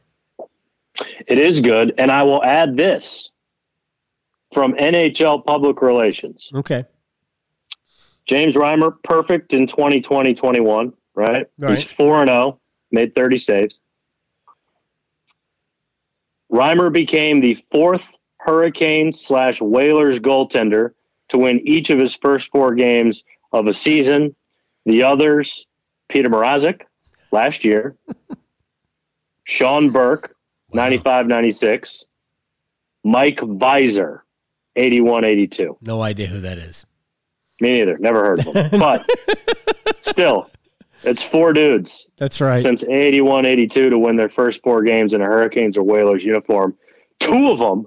It 1.27 1.39
is 1.39 1.61
good. 1.61 1.95
And 1.99 2.13
I 2.13 2.23
will 2.23 2.45
add 2.45 2.77
this 2.77 3.31
from 4.53 4.75
NHL 4.75 5.45
Public 5.45 5.83
Relations. 5.83 6.51
Okay. 6.55 6.85
James 8.27 8.55
Reimer, 8.55 8.95
perfect 9.03 9.55
in 9.55 9.67
2020 9.67 10.35
21, 10.35 10.93
right? 11.15 11.47
right. 11.59 11.71
He's 11.75 11.83
4 11.85 12.27
0, 12.27 12.61
made 12.93 13.15
30 13.15 13.39
saves. 13.39 13.81
Reimer 16.53 16.93
became 16.93 17.41
the 17.41 17.55
fourth 17.73 18.07
Hurricanes 18.37 19.21
slash 19.21 19.61
Whalers 19.61 20.21
goaltender 20.21 20.93
to 21.33 21.39
win 21.39 21.61
each 21.67 21.91
of 21.91 21.99
his 21.99 22.15
first 22.15 22.51
four 22.51 22.75
games 22.75 23.25
of 23.53 23.67
a 23.67 23.75
season. 23.75 24.35
The 24.87 25.03
others, 25.03 25.67
Peter 26.09 26.29
Mrazek 26.29 26.83
last 27.33 27.65
year, 27.65 27.97
Sean 29.45 29.91
Burke, 29.91 30.37
95 30.73 31.27
96, 31.27 32.05
Mike 33.05 33.39
Veisor, 33.39 34.21
81 34.77 35.25
82. 35.25 35.79
No 35.81 36.03
idea 36.03 36.27
who 36.27 36.41
that 36.41 36.59
is. 36.59 36.87
Me 37.61 37.73
neither. 37.73 37.99
Never 37.99 38.25
heard 38.25 38.47
of 38.47 38.55
him. 38.55 38.71
but 38.81 39.07
still, 40.01 40.51
it's 41.05 41.23
four 41.23 41.53
dudes. 41.53 42.09
That's 42.19 42.41
right. 42.41 42.63
Since 42.63 42.85
81 42.85 43.47
82 43.47 43.91
to 43.91 43.99
win 43.99 44.17
their 44.17 44.29
first 44.29 44.63
four 44.63 44.83
games 44.83 45.15
in 45.15 45.21
a 45.21 45.25
Hurricanes 45.25 45.77
or 45.77 45.83
Whalers 45.83 46.25
uniform. 46.25 46.77
Two 47.21 47.51
of 47.51 47.59
them 47.59 47.87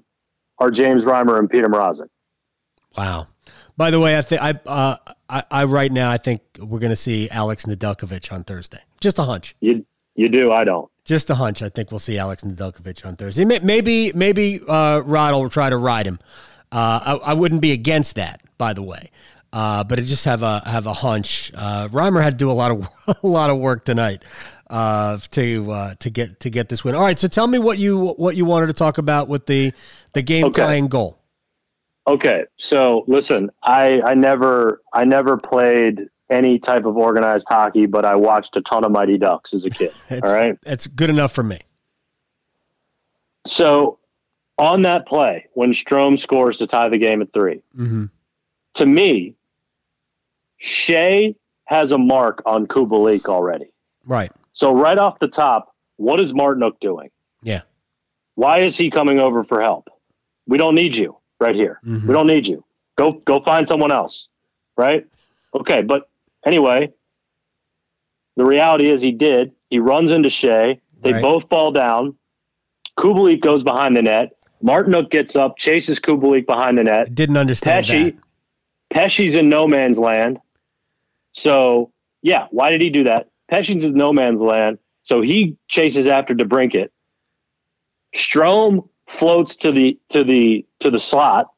are 0.59 0.71
James 0.71 1.03
Reimer 1.03 1.37
and 1.37 1.49
Peter 1.49 1.67
Mrazek. 1.67 2.07
Wow. 2.97 3.27
By 3.77 3.91
the 3.91 3.99
way, 3.99 4.17
I 4.17 4.21
think 4.21 4.41
I, 4.41 4.51
uh, 4.65 4.97
I, 5.29 5.43
I 5.51 5.63
right 5.65 5.91
now 5.91 6.09
I 6.09 6.17
think 6.17 6.41
we're 6.59 6.79
going 6.79 6.91
to 6.91 6.95
see 6.95 7.29
Alex 7.29 7.65
Nedeljkovic 7.65 8.31
on 8.31 8.43
Thursday. 8.43 8.79
Just 9.01 9.19
a 9.19 9.23
hunch. 9.23 9.55
You 9.59 9.85
you 10.15 10.29
do. 10.29 10.51
I 10.51 10.63
don't. 10.63 10.89
Just 11.03 11.29
a 11.29 11.35
hunch. 11.35 11.61
I 11.61 11.69
think 11.69 11.91
we'll 11.91 11.99
see 11.99 12.17
Alex 12.17 12.43
Nedeljkovic 12.43 13.05
on 13.05 13.15
Thursday. 13.15 13.45
Maybe 13.45 14.11
maybe 14.13 14.61
uh, 14.67 15.01
Rod 15.05 15.33
will 15.33 15.49
try 15.49 15.69
to 15.69 15.77
ride 15.77 16.05
him. 16.05 16.19
Uh, 16.71 17.19
I, 17.23 17.31
I 17.31 17.33
wouldn't 17.33 17.61
be 17.61 17.73
against 17.73 18.15
that, 18.15 18.41
by 18.57 18.73
the 18.73 18.81
way. 18.81 19.11
Uh, 19.53 19.83
but 19.83 19.99
I 19.99 20.01
just 20.01 20.25
have 20.25 20.41
a 20.41 20.61
have 20.65 20.85
a 20.85 20.93
hunch. 20.93 21.51
Uh, 21.53 21.87
Reimer 21.89 22.21
had 22.21 22.31
to 22.31 22.37
do 22.37 22.51
a 22.51 22.53
lot 22.53 22.71
of 22.71 22.89
a 23.23 23.27
lot 23.27 23.49
of 23.49 23.57
work 23.57 23.85
tonight 23.85 24.23
uh, 24.69 25.17
to 25.31 25.71
uh, 25.71 25.95
to 25.95 26.09
get 26.09 26.39
to 26.41 26.49
get 26.49 26.69
this 26.69 26.83
win. 26.83 26.95
All 26.95 27.03
right, 27.03 27.17
so 27.17 27.27
tell 27.27 27.47
me 27.47 27.59
what 27.59 27.77
you 27.77 28.07
what 28.17 28.35
you 28.35 28.45
wanted 28.45 28.67
to 28.67 28.73
talk 28.73 28.97
about 28.97 29.27
with 29.27 29.45
the 29.45 29.73
the 30.13 30.21
game 30.21 30.45
okay. 30.45 30.61
tying 30.61 30.87
goal. 30.87 31.19
Okay, 32.07 32.43
so 32.57 33.03
listen, 33.07 33.49
I 33.63 34.01
I 34.01 34.13
never 34.13 34.81
I 34.93 35.05
never 35.05 35.37
played 35.37 36.07
any 36.29 36.59
type 36.59 36.85
of 36.85 36.97
organized 36.97 37.47
hockey, 37.49 37.85
but 37.87 38.05
I 38.05 38.15
watched 38.15 38.55
a 38.57 38.61
ton 38.61 38.83
of 38.83 38.91
Mighty 38.91 39.17
Ducks 39.17 39.53
as 39.53 39.65
a 39.65 39.69
kid. 39.69 39.91
all 40.23 40.31
right. 40.33 40.57
That's 40.63 40.87
good 40.87 41.09
enough 41.09 41.31
for 41.31 41.43
me. 41.43 41.59
So 43.45 43.99
on 44.57 44.83
that 44.83 45.07
play, 45.07 45.47
when 45.53 45.71
Strome 45.71 46.17
scores 46.17 46.57
to 46.57 46.67
tie 46.67 46.89
the 46.89 46.97
game 46.97 47.21
at 47.21 47.31
3 47.33 47.61
Mhm. 47.77 48.09
to 48.75 48.85
me, 48.85 49.35
Skjei 50.63 51.35
has 51.65 51.91
a 51.91 51.97
mark 51.97 52.41
on 52.45 52.65
Kubalik 52.67 53.25
already. 53.25 53.71
Right. 54.05 54.31
So 54.53 54.73
right 54.73 54.97
off 54.97 55.19
the 55.19 55.27
top, 55.27 55.75
what 55.97 56.21
is 56.21 56.33
Martinook 56.33 56.79
doing? 56.79 57.09
Yeah. 57.43 57.61
Why 58.35 58.59
is 58.61 58.77
he 58.77 58.89
coming 58.89 59.19
over 59.19 59.43
for 59.43 59.61
help? 59.61 59.89
We 60.47 60.57
don't 60.57 60.75
need 60.75 60.95
you 60.95 61.17
right 61.39 61.55
here. 61.55 61.79
Mhm. 61.85 62.07
We 62.07 62.13
don't 62.13 62.27
need 62.27 62.47
you. 62.47 62.63
Go 62.97 63.13
go 63.13 63.41
find 63.41 63.67
someone 63.67 63.91
else. 63.91 64.27
Right? 64.77 65.05
Okay, 65.53 65.81
but 65.81 66.09
anyway, 66.45 66.91
the 68.35 68.45
reality 68.45 68.89
is 68.89 69.01
he 69.01 69.11
did. 69.11 69.51
He 69.69 69.79
runs 69.79 70.11
into 70.11 70.29
Skjei. 70.29 70.79
They 71.01 71.13
Right. 71.13 71.21
both 71.21 71.47
fall 71.49 71.71
down. 71.71 72.15
Kubalik 72.97 73.41
goes 73.41 73.63
behind 73.63 73.95
the 73.95 74.01
net. 74.01 74.35
Martinook 74.63 75.09
gets 75.11 75.35
up, 75.35 75.57
chases 75.57 75.99
Kubalik 75.99 76.45
behind 76.45 76.77
the 76.77 76.83
net. 76.83 77.13
Didn't 77.13 77.37
understand 77.37 77.85
Pesce, 77.85 78.03
that. 78.11 78.15
Pesce's 78.89 79.35
in 79.35 79.49
no 79.49 79.67
man's 79.67 79.99
land. 79.99 80.39
So 81.33 81.91
yeah, 82.21 82.47
why 82.51 82.71
did 82.71 82.81
he 82.81 82.89
do 82.89 83.03
that? 83.05 83.29
Pesce's 83.49 83.83
in 83.83 83.93
no 83.93 84.11
man's 84.11 84.41
land, 84.41 84.79
so 85.03 85.21
he 85.21 85.55
chases 85.67 86.07
after 86.07 86.33
DeBrincat. 86.33 86.89
Strome 88.15 88.87
floats 89.07 89.55
to 89.57 89.71
the 89.71 89.99
to 90.09 90.23
the 90.23 90.65
to 90.79 90.89
the 90.89 90.99
slot. 90.99 91.51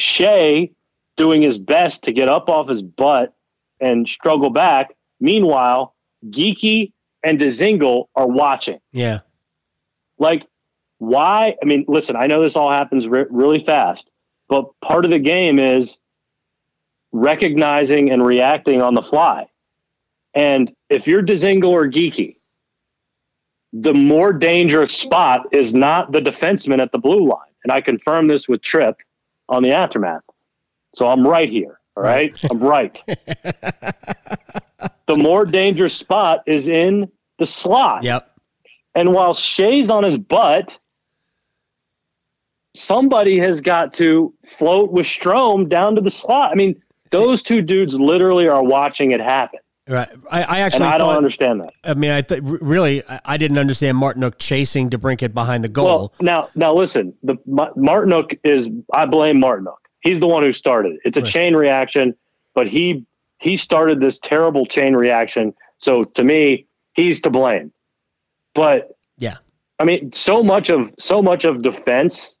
Skjei 0.00 0.72
doing 1.16 1.42
his 1.42 1.58
best 1.58 2.04
to 2.04 2.12
get 2.12 2.28
up 2.28 2.48
off 2.48 2.68
his 2.68 2.82
butt 2.82 3.34
and 3.80 4.08
struggle 4.08 4.50
back. 4.50 4.96
Meanwhile, 5.20 5.94
Geekie 6.30 6.92
and 7.22 7.38
Dzingel 7.38 8.06
are 8.14 8.26
watching. 8.26 8.78
Yeah. 8.92 9.20
Like, 10.18 10.46
why? 10.98 11.56
I 11.62 11.64
mean, 11.64 11.84
listen, 11.88 12.16
I 12.16 12.26
know 12.26 12.42
this 12.42 12.56
all 12.56 12.70
happens 12.70 13.06
re- 13.06 13.26
really 13.30 13.58
fast, 13.58 14.10
but 14.48 14.68
part 14.80 15.04
of 15.04 15.10
the 15.10 15.18
game 15.18 15.58
is 15.58 15.98
recognizing 17.12 18.10
and 18.10 18.24
reacting 18.24 18.82
on 18.82 18.94
the 18.94 19.02
fly. 19.02 19.46
And 20.34 20.72
if 20.88 21.06
you're 21.06 21.22
Dzingel 21.22 21.68
or 21.68 21.88
Geekie, 21.88 22.36
the 23.72 23.94
more 23.94 24.32
dangerous 24.32 24.92
spot 24.92 25.46
is 25.52 25.74
not 25.74 26.12
the 26.12 26.20
defenseman 26.20 26.80
at 26.80 26.92
the 26.92 26.98
blue 26.98 27.28
line. 27.28 27.50
And 27.64 27.72
I 27.72 27.80
confirm 27.80 28.26
this 28.26 28.48
with 28.48 28.62
Trip 28.62 28.96
on 29.48 29.62
the 29.62 29.72
aftermath. 29.72 30.22
So 30.94 31.08
I'm 31.08 31.26
right 31.26 31.48
here. 31.48 31.78
All 31.96 32.02
right. 32.02 32.34
I'm 32.50 32.58
right. 32.58 33.00
the 35.06 35.16
more 35.16 35.44
dangerous 35.44 35.94
spot 35.94 36.42
is 36.46 36.66
in 36.66 37.10
the 37.38 37.46
slot. 37.46 38.02
Yep. 38.02 38.26
And 38.94 39.12
while 39.12 39.34
Skjei's 39.34 39.90
on 39.90 40.02
his 40.02 40.18
butt, 40.18 40.78
somebody 42.74 43.38
has 43.38 43.60
got 43.60 43.92
to 43.94 44.32
float 44.56 44.90
with 44.90 45.06
Strome 45.06 45.68
down 45.68 45.94
to 45.94 46.00
the 46.00 46.10
slot. 46.10 46.50
I 46.50 46.54
mean, 46.54 46.80
those 47.10 47.42
two 47.42 47.60
dudes 47.60 47.94
literally 47.94 48.48
are 48.48 48.62
watching 48.62 49.12
it 49.12 49.20
happen. 49.20 49.60
Right. 49.90 50.08
I, 50.30 50.42
I 50.42 50.42
And 50.42 50.50
actually 50.66 50.86
I 50.86 50.98
don't 50.98 51.16
understand 51.16 51.60
that. 51.62 51.72
I 51.82 51.94
mean, 51.94 52.12
I 52.12 52.22
th- 52.22 52.40
really, 52.44 53.02
I 53.24 53.36
didn't 53.36 53.58
understand 53.58 53.98
Martinook 53.98 54.34
chasing 54.38 54.88
DeBrincat 54.88 55.34
behind 55.34 55.64
the 55.64 55.68
goal. 55.68 55.84
Well, 55.86 56.12
now, 56.20 56.48
now 56.54 56.72
listen, 56.72 57.12
the 57.24 57.36
Ma- 57.44 57.72
Martinook 57.72 58.38
is, 58.44 58.68
I 58.94 59.06
blame 59.06 59.40
Martinook. 59.40 59.78
He's 60.02 60.20
the 60.20 60.28
one 60.28 60.44
who 60.44 60.52
started 60.52 60.92
it. 60.92 61.00
It's 61.04 61.16
a 61.16 61.20
Right. 61.22 61.28
chain 61.30 61.56
reaction, 61.56 62.14
but 62.54 62.68
he, 62.68 63.04
he 63.38 63.56
started 63.56 63.98
this 64.00 64.18
terrible 64.20 64.64
chain 64.64 64.94
reaction. 64.94 65.52
So 65.78 66.04
to 66.04 66.22
me, 66.22 66.66
he's 66.94 67.20
to 67.22 67.30
blame. 67.30 67.72
But 68.54 68.90
yeah. 69.18 69.38
I 69.80 69.84
mean, 69.84 70.12
so 70.12 70.42
much 70.42 70.68
of 70.70 70.90
so 70.98 71.22
much 71.22 71.44
of 71.44 71.62
defense, 71.62 72.36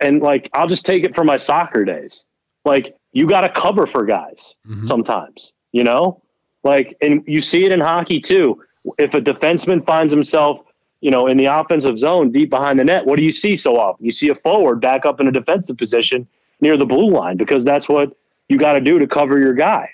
and 0.00 0.22
like 0.22 0.48
I'll 0.54 0.68
just 0.68 0.86
take 0.86 1.04
it 1.04 1.14
from 1.14 1.26
my 1.26 1.36
soccer 1.36 1.84
days. 1.84 2.24
Like 2.64 2.94
you 3.12 3.28
got 3.28 3.40
to 3.40 3.48
cover 3.48 3.86
for 3.86 4.04
guys 4.04 4.54
Mhm. 4.68 4.86
sometimes, 4.86 5.52
you 5.72 5.82
know. 5.84 6.22
Like, 6.62 6.96
and 7.00 7.22
you 7.26 7.40
see 7.40 7.64
it 7.64 7.72
in 7.72 7.80
hockey 7.80 8.20
too. 8.20 8.62
If 8.98 9.14
a 9.14 9.20
defenseman 9.20 9.84
finds 9.84 10.12
himself, 10.12 10.60
you 11.00 11.10
know, 11.10 11.26
in 11.26 11.36
the 11.36 11.46
offensive 11.46 11.98
zone 11.98 12.30
deep 12.30 12.50
behind 12.50 12.78
the 12.78 12.84
net, 12.84 13.06
what 13.06 13.16
do 13.16 13.24
you 13.24 13.32
see 13.32 13.56
so 13.56 13.78
often? 13.78 14.04
You 14.04 14.12
see 14.12 14.28
a 14.28 14.34
forward 14.34 14.80
back 14.80 15.06
up 15.06 15.20
in 15.20 15.28
a 15.28 15.32
defensive 15.32 15.78
position 15.78 16.26
near 16.60 16.76
the 16.76 16.84
blue 16.84 17.10
line 17.10 17.36
because 17.36 17.64
that's 17.64 17.88
what 17.88 18.16
you 18.48 18.58
got 18.58 18.74
to 18.74 18.80
do 18.80 18.98
to 18.98 19.06
cover 19.06 19.38
your 19.38 19.54
guy. 19.54 19.90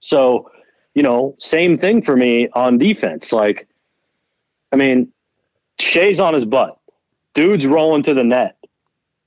So, 0.00 0.50
you 0.94 1.02
know, 1.02 1.34
same 1.38 1.78
thing 1.78 2.02
for 2.02 2.16
me 2.16 2.48
on 2.52 2.76
defense. 2.76 3.32
Like, 3.32 3.68
I 4.72 4.76
mean, 4.76 5.12
Skjei's 5.78 6.20
on 6.20 6.34
his 6.34 6.44
butt. 6.44 6.78
Dude's 7.34 7.66
rolling 7.66 8.02
to 8.02 8.14
the 8.14 8.24
net. 8.24 8.56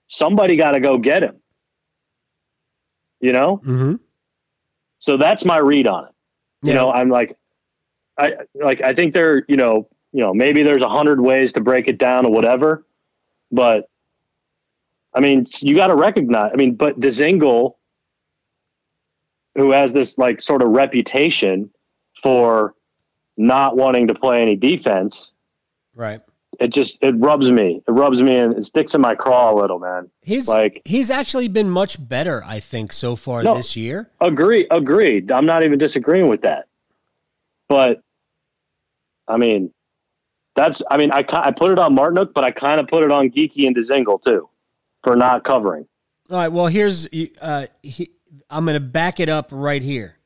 Somebody 0.07 0.55
got 0.55 0.71
to 0.71 0.79
go 0.79 0.97
get 0.97 1.23
him. 1.23 1.37
You 3.19 3.31
know? 3.31 3.57
Mm-hmm. 3.57 3.95
So 4.99 5.17
that's 5.17 5.45
my 5.45 5.57
read 5.57 5.87
on 5.87 6.05
it. 6.05 6.14
You 6.61 6.69
Yeah. 6.71 6.75
know, 6.79 6.91
I'm 6.91 7.09
like, 7.09 7.37
I 8.17 8.33
like, 8.53 8.81
I 8.81 8.93
think 8.93 9.13
there, 9.13 9.43
you 9.47 9.57
know, 9.57 9.87
you 10.13 10.21
know, 10.21 10.33
maybe 10.33 10.63
there's 10.63 10.81
a 10.81 10.89
hundred 10.89 11.19
ways 11.19 11.51
to 11.53 11.61
break 11.61 11.87
it 11.87 11.97
down 11.97 12.25
or 12.25 12.31
whatever, 12.31 12.85
but 13.51 13.89
I 15.13 15.19
mean, 15.19 15.47
you 15.59 15.75
got 15.75 15.87
to 15.87 15.95
recognize. 15.95 16.51
I 16.53 16.55
mean, 16.55 16.75
but 16.75 16.99
Dzingel, 16.99 17.75
who 19.55 19.71
has 19.71 19.93
this 19.93 20.17
like 20.17 20.41
sort 20.41 20.61
of 20.61 20.69
reputation 20.69 21.69
for 22.21 22.75
not 23.37 23.75
wanting 23.77 24.07
to 24.07 24.15
play 24.15 24.41
any 24.41 24.55
defense, 24.55 25.31
Right. 25.93 26.21
It 26.59 26.69
just 26.73 26.97
it 27.01 27.15
rubs 27.17 27.49
me. 27.49 27.81
It 27.87 27.91
rubs 27.91 28.21
me 28.21 28.35
and 28.37 28.57
it 28.57 28.65
sticks 28.65 28.93
in 28.93 29.01
my 29.01 29.15
craw 29.15 29.53
a 29.53 29.55
little, 29.55 29.79
man. 29.79 30.09
He's 30.21 30.47
Like- 30.47 30.81
he's 30.85 31.09
actually 31.09 31.47
been 31.47 31.69
much 31.69 31.97
better, 32.07 32.43
I 32.45 32.59
think, 32.59 32.93
so 32.93 33.15
far 33.15 33.43
No. 33.43 33.55
this 33.55 33.75
year. 33.75 34.09
Agree, 34.21 34.67
agreed. 34.71 35.31
I'm 35.31 35.45
not 35.45 35.63
even 35.65 35.77
disagreeing 35.79 36.27
with 36.27 36.41
that. 36.41 36.67
But 37.67 38.01
I 39.27 39.37
mean, 39.37 39.71
that's 40.55 40.81
I 40.89 40.97
mean, 40.97 41.11
I 41.11 41.25
I 41.31 41.51
put 41.51 41.71
it 41.71 41.79
on 41.79 41.95
Martinook, 41.95 42.33
but 42.33 42.43
I 42.43 42.51
kind 42.51 42.79
of 42.79 42.87
put 42.87 43.03
it 43.03 43.11
on 43.11 43.29
Geekie 43.29 43.65
and 43.67 43.75
Dzingel 43.75 44.21
too 44.23 44.49
for 45.03 45.15
not 45.15 45.43
covering. 45.43 45.87
All 46.29 46.37
right. 46.37 46.47
Well, 46.51 46.67
here's 46.67 47.07
uh, 47.41 47.67
he, 47.83 48.11
I'm 48.49 48.65
going 48.65 48.73
to 48.75 48.79
back 48.79 49.19
it 49.19 49.29
up 49.29 49.49
right 49.51 49.81
here. 49.83 50.17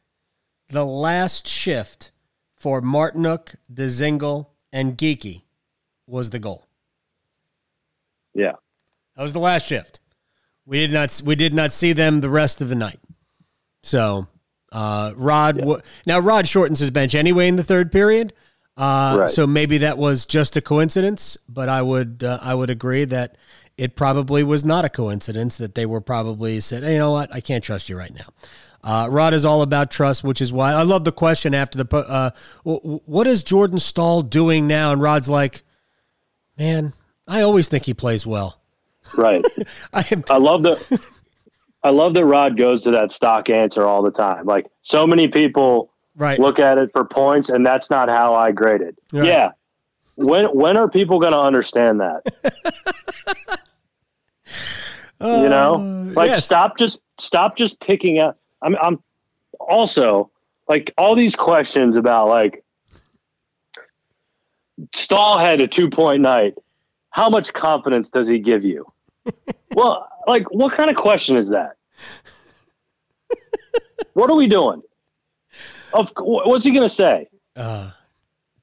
The 0.69 0.86
last 0.86 1.47
shift 1.47 2.11
for 2.55 2.82
Martinook, 2.82 3.55
Dzingel, 3.73 4.47
and 4.71 4.97
Geekie 4.97 5.41
was 6.10 6.30
the 6.30 6.39
goal. 6.39 6.66
Yeah. 8.34 8.53
That 9.16 9.24
was 9.24 9.34
the 9.34 9.39
last 9.39 9.68
shift. 9.68 9.99
We 10.66 10.78
did 10.80 10.91
not 10.91 11.22
we 11.26 11.36
did 11.36 11.53
not 11.53 11.74
see 11.74 11.93
them 11.93 12.22
the 12.22 12.30
rest 12.30 12.62
of 12.62 12.70
the 12.70 12.76
night. 12.76 12.99
So 13.84 14.28
uh, 14.72 15.14
Rod 15.16 15.64
wa- 15.64 15.80
now 16.05 16.20
Rod 16.20 16.47
shortens 16.47 16.80
his 16.80 16.91
bench 16.91 17.16
anyway 17.16 17.47
in 17.47 17.55
the 17.55 17.64
third 17.64 17.91
period. 17.91 18.34
Uh, 18.78 19.18
Right. 19.22 19.30
So 19.30 19.45
maybe 19.47 19.80
that 19.80 19.97
was 19.97 20.26
just 20.26 20.55
a 20.55 20.62
coincidence, 20.62 21.38
but 21.49 21.70
I 21.70 21.82
would 21.82 22.24
uh, 22.24 22.39
I 22.41 22.53
would 22.55 22.70
agree 22.70 23.05
that 23.05 23.38
it 23.78 23.95
probably 23.95 24.43
was 24.43 24.64
not 24.66 24.86
a 24.86 24.89
coincidence 24.89 25.57
that 25.57 25.74
they 25.74 25.86
were 25.86 26.01
probably 26.01 26.60
said, 26.60 26.84
hey, 26.84 26.93
you 26.93 26.99
know 26.99 27.12
what, 27.12 27.34
I 27.34 27.39
can't 27.39 27.64
trust 27.64 27.89
you 27.89 27.97
right 27.97 28.14
now. 28.14 28.28
Uh, 28.84 29.07
Rod 29.10 29.34
is 29.34 29.43
all 29.45 29.62
about 29.62 29.89
trust, 29.91 30.24
which 30.24 30.41
is 30.41 30.53
why 30.53 30.72
I 30.74 30.84
love 30.84 31.03
the 31.03 31.12
question 31.12 31.53
after 31.55 31.84
the 31.84 31.97
uh, 31.97 32.32
what 32.64 33.26
is 33.28 33.43
Jordan 33.43 33.78
Staal 33.80 34.22
doing 34.22 34.68
now? 34.68 34.91
And 34.93 35.01
Rod's 35.01 35.30
like, 35.30 35.64
man, 36.60 36.93
I 37.28 37.41
always 37.41 37.68
think 37.68 37.86
he 37.86 37.93
plays 37.93 38.28
well. 38.28 38.60
Right. 39.18 39.43
I 39.93 40.05
am 40.12 40.24
I 40.30 40.38
love 40.38 40.64
that. 40.64 41.10
I 41.84 41.91
love 41.91 42.14
that 42.16 42.26
Rod 42.26 42.57
goes 42.57 42.84
to 42.84 42.91
that 42.91 43.12
stock 43.12 43.49
answer 43.49 43.86
all 43.86 44.03
the 44.03 44.12
time. 44.12 44.45
Like 44.45 44.68
so 44.82 45.07
many 45.07 45.30
people 45.30 45.91
right. 46.16 46.38
look 46.38 46.60
at 46.60 46.78
it 46.78 46.91
for 46.91 47.05
points, 47.05 47.49
and 47.49 47.66
that's 47.66 47.89
not 47.89 48.10
how 48.10 48.36
I 48.36 48.51
grade 48.51 48.82
it. 48.82 48.97
Right. 49.14 49.26
Yeah. 49.26 49.51
When 50.16 50.45
when 50.47 50.76
are 50.76 50.89
people 50.89 51.20
going 51.20 51.32
to 51.32 51.39
understand 51.39 52.01
that? 52.01 52.22
you 55.22 55.49
know, 55.49 55.76
like 56.14 56.32
Uh, 56.32 56.34
yes. 56.34 56.45
stop 56.45 56.78
just 56.78 56.99
stop 57.18 57.55
just 57.55 57.80
picking 57.80 58.20
up. 58.20 58.38
I'm 58.62 58.76
I'm 58.82 59.01
also 59.60 60.30
like 60.68 60.93
all 60.97 61.16
these 61.16 61.36
questions 61.36 61.95
about 61.95 62.28
like 62.28 62.64
Staal 64.93 65.38
had 65.38 65.61
a 65.61 65.67
two 65.67 65.89
point 65.89 66.21
night. 66.21 66.55
How 67.11 67.30
much 67.30 67.53
confidence 67.53 68.09
does 68.09 68.27
he 68.27 68.39
give 68.39 68.63
you? 68.63 68.91
well, 69.75 70.07
like 70.27 70.49
what 70.51 70.73
kind 70.73 70.89
of 70.89 70.95
question 70.95 71.38
is 71.38 71.49
that? 71.49 71.75
what 74.13 74.30
are 74.30 74.36
we 74.36 74.47
doing? 74.47 74.82
Of 75.93 76.11
what's 76.17 76.63
he 76.63 76.71
going 76.71 76.88
to 76.88 76.93
say? 76.93 77.27
Uh, 77.55 77.91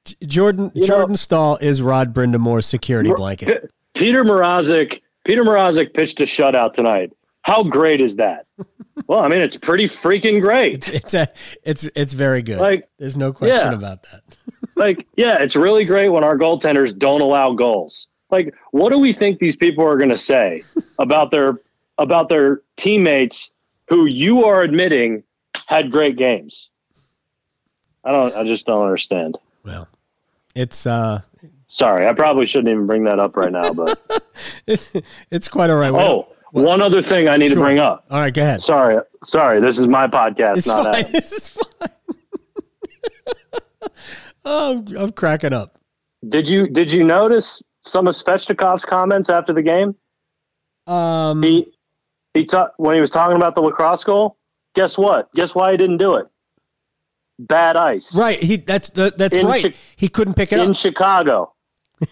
J- 0.05 0.15
Jordan 0.25 0.71
You 0.73 0.81
know- 0.81 0.87
Jordan 0.87 1.15
Staal 1.15 1.57
is 1.57 1.81
Rod 1.81 2.13
Brind'Amour's 2.13 2.65
security 2.65 3.11
blanket. 3.13 3.63
P- 3.93 4.03
Peter 4.05 4.23
Mrazek. 4.23 5.01
Peter 5.25 5.43
Mrazek 5.43 5.93
pitched 5.93 6.21
a 6.21 6.23
shutout 6.23 6.71
tonight. 6.73 7.11
How 7.47 7.63
great 7.63 8.01
is 8.01 8.17
that? 8.17 8.45
well, 9.07 9.21
I 9.21 9.29
mean, 9.29 9.39
it's 9.39 9.55
pretty 9.55 9.87
freaking 9.87 10.41
great. 10.41 10.73
It's 10.73 10.89
it's 10.89 11.13
a 11.13 11.29
it's 11.63 11.89
it's 11.95 12.11
very 12.11 12.41
good. 12.41 12.59
Like, 12.59 12.89
there's 12.97 13.15
no 13.15 13.31
question 13.31 13.71
yeah. 13.71 13.73
about 13.73 14.03
that. 14.03 14.35
like, 14.75 15.07
yeah, 15.15 15.41
it's 15.41 15.55
really 15.55 15.85
great 15.85 16.09
when 16.09 16.25
our 16.25 16.37
goaltenders 16.37 16.97
don't 16.97 17.21
allow 17.21 17.53
goals. 17.53 18.09
Like, 18.31 18.53
what 18.71 18.91
do 18.91 18.99
we 18.99 19.13
think 19.13 19.39
these 19.39 19.55
people 19.55 19.85
are 19.85 19.95
going 19.95 20.09
to 20.09 20.17
say 20.17 20.61
about 20.99 21.31
their 21.31 21.61
about 21.97 22.27
their 22.27 22.63
teammates 22.75 23.51
who 23.87 24.07
you 24.07 24.43
are 24.43 24.61
admitting 24.61 25.23
had 25.67 25.89
great 25.89 26.17
games? 26.17 26.69
I 28.03 28.11
don't. 28.11 28.35
I 28.35 28.43
just 28.43 28.65
don't 28.65 28.83
understand. 28.83 29.37
Well, 29.63 29.87
it's 30.53 30.85
uh, 30.85 31.21
Sorry, 31.69 32.07
I 32.07 32.13
probably 32.13 32.45
shouldn't 32.45 32.69
even 32.69 32.87
bring 32.87 33.05
that 33.05 33.19
up 33.19 33.37
right 33.37 33.53
now. 33.53 33.71
But 33.71 33.99
it's 34.67 34.93
it's 35.31 35.47
quite 35.47 35.69
all 35.69 35.77
right. 35.77 35.93
oh, 35.93 36.27
one 36.51 36.81
other 36.81 37.01
thing 37.01 37.27
I 37.27 37.37
need 37.37 37.47
Sure. 37.49 37.55
to 37.57 37.61
bring 37.61 37.79
up. 37.79 38.05
all 38.09 38.19
right, 38.19 38.33
go 38.33 38.41
ahead. 38.41 38.61
Sorry, 38.61 39.01
sorry. 39.23 39.59
This 39.59 39.77
is 39.77 39.87
my 39.87 40.07
podcast, 40.07 40.57
It's 40.57 40.67
not 40.67 40.93
fine. 40.95 41.11
This 41.11 41.31
is 41.37 41.49
fine. 41.49 41.89
oh, 44.45 44.71
I'm, 44.87 44.97
I'm 44.97 45.11
cracking 45.11 45.53
up. 45.53 45.77
Did 46.27 46.47
you 46.49 46.67
did 46.67 46.91
you 46.91 47.03
notice 47.03 47.61
some 47.81 48.07
of 48.07 48.15
Svechnikov's 48.15 48.83
comments 48.85 49.29
after 49.29 49.53
the 49.53 49.61
game? 49.61 49.95
Um, 50.87 51.43
He 51.43 51.71
he 52.33 52.45
ta- 52.45 52.71
when 52.77 52.95
he 52.95 53.01
was 53.01 53.09
talking 53.11 53.35
about 53.37 53.55
the 53.55 53.61
lacrosse 53.61 54.03
goal. 54.03 54.37
Guess 54.75 54.97
what? 54.97 55.31
Guess 55.33 55.55
why 55.55 55.71
he 55.71 55.77
didn't 55.77 55.97
do 55.97 56.15
it? 56.15 56.27
Bad 57.39 57.75
ice. 57.77 58.15
right. 58.15 58.39
He 58.41 58.57
that's 58.57 58.89
the, 58.89 59.13
that's 59.15 59.35
In 59.35 59.45
right. 59.45 59.63
Chi- 59.63 59.73
he 59.95 60.07
couldn't 60.09 60.33
pick 60.33 60.51
it 60.51 60.59
in 60.59 60.71
up 60.71 60.75
Chicago. 60.75 61.53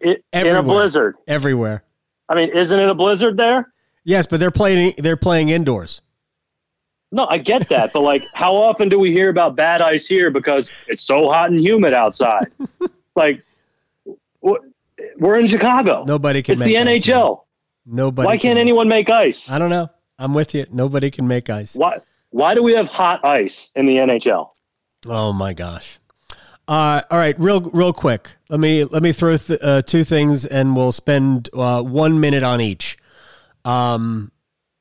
It, 0.00 0.22
in 0.34 0.46
a 0.54 0.62
blizzard. 0.62 1.14
everywhere. 1.26 1.82
I 2.28 2.34
mean, 2.34 2.50
isn't 2.50 2.78
it 2.78 2.88
a 2.88 2.94
blizzard 2.94 3.36
there? 3.36 3.72
Yes, 4.04 4.26
but 4.26 4.40
they're 4.40 4.50
playing. 4.50 4.94
They're 4.98 5.16
playing 5.16 5.48
indoors. 5.48 6.02
No, 7.12 7.26
I 7.30 7.38
get 7.38 7.68
that, 7.68 7.92
but 7.92 8.00
like, 8.02 8.24
how 8.34 8.54
often 8.54 8.88
do 8.88 8.98
we 8.98 9.12
hear 9.12 9.30
about 9.30 9.54
bad 9.56 9.80
ice 9.80 10.06
here 10.06 10.30
because 10.30 10.70
it's 10.88 11.02
so 11.02 11.28
hot 11.28 11.50
and 11.50 11.60
humid 11.60 11.94
outside? 11.94 12.46
like, 13.16 13.42
we're 14.40 15.38
in 15.38 15.46
Chicago. 15.46 16.04
Nobody 16.06 16.42
can 16.42 16.54
It's 16.54 16.60
make 16.60 16.68
the 16.68 16.78
ice, 16.78 16.84
man. 16.84 16.96
NHL. 16.96 17.42
Nobody. 17.86 18.26
Why 18.26 18.32
can't 18.32 18.56
can- 18.56 18.58
anyone 18.58 18.88
make 18.88 19.08
ice? 19.08 19.48
I 19.48 19.58
don't 19.58 19.70
know. 19.70 19.88
I'm 20.18 20.34
with 20.34 20.54
you. 20.54 20.66
Nobody 20.72 21.10
can 21.10 21.28
make 21.28 21.48
ice. 21.50 21.74
Why? 21.74 21.98
Why 22.30 22.54
do 22.54 22.62
we 22.62 22.74
have 22.74 22.86
hot 22.86 23.24
ice 23.24 23.70
in 23.76 23.86
the 23.86 23.96
NHL? 23.96 24.50
Oh 25.06 25.32
my 25.32 25.52
gosh. 25.52 25.98
Uh, 26.68 27.02
all 27.10 27.18
right, 27.18 27.38
real 27.38 27.60
real 27.60 27.92
quick. 27.92 28.36
Let 28.48 28.58
me 28.60 28.84
let 28.84 29.02
me 29.02 29.12
throw 29.12 29.36
th- 29.36 29.60
uh, 29.62 29.82
two 29.82 30.02
things, 30.02 30.44
and 30.44 30.76
we'll 30.76 30.92
spend 30.92 31.48
uh, 31.54 31.82
one 31.82 32.18
minute 32.18 32.42
on 32.42 32.60
each. 32.60 32.96
Um, 33.64 34.32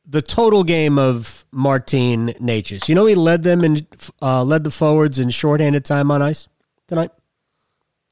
the 0.08 0.22
total 0.22 0.64
game 0.64 0.98
of 0.98 1.46
Martin 1.52 2.30
Necas. 2.42 2.88
You 2.88 2.96
know, 2.96 3.06
he 3.06 3.16
led 3.16 3.44
them 3.44 3.64
and 3.64 3.86
uh, 4.22 4.44
led 4.44 4.64
the 4.64 4.72
forwards 4.72 5.20
in 5.20 5.30
shorthanded 5.30 5.86
time 5.86 6.12
on 6.12 6.22
ice 6.22 6.48
tonight. 6.88 7.12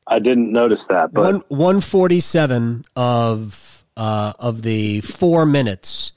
I 0.07 0.19
didn't 0.19 0.51
notice 0.51 0.85
that, 0.87 1.13
but 1.13 1.21
One 1.21 1.43
one 1.47 1.81
forty 1.81 2.19
seven 2.19 2.83
of 2.95 3.83
uh, 3.97 4.33
of 4.39 4.61
the 4.61 5.01
four 5.01 5.45
minutes. 5.45 6.11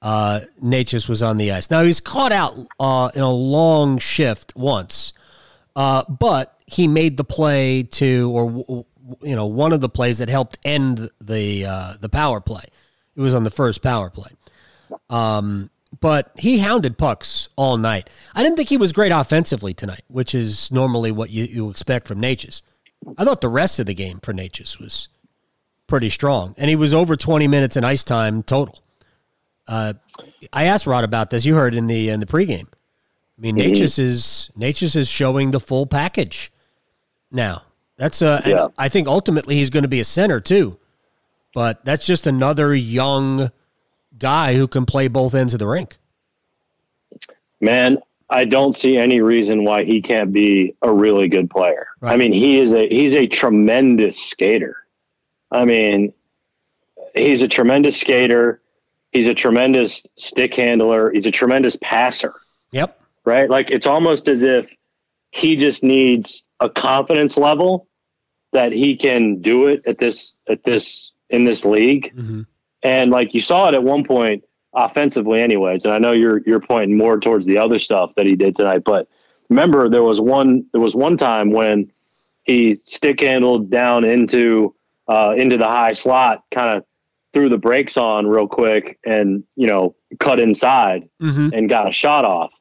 Uh, 0.00 0.40
Necas 0.62 1.08
was 1.08 1.24
on 1.24 1.38
the 1.38 1.50
ice. 1.50 1.70
Now 1.72 1.82
he's 1.82 2.00
caught 2.00 2.30
out 2.30 2.54
uh, 2.78 3.10
in 3.16 3.22
a 3.22 3.32
long 3.32 3.98
shift 3.98 4.54
once, 4.54 5.12
uh, 5.78 6.02
but 6.08 6.60
he 6.66 6.88
made 6.88 7.16
the 7.16 7.22
play 7.22 7.84
to, 7.84 8.32
or 8.34 8.84
you 9.22 9.36
know, 9.36 9.46
one 9.46 9.72
of 9.72 9.80
the 9.80 9.88
plays 9.88 10.18
that 10.18 10.28
helped 10.28 10.58
end 10.64 11.08
the 11.20 11.66
uh, 11.66 11.94
the 12.00 12.08
power 12.08 12.40
play. 12.40 12.64
It 13.14 13.20
was 13.20 13.32
on 13.32 13.44
the 13.44 13.50
first 13.50 13.80
power 13.80 14.10
play. 14.10 14.32
Um, 15.08 15.70
but 16.00 16.32
he 16.36 16.58
hounded 16.58 16.98
pucks 16.98 17.48
all 17.54 17.76
night. 17.76 18.10
I 18.34 18.42
didn't 18.42 18.56
think 18.56 18.68
he 18.68 18.76
was 18.76 18.92
great 18.92 19.12
offensively 19.12 19.72
tonight, 19.72 20.02
which 20.08 20.34
is 20.34 20.72
normally 20.72 21.12
what 21.12 21.30
you, 21.30 21.44
you 21.44 21.70
expect 21.70 22.08
from 22.08 22.20
Necas. 22.20 22.62
I 23.16 23.24
thought 23.24 23.40
the 23.40 23.48
rest 23.48 23.78
of 23.78 23.86
the 23.86 23.94
game 23.94 24.18
for 24.20 24.34
Necas 24.34 24.80
was 24.80 25.08
pretty 25.86 26.10
strong, 26.10 26.56
and 26.58 26.68
he 26.68 26.74
was 26.74 26.92
over 26.92 27.14
20 27.14 27.46
minutes 27.46 27.76
in 27.76 27.84
ice 27.84 28.02
time 28.02 28.42
total. 28.42 28.82
Uh, 29.68 29.92
I 30.52 30.64
asked 30.64 30.88
Rod 30.88 31.04
about 31.04 31.30
this. 31.30 31.46
You 31.46 31.54
heard 31.54 31.76
in 31.76 31.86
the 31.86 32.08
in 32.08 32.18
the 32.18 32.26
pregame. 32.26 32.66
I 33.38 33.40
mean, 33.40 33.56
Necas 33.56 33.98
mm-hmm. 33.98 34.02
is 34.02 34.50
Necas 34.58 34.96
is 34.96 35.08
showing 35.08 35.52
the 35.52 35.60
full 35.60 35.86
package 35.86 36.50
now. 37.30 37.62
That's 37.96 38.20
and 38.20 38.44
Yeah. 38.46 38.68
I 38.76 38.88
think 38.88 39.06
ultimately 39.06 39.56
he's 39.56 39.70
going 39.70 39.82
to 39.82 39.88
be 39.88 40.00
a 40.00 40.04
center 40.04 40.40
too, 40.40 40.78
but 41.54 41.84
that's 41.84 42.04
just 42.04 42.26
another 42.26 42.74
young 42.74 43.50
guy 44.18 44.54
who 44.54 44.66
can 44.66 44.86
play 44.86 45.08
both 45.08 45.34
ends 45.34 45.52
of 45.52 45.60
the 45.60 45.68
rink. 45.68 45.98
man, 47.60 47.98
I 48.30 48.44
don't 48.44 48.74
see 48.74 48.96
any 48.96 49.20
reason 49.20 49.64
why 49.64 49.84
he 49.84 50.02
can't 50.02 50.32
be 50.32 50.74
a 50.82 50.92
really 50.92 51.28
good 51.28 51.48
player. 51.48 51.88
Right. 52.00 52.12
I 52.12 52.16
mean, 52.16 52.32
he 52.32 52.58
is 52.58 52.72
a 52.72 52.88
he's 52.88 53.14
a 53.14 53.26
tremendous 53.26 54.20
skater. 54.20 54.76
I 55.50 55.64
mean, 55.64 56.12
he's 57.14 57.42
a 57.42 57.48
tremendous 57.48 57.98
skater. 57.98 58.60
He's 59.12 59.28
a 59.28 59.34
tremendous 59.34 60.06
stick 60.16 60.54
handler. 60.54 61.10
He's 61.10 61.26
a 61.26 61.30
tremendous 61.30 61.76
passer. 61.80 62.34
Yep. 62.72 62.97
Right? 63.28 63.48
Like 63.50 63.70
it's 63.70 63.86
almost 63.86 64.26
as 64.28 64.42
if 64.42 64.68
he 65.30 65.54
just 65.54 65.84
needs 65.84 66.44
a 66.60 66.68
confidence 66.70 67.36
level 67.36 67.86
that 68.52 68.72
he 68.72 68.96
can 68.96 69.40
do 69.42 69.66
it 69.66 69.82
at 69.86 69.98
this 69.98 70.34
at 70.48 70.64
this 70.64 71.12
in 71.30 71.44
this 71.44 71.64
league. 71.64 72.12
Mhm. 72.16 72.46
And 72.82 73.10
like 73.10 73.34
you 73.34 73.40
saw 73.40 73.68
it 73.68 73.74
at 73.74 73.82
one 73.84 74.02
point 74.04 74.42
offensively 74.74 75.40
anyways, 75.40 75.84
and 75.84 75.92
I 75.92 75.98
know 75.98 76.12
you're 76.12 76.40
you're 76.46 76.60
pointing 76.60 76.96
more 76.96 77.20
towards 77.20 77.44
the 77.46 77.58
other 77.58 77.78
stuff 77.78 78.14
that 78.16 78.26
he 78.26 78.34
did 78.36 78.56
tonight, 78.56 78.82
but 78.84 79.06
remember 79.50 79.88
there 79.88 80.02
was 80.02 80.20
one 80.20 80.64
there 80.72 80.80
was 80.80 80.94
one 80.94 81.16
time 81.16 81.50
when 81.50 81.90
he 82.44 82.74
stick 82.84 83.20
handled 83.20 83.70
down 83.70 84.04
into 84.04 84.74
uh, 85.08 85.34
into 85.36 85.56
the 85.56 85.66
high 85.66 85.92
slot, 85.92 86.44
kind 86.50 86.76
of 86.76 86.84
threw 87.34 87.48
the 87.50 87.58
brakes 87.58 87.96
on 87.98 88.26
real 88.26 88.46
quick 88.48 88.98
and 89.04 89.44
you 89.56 89.66
know 89.66 89.94
cut 90.18 90.40
inside 90.40 91.08
Mm-hmm. 91.20 91.50
and 91.52 91.68
got 91.68 91.86
a 91.88 91.92
shot 91.92 92.24
off. 92.24 92.52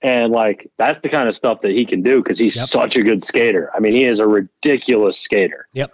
And 0.00 0.32
like 0.32 0.70
that's 0.76 1.00
the 1.00 1.08
kind 1.08 1.28
of 1.28 1.34
stuff 1.34 1.60
that 1.62 1.72
he 1.72 1.84
can 1.84 2.02
do 2.02 2.22
because 2.22 2.38
he's 2.38 2.54
Yep. 2.56 2.68
such 2.68 2.96
a 2.96 3.02
good 3.02 3.24
skater. 3.24 3.70
I 3.74 3.80
mean, 3.80 3.92
he 3.92 4.04
is 4.04 4.20
a 4.20 4.26
ridiculous 4.28 5.18
skater. 5.18 5.66
Yep. 5.72 5.92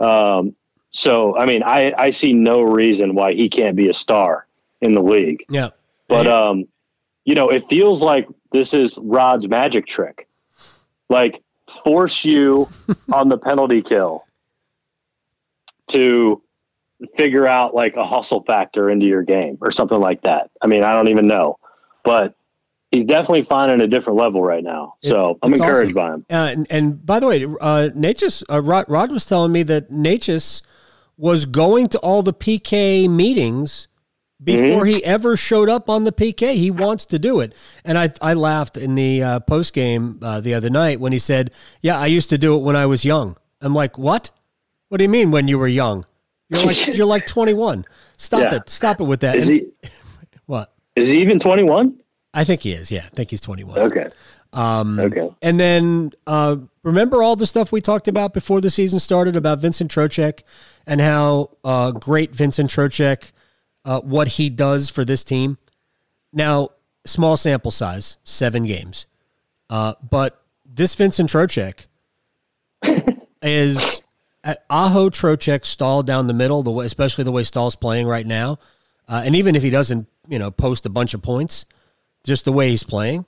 Um, 0.00 0.56
so 0.90 1.36
I 1.38 1.46
mean, 1.46 1.62
I 1.62 1.94
I 1.96 2.10
see 2.10 2.32
no 2.32 2.62
reason 2.62 3.14
why 3.14 3.34
he 3.34 3.48
can't 3.48 3.76
be 3.76 3.88
a 3.88 3.94
star 3.94 4.46
in 4.80 4.94
the 4.94 5.02
league. 5.02 5.44
Yeah. 5.48 5.70
But 6.08 6.26
um, 6.26 6.66
you 7.24 7.36
know, 7.36 7.48
it 7.50 7.68
feels 7.68 8.02
like 8.02 8.26
this 8.50 8.74
is 8.74 8.98
Rod's 9.00 9.46
magic 9.46 9.86
trick. 9.86 10.26
Like 11.08 11.40
force 11.84 12.24
you 12.24 12.68
on 13.12 13.28
the 13.28 13.38
penalty 13.38 13.80
kill 13.82 14.24
to 15.88 16.42
figure 17.16 17.46
out 17.46 17.74
like 17.74 17.96
a 17.96 18.04
hustle 18.04 18.42
factor 18.42 18.90
into 18.90 19.06
your 19.06 19.22
game 19.22 19.56
or 19.60 19.70
something 19.72 20.00
like 20.00 20.22
that. 20.22 20.50
I 20.60 20.66
mean, 20.66 20.82
I 20.82 20.94
don't 20.94 21.08
even 21.08 21.26
know. 21.26 21.58
But 22.04 22.34
he's 22.90 23.04
definitely 23.04 23.42
finding 23.44 23.80
a 23.80 23.86
different 23.86 24.18
level 24.18 24.42
right 24.42 24.64
now. 24.64 24.94
So 25.02 25.30
It- 25.32 25.36
I'm 25.42 25.52
encouraged 25.54 25.96
awesome. 25.96 26.24
by 26.28 26.36
him. 26.36 26.38
Uh, 26.40 26.50
and, 26.52 26.66
and 26.70 27.06
by 27.06 27.20
the 27.20 27.26
way, 27.26 27.44
uh, 27.44 27.90
Necas, 27.94 28.42
uh, 28.50 28.60
Rod, 28.60 28.86
Rod 28.88 29.12
was 29.12 29.24
telling 29.26 29.52
me 29.52 29.62
that 29.64 29.90
Necas 29.92 30.62
was 31.16 31.44
going 31.46 31.88
to 31.88 31.98
all 31.98 32.22
the 32.22 32.32
PK 32.32 33.08
meetings 33.08 33.86
before 34.42 34.86
he 34.86 35.04
ever 35.04 35.36
showed 35.36 35.68
up 35.68 35.90
on 35.90 36.04
the 36.04 36.12
PK. 36.12 36.54
He 36.54 36.70
wants 36.70 37.04
to 37.06 37.18
do 37.18 37.40
it. 37.40 37.54
And 37.84 37.98
I, 37.98 38.10
I 38.22 38.32
laughed 38.34 38.76
in 38.78 38.94
the 38.94 39.22
uh, 39.22 39.40
post 39.40 39.74
game 39.74 40.18
uh, 40.22 40.40
the 40.40 40.54
other 40.54 40.70
night 40.70 40.98
when 40.98 41.12
he 41.12 41.18
said, 41.18 41.50
Yeah, 41.82 41.98
I 41.98 42.06
used 42.06 42.30
to 42.30 42.38
do 42.38 42.56
it 42.56 42.62
when 42.62 42.74
I 42.74 42.86
was 42.86 43.04
young. 43.04 43.36
I'm 43.60 43.74
like, 43.74 43.98
What? 43.98 44.30
What 44.88 44.96
do 44.98 45.04
you 45.04 45.10
mean 45.10 45.30
when 45.30 45.46
you 45.46 45.58
were 45.58 45.68
young? 45.68 46.06
You're 46.48 46.64
like, 46.64 46.86
you're 46.96 47.06
like 47.06 47.26
21. 47.28 47.84
Stop 48.16 48.40
Yeah. 48.40 48.54
it. 48.56 48.68
Stop 48.70 49.00
it 49.00 49.04
with 49.04 49.20
that. 49.20 49.36
Is 49.36 49.48
And- 49.50 49.60
he 49.82 49.88
what? 50.46 50.72
is 50.96 51.10
he 51.10 51.20
even 51.20 51.38
21? 51.38 51.94
I 52.32 52.44
think 52.44 52.62
he 52.62 52.72
is. 52.72 52.90
Yeah, 52.90 53.04
I 53.04 53.08
think 53.08 53.30
he's 53.30 53.40
21. 53.40 53.78
Okay. 53.78 54.08
Um, 54.52 54.98
Okay. 54.98 55.30
And 55.42 55.58
then 55.58 56.12
uh, 56.26 56.56
remember 56.82 57.22
all 57.22 57.36
the 57.36 57.46
stuff 57.46 57.72
we 57.72 57.80
talked 57.80 58.08
about 58.08 58.32
before 58.34 58.60
the 58.60 58.70
season 58.70 58.98
started 58.98 59.36
about 59.36 59.60
Vincent 59.60 59.90
Trocheck 59.90 60.42
and 60.86 61.00
how 61.00 61.50
uh, 61.64 61.92
great 61.92 62.34
Vincent 62.34 62.70
Trocheck, 62.70 63.32
uh, 63.84 64.00
what 64.00 64.28
he 64.28 64.48
does 64.48 64.90
for 64.90 65.04
this 65.04 65.24
team. 65.24 65.58
Now, 66.32 66.70
small 67.04 67.36
sample 67.36 67.70
size, 67.70 68.16
seven 68.24 68.64
games, 68.64 69.06
uh, 69.68 69.94
but 70.08 70.40
this 70.64 70.94
Vincent 70.94 71.28
Trocheck 71.30 71.86
is 73.42 74.00
at 74.44 74.64
Aho 74.70 75.10
Trocheck 75.10 75.64
Staal 75.64 76.02
down 76.02 76.26
the 76.26 76.34
middle, 76.34 76.62
the 76.62 76.70
way, 76.70 76.86
especially 76.86 77.24
the 77.24 77.32
way 77.32 77.42
Staal's 77.42 77.76
playing 77.76 78.06
right 78.06 78.26
now, 78.26 78.58
uh, 79.08 79.22
and 79.24 79.34
even 79.34 79.54
if 79.56 79.62
he 79.62 79.70
doesn't, 79.70 80.06
you 80.28 80.38
know, 80.38 80.50
post 80.50 80.86
a 80.86 80.90
bunch 80.90 81.14
of 81.14 81.22
points, 81.22 81.66
just 82.24 82.44
the 82.44 82.52
way 82.52 82.70
he's 82.70 82.82
playing. 82.82 83.26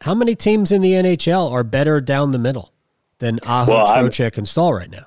How 0.00 0.14
many 0.14 0.34
teams 0.34 0.70
in 0.70 0.80
the 0.80 0.92
NHL 0.92 1.50
are 1.50 1.64
better 1.64 2.00
down 2.00 2.30
the 2.30 2.38
middle 2.38 2.72
than 3.18 3.40
Aho, 3.44 3.72
Well, 3.72 3.88
I'm- 3.88 4.04
and 4.04 4.48
Staal 4.48 4.72
right 4.72 4.90
now? 4.90 5.06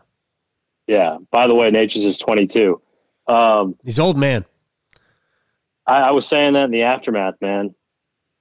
Yeah. 0.88 1.18
By 1.32 1.48
the 1.48 1.56
way, 1.56 1.70
Necas 1.72 2.04
is 2.04 2.18
22. 2.18 2.82
Um, 3.28 3.76
He's 3.86 4.00
old 4.00 4.18
man. 4.18 4.46
I, 5.88 6.02
I 6.02 6.12
was 6.12 6.28
saying 6.28 6.54
that 6.54 6.66
in 6.66 6.72
the 6.72 6.84
aftermath, 6.84 7.36
man. 7.42 7.74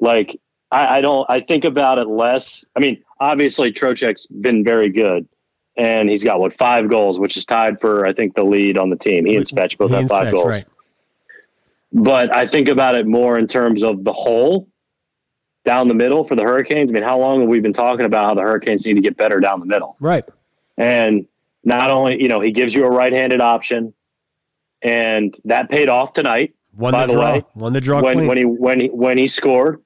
Like 0.01 0.39
I, 0.71 0.99
I 0.99 1.01
don't. 1.01 1.27
I 1.29 1.41
think 1.41 1.65
about 1.65 1.99
it 1.99 2.09
less. 2.09 2.65
I 2.77 2.81
mean, 2.81 3.03
obviously 3.21 3.73
Trocheck's 3.73 4.27
been 4.27 4.65
very 4.65 4.89
good, 4.89 5.29
and 5.77 6.09
he's 6.09 6.25
got 6.25 6.41
what 6.41 6.53
five 6.55 6.89
goals, 6.89 7.19
which 7.19 7.37
is 7.37 7.45
tied 7.45 7.81
for 7.81 8.07
I 8.07 8.13
think 8.13 8.35
the 8.35 8.45
lead 8.45 8.79
on 8.79 8.91
the 8.91 8.97
team. 8.97 9.27
He 9.27 9.37
and 9.37 9.45
Svech 9.45 9.77
both 9.77 9.91
have 9.91 10.09
five 10.09 10.29
Svech, 10.29 10.33
goals. 10.33 10.47
Right. 10.47 10.65
But 11.93 12.35
I 12.37 12.47
think 12.47 12.69
about 12.69 12.95
it 12.95 13.07
more 13.07 13.39
in 13.39 13.47
terms 13.47 13.83
of 13.83 14.05
the 14.05 14.13
whole 14.13 14.69
down 15.65 15.89
the 15.89 15.95
middle 15.95 16.27
for 16.27 16.37
the 16.37 16.43
Hurricanes. 16.43 16.91
I 16.91 16.95
mean, 16.95 17.03
how 17.03 17.19
long 17.19 17.41
have 17.41 17.49
we 17.49 17.61
been 17.61 17.73
talking 17.73 18.07
about 18.07 18.27
how 18.27 18.35
the 18.35 18.43
Hurricanes 18.43 18.87
need 18.87 18.95
to 18.95 19.01
get 19.01 19.17
better 19.17 19.41
down 19.41 19.61
the 19.61 19.67
middle? 19.67 19.97
Right. 20.01 20.25
And 20.79 21.27
not 21.65 21.91
only, 21.91 22.21
you 22.21 22.29
know, 22.29 22.41
he 22.41 22.53
gives 22.53 22.75
you 22.75 22.85
a 22.85 22.91
right-handed 22.91 23.41
option, 23.41 23.93
and 24.83 25.37
that 25.45 25.69
paid 25.69 25.89
off 25.89 26.13
tonight. 26.13 26.55
Won 26.77 26.93
by 26.93 27.07
the, 27.07 27.15
draw. 27.15 27.33
way, 27.33 27.45
won 27.55 27.73
the 27.73 27.81
draw 27.81 28.01
when, 28.01 28.15
clean. 28.15 28.29
when 28.29 28.37
he 28.39 28.45
when 28.45 28.81
he 28.81 28.87
when 28.89 29.19
he 29.19 29.29
scored. 29.29 29.83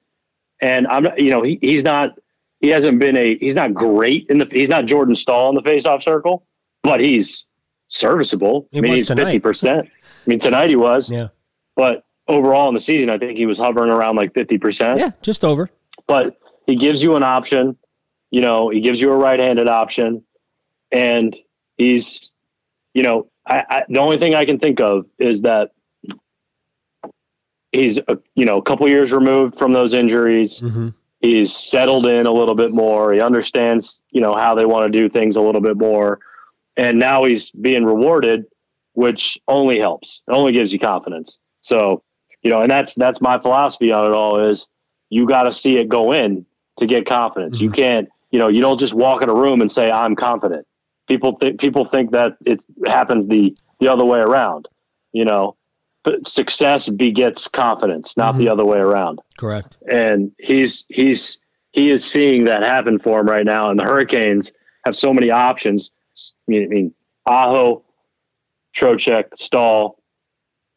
And 0.61 0.87
I'm 0.87 1.07
you 1.17 1.31
know 1.31 1.41
he, 1.41 1.57
he's 1.61 1.83
not 1.83 2.17
he 2.61 2.69
hasn't 2.69 2.99
been 2.99 3.17
a 3.17 3.37
he's 3.39 3.55
not 3.55 3.73
great 3.73 4.27
in 4.29 4.37
the 4.37 4.47
he's 4.51 4.69
not 4.69 4.85
Jordan 4.85 5.15
Staal 5.15 5.49
in 5.49 5.55
the 5.55 5.61
faceoff 5.63 6.03
circle, 6.03 6.45
but 6.83 6.99
he's 6.99 7.45
serviceable. 7.87 8.67
He 8.71 8.77
I 8.77 8.81
mean 8.81 8.93
he's 8.93 9.07
fifty 9.07 9.39
percent. 9.39 9.87
I 9.87 10.29
mean 10.29 10.39
tonight 10.39 10.69
he 10.69 10.75
was. 10.75 11.09
Yeah. 11.09 11.29
But 11.75 12.05
overall 12.27 12.67
in 12.69 12.73
the 12.73 12.79
season, 12.79 13.09
I 13.09 13.17
think 13.17 13.37
he 13.37 13.45
was 13.45 13.57
hovering 13.57 13.91
around 13.91 14.15
like 14.15 14.33
fifty 14.33 14.57
percent. 14.57 14.99
Yeah, 14.99 15.11
just 15.21 15.43
over. 15.43 15.69
But 16.07 16.37
he 16.67 16.75
gives 16.75 17.01
you 17.01 17.15
an 17.15 17.23
option. 17.23 17.77
You 18.31 18.41
know, 18.41 18.69
he 18.69 18.81
gives 18.81 18.99
you 18.99 19.11
a 19.11 19.15
right-handed 19.15 19.69
option, 19.69 20.23
and 20.91 21.35
he's, 21.77 22.31
you 22.93 23.03
know, 23.03 23.29
I, 23.47 23.63
I 23.69 23.83
the 23.87 23.99
only 23.99 24.17
thing 24.17 24.35
I 24.35 24.45
can 24.45 24.59
think 24.59 24.79
of 24.79 25.05
is 25.19 25.41
that 25.41 25.71
he's 27.71 27.97
a, 27.97 28.17
you 28.35 28.45
know 28.45 28.57
a 28.57 28.61
couple 28.61 28.87
years 28.87 29.11
removed 29.11 29.57
from 29.57 29.73
those 29.73 29.93
injuries. 29.93 30.61
Mm-hmm. 30.61 30.89
He's 31.21 31.55
settled 31.55 32.05
in 32.05 32.27
a 32.27 32.31
little 32.31 32.55
bit 32.55 32.71
more. 32.71 33.13
He 33.13 33.21
understands 33.21 34.01
you 34.11 34.21
know 34.21 34.33
how 34.33 34.55
they 34.55 34.65
want 34.65 34.85
to 34.85 34.91
do 34.91 35.09
things 35.09 35.35
a 35.35 35.41
little 35.41 35.61
bit 35.61 35.77
more, 35.77 36.19
and 36.77 36.99
now 36.99 37.23
he's 37.25 37.51
being 37.51 37.85
rewarded, 37.85 38.45
which 38.93 39.37
only 39.47 39.79
helps. 39.79 40.21
It 40.27 40.31
only 40.31 40.51
gives 40.51 40.73
you 40.73 40.79
confidence. 40.79 41.39
So 41.65 42.03
you 42.43 42.51
know, 42.51 42.61
and 42.61 42.69
that's 42.69 42.93
that's 42.93 43.19
my 43.21 43.39
philosophy 43.39 43.91
on 43.91 44.05
it 44.05 44.13
all 44.13 44.39
is 44.39 44.67
you 45.09 45.27
got 45.27 45.43
to 45.43 45.51
see 45.51 45.77
it 45.77 45.89
go 45.89 46.11
in 46.11 46.45
to 46.77 46.85
get 46.85 47.07
confidence. 47.07 47.55
Mm-hmm. 47.55 47.63
You 47.63 47.71
can't 47.71 48.09
you 48.29 48.37
know 48.37 48.47
you 48.47 48.61
don't 48.61 48.79
just 48.79 48.93
walk 48.93 49.23
in 49.23 49.29
a 49.29 49.33
room 49.33 49.61
and 49.61 49.71
say 49.71 49.89
I'm 49.89 50.15
confident. 50.15 50.67
People 51.07 51.37
think 51.37 51.59
people 51.59 51.85
think 51.85 52.11
that 52.11 52.37
it 52.45 52.63
happens 52.85 53.27
the 53.27 53.57
the 53.79 53.91
other 53.91 54.05
way 54.05 54.19
around. 54.19 54.67
You 55.11 55.25
know, 55.25 55.55
success 56.27 56.87
begets 56.87 57.47
confidence, 57.47 58.15
not 58.15 58.35
mm-hmm. 58.35 58.43
the 58.43 58.49
other 58.49 58.65
way 58.65 58.77
around. 58.77 59.19
Correct. 59.39 59.77
And 59.91 60.31
he's 60.37 60.85
he's 60.89 61.39
he 61.71 61.89
is 61.89 62.05
seeing 62.05 62.45
that 62.45 62.61
happen 62.61 62.99
for 62.99 63.21
him 63.21 63.27
right 63.27 63.45
now. 63.45 63.71
And 63.71 63.79
the 63.79 63.85
Hurricanes 63.85 64.53
have 64.85 64.95
so 64.95 65.11
many 65.13 65.31
options. 65.31 65.89
I 66.47 66.51
mean, 66.51 66.63
I 66.63 66.67
mean 66.67 66.93
Aho, 67.25 67.83
Trocheck, 68.75 69.25
Staal, 69.39 69.97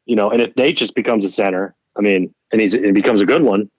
you 0.09 0.17
know, 0.17 0.31
and 0.31 0.41
if 0.41 0.57
Nate 0.57 0.77
just 0.77 0.95
becomes 0.95 1.25
a 1.25 1.31
center, 1.31 1.75
I 1.97 2.01
mean, 2.01 2.35
and 2.51 2.61
he's 2.61 2.75
it 2.75 2.95
becomes 2.95 3.21
a 3.21 3.27
good 3.27 3.43
one, 3.43 3.71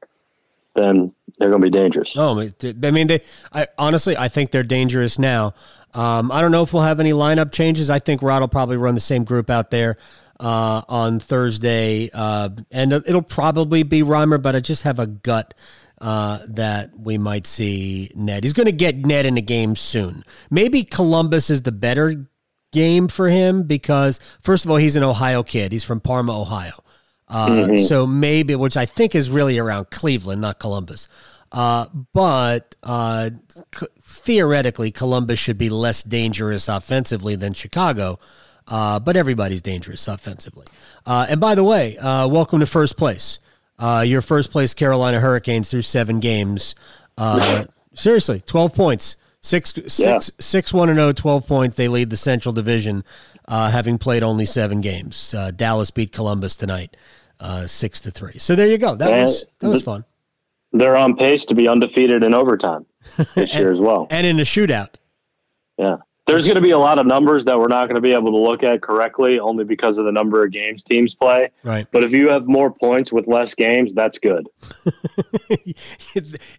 then 0.76 1.12
they're 1.40 1.50
going 1.50 1.62
to 1.62 1.66
be 1.66 1.72
dangerous. 1.72 2.16
Oh, 2.16 2.40
I 2.40 2.92
mean, 2.92 3.08
they. 3.08 3.22
I 3.52 3.68
honestly, 3.80 4.16
I 4.16 4.30
think 4.30 4.52
they're 4.52 4.64
dangerous 4.64 5.18
now. 5.18 5.56
Um, 5.96 6.32
I 6.32 6.40
don't 6.40 6.52
know 6.52 6.62
if 6.62 6.72
we'll 6.72 6.84
have 6.84 7.00
any 7.00 7.14
lineup 7.14 7.52
changes. 7.52 7.90
I 7.90 7.98
think 7.98 8.22
Rod 8.22 8.42
will 8.42 8.48
probably 8.48 8.78
run 8.78 8.94
the 8.94 9.02
same 9.02 9.24
group 9.24 9.50
out 9.50 9.72
there 9.72 9.98
uh, 10.40 10.84
on 10.88 11.20
Thursday, 11.20 12.12
uh, 12.14 12.50
and 12.70 12.94
it'll 12.94 13.24
probably 13.24 13.82
be 13.82 14.04
Reimer, 14.04 14.40
but 14.40 14.56
I 14.56 14.60
just 14.60 14.84
have 14.84 15.00
a 15.00 15.08
gut 15.08 15.56
uh, 16.00 16.40
that 16.48 16.92
we 16.96 17.18
might 17.18 17.48
see 17.48 18.12
Ned. 18.14 18.44
He's 18.44 18.54
going 18.54 18.68
to 18.68 18.72
get 18.72 18.98
Ned 18.98 19.26
in 19.26 19.36
a 19.36 19.42
game 19.42 19.76
soon. 19.76 20.24
Maybe 20.52 20.84
Columbus 20.84 21.50
is 21.50 21.64
the 21.64 21.72
better 21.72 22.28
game 22.72 23.08
for 23.08 23.30
him 23.30 23.64
because, 23.64 24.20
first 24.42 24.66
of 24.66 24.72
all, 24.72 24.78
he's 24.78 24.96
an 24.96 25.04
Ohio 25.04 25.44
kid. 25.44 25.72
He's 25.72 25.84
from 25.84 26.00
Parma, 26.00 26.40
Ohio. 26.40 26.74
Uh, 27.28 27.48
mm-hmm. 27.48 27.78
So 27.78 28.08
maybe, 28.08 28.56
which 28.56 28.78
I 28.78 28.86
think 28.86 29.16
is 29.16 29.30
really 29.30 29.58
around 29.58 29.92
Cleveland, 29.92 30.42
not 30.42 30.60
Columbus. 30.60 31.08
Uh, 31.52 31.86
but 32.14 32.76
uh, 32.84 33.30
c- 33.74 33.88
theoretically, 34.02 34.92
Columbus 34.92 35.40
should 35.40 35.58
be 35.58 35.70
less 35.70 36.04
dangerous 36.04 36.68
offensively 36.68 37.36
than 37.36 37.54
Chicago. 37.54 38.20
Uh, 38.68 39.00
but 39.00 39.18
everybody's 39.18 39.64
dangerous 39.64 40.08
offensively. 40.08 40.66
Uh, 41.06 41.26
and 41.28 41.42
by 41.42 41.56
the 41.56 41.64
way, 41.64 41.98
uh, 41.98 42.28
welcome 42.28 42.60
to 42.60 42.68
first 42.68 42.98
place. 42.98 43.40
Uh, 43.80 44.04
your 44.06 44.22
first 44.22 44.52
place 44.52 44.74
Carolina 44.74 45.20
Hurricanes 45.20 45.72
through 45.72 45.82
seven 45.82 46.20
games. 46.20 46.76
Uh, 47.18 47.66
seriously, 47.94 48.42
12 48.46 48.76
points. 48.76 49.18
Six, 49.42 49.74
yeah. 49.78 49.88
six, 49.88 50.32
six, 50.40 50.74
one 50.74 50.90
and 50.90 50.98
0, 50.98 51.14
12 51.14 51.48
points. 51.48 51.76
They 51.76 51.88
lead 51.88 52.10
the 52.10 52.18
Central 52.18 52.52
Division, 52.54 53.04
uh, 53.48 53.70
having 53.72 53.98
played 53.98 54.22
only 54.22 54.46
seven 54.46 54.82
games. 54.82 55.34
Dallas 55.56 55.92
beat 55.92 56.12
Columbus 56.12 56.58
tonight, 56.58 56.98
six 57.66 58.02
to 58.02 58.12
three. 58.12 58.38
So 58.38 58.56
there 58.56 58.68
you 58.68 58.78
go. 58.78 58.96
That 58.96 59.12
and 59.12 59.22
was 59.22 59.46
that 59.60 59.70
was 59.70 59.84
fun. 59.84 60.04
They're 60.72 60.98
on 60.98 61.16
pace 61.16 61.46
to 61.46 61.56
be 61.56 61.68
undefeated 61.68 62.24
in 62.24 62.34
overtime 62.34 62.86
this 63.18 63.36
and, 63.36 63.54
year 63.54 63.72
as 63.72 63.80
well, 63.80 64.08
and 64.10 64.28
in 64.28 64.38
the 64.38 64.44
shootout. 64.44 64.96
Yeah, 65.78 65.98
there's 66.30 66.46
going 66.46 66.56
to 66.56 66.62
be 66.62 66.72
a 66.72 66.78
lot 66.78 67.00
of 67.00 67.06
numbers 67.06 67.46
that 67.46 67.58
we're 67.58 67.68
not 67.68 67.88
going 67.88 67.96
to 67.96 68.02
be 68.02 68.14
able 68.14 68.32
to 68.32 68.38
look 68.38 68.64
at 68.64 68.82
correctly 68.82 69.40
only 69.40 69.64
because 69.64 69.98
of 69.98 70.06
the 70.06 70.12
number 70.12 70.44
of 70.44 70.52
games 70.52 70.84
teams 70.84 71.16
play. 71.16 71.50
Right. 71.64 71.88
But 71.92 72.04
if 72.04 72.12
you 72.12 72.30
have 72.30 72.48
more 72.48 72.72
points 72.72 73.12
with 73.12 73.28
less 73.28 73.56
games, 73.56 73.94
that's 73.94 74.18
good. 74.18 74.48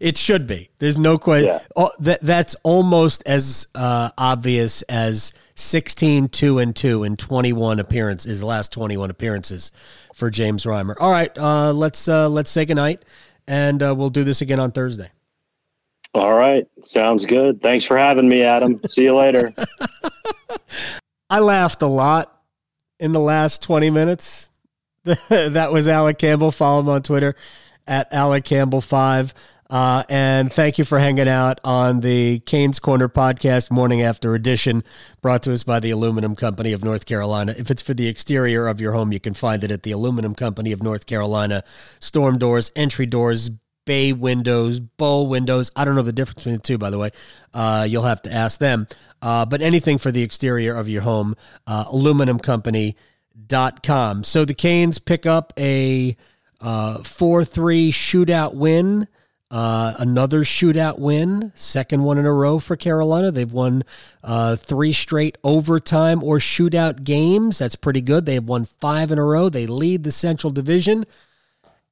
it 0.00 0.16
should 0.16 0.46
be. 0.46 0.70
There's 0.78 0.98
no 0.98 1.18
question. 1.18 1.50
Yeah. 1.50 1.60
Oh, 1.76 1.90
that 2.00 2.22
that's 2.22 2.54
almost 2.62 3.22
as 3.26 3.68
uh, 3.74 4.10
obvious 4.18 4.82
as 4.82 5.32
16 5.54 6.28
2 6.28 6.58
and 6.58 6.74
2 6.74 7.04
in 7.04 7.16
21 7.16 7.78
appearances, 7.78 8.28
his 8.28 8.44
last 8.44 8.72
21 8.72 9.10
appearances 9.10 9.72
for 10.14 10.30
James 10.30 10.64
Reimer. 10.64 10.94
All 10.98 11.10
right, 11.10 11.36
uh, 11.38 11.72
let's 11.72 12.08
uh, 12.08 12.28
let's 12.28 12.50
say 12.50 12.64
goodnight 12.64 13.04
and 13.50 13.82
uh, 13.82 13.92
we'll 13.94 14.10
do 14.10 14.22
this 14.22 14.40
again 14.40 14.60
on 14.60 14.70
Thursday. 14.70 15.10
All 16.12 16.34
right. 16.34 16.66
Sounds 16.84 17.24
good. 17.24 17.62
Thanks 17.62 17.84
for 17.84 17.96
having 17.96 18.28
me, 18.28 18.42
Adam. 18.42 18.80
See 18.86 19.04
you 19.04 19.14
later. 19.14 19.52
I 21.30 21.38
laughed 21.38 21.82
a 21.82 21.86
lot 21.86 22.42
in 22.98 23.12
the 23.12 23.20
last 23.20 23.62
20 23.62 23.90
minutes. 23.90 24.50
that 25.28 25.72
was 25.72 25.86
Alec 25.88 26.18
Campbell. 26.18 26.50
Follow 26.50 26.80
him 26.80 26.88
on 26.88 27.02
Twitter 27.02 27.36
at 27.86 28.12
Alec 28.12 28.44
Campbell5. 28.44 29.32
Uh, 29.70 30.02
and 30.08 30.52
thank 30.52 30.78
you 30.78 30.84
for 30.84 30.98
hanging 30.98 31.28
out 31.28 31.60
on 31.62 32.00
the 32.00 32.40
Canes 32.40 32.80
Corner 32.80 33.08
podcast 33.08 33.70
morning 33.70 34.02
after 34.02 34.34
edition, 34.34 34.82
brought 35.22 35.44
to 35.44 35.52
us 35.52 35.62
by 35.62 35.78
the 35.78 35.92
Aluminum 35.92 36.34
Company 36.34 36.72
of 36.72 36.82
North 36.82 37.06
Carolina. 37.06 37.54
If 37.56 37.70
it's 37.70 37.80
for 37.80 37.94
the 37.94 38.08
exterior 38.08 38.66
of 38.66 38.80
your 38.80 38.92
home, 38.92 39.12
you 39.12 39.20
can 39.20 39.32
find 39.32 39.62
it 39.62 39.70
at 39.70 39.84
the 39.84 39.92
Aluminum 39.92 40.34
Company 40.34 40.72
of 40.72 40.82
North 40.82 41.06
Carolina. 41.06 41.62
Storm 42.00 42.36
doors, 42.36 42.72
entry 42.74 43.06
doors, 43.06 43.48
bay 43.84 44.12
windows, 44.12 44.80
bow 44.80 45.22
windows. 45.22 45.70
I 45.76 45.84
don't 45.84 45.94
know 45.96 46.02
the 46.02 46.12
difference 46.12 46.40
between 46.40 46.56
the 46.56 46.62
two, 46.62 46.78
by 46.78 46.90
the 46.90 46.98
way. 46.98 47.10
Uh, 47.52 47.86
you'll 47.88 48.04
have 48.04 48.22
to 48.22 48.32
ask 48.32 48.58
them. 48.58 48.86
Uh, 49.22 49.44
but 49.46 49.62
anything 49.62 49.98
for 49.98 50.10
the 50.10 50.22
exterior 50.22 50.74
of 50.76 50.88
your 50.88 51.02
home, 51.02 51.36
uh, 51.66 51.84
aluminumcompany.com. 51.84 54.24
So 54.24 54.44
the 54.44 54.54
Canes 54.54 54.98
pick 54.98 55.26
up 55.26 55.52
a 55.58 56.16
uh, 56.60 57.02
4 57.02 57.44
3 57.44 57.92
shootout 57.92 58.54
win. 58.54 59.06
Uh, 59.50 59.94
another 59.98 60.44
shootout 60.44 61.00
win, 61.00 61.50
second 61.56 62.04
one 62.04 62.18
in 62.18 62.24
a 62.24 62.32
row 62.32 62.60
for 62.60 62.76
Carolina. 62.76 63.32
They've 63.32 63.50
won 63.50 63.82
uh, 64.22 64.54
three 64.54 64.92
straight 64.92 65.36
overtime 65.42 66.22
or 66.22 66.38
shootout 66.38 67.02
games. 67.02 67.58
That's 67.58 67.74
pretty 67.74 68.00
good. 68.00 68.26
They've 68.26 68.44
won 68.44 68.64
five 68.64 69.10
in 69.10 69.18
a 69.18 69.24
row. 69.24 69.48
They 69.48 69.66
lead 69.66 70.04
the 70.04 70.12
Central 70.12 70.52
Division 70.52 71.04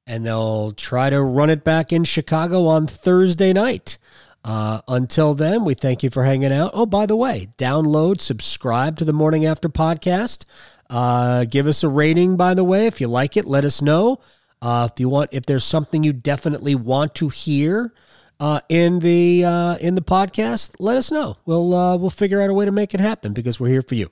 and 0.08 0.24
they'll 0.24 0.72
try 0.72 1.10
to 1.10 1.22
run 1.22 1.50
it 1.50 1.62
back 1.62 1.92
in 1.92 2.02
Chicago 2.02 2.66
on 2.66 2.86
Thursday 2.86 3.52
night. 3.52 3.98
Uh, 4.42 4.80
until 4.88 5.34
then, 5.34 5.64
we 5.64 5.74
thank 5.74 6.02
you 6.02 6.08
for 6.08 6.24
hanging 6.24 6.52
out. 6.52 6.70
Oh, 6.72 6.86
by 6.86 7.04
the 7.04 7.16
way, 7.16 7.48
download, 7.58 8.20
subscribe 8.20 8.96
to 8.96 9.04
the 9.04 9.12
Morning 9.12 9.44
After 9.44 9.68
podcast. 9.68 10.46
Uh, 10.88 11.44
give 11.44 11.66
us 11.66 11.84
a 11.84 11.88
rating, 11.88 12.36
by 12.36 12.54
the 12.54 12.64
way, 12.64 12.86
if 12.86 13.00
you 13.00 13.08
like 13.08 13.36
it. 13.36 13.44
Let 13.44 13.66
us 13.66 13.82
know. 13.82 14.20
Uh, 14.62 14.88
if 14.90 14.98
you 14.98 15.10
want, 15.10 15.28
if 15.32 15.44
there's 15.44 15.64
something 15.64 16.02
you 16.02 16.14
definitely 16.14 16.74
want 16.74 17.14
to 17.16 17.28
hear 17.28 17.92
uh, 18.40 18.60
in 18.68 19.00
the 19.00 19.44
uh, 19.44 19.76
in 19.76 19.94
the 19.94 20.02
podcast, 20.02 20.76
let 20.78 20.96
us 20.96 21.10
know. 21.10 21.36
We'll 21.44 21.74
uh, 21.74 21.96
we'll 21.96 22.10
figure 22.10 22.40
out 22.40 22.50
a 22.50 22.54
way 22.54 22.64
to 22.64 22.72
make 22.72 22.94
it 22.94 23.00
happen 23.00 23.32
because 23.32 23.58
we're 23.58 23.68
here 23.68 23.82
for 23.82 23.94
you. 23.94 24.10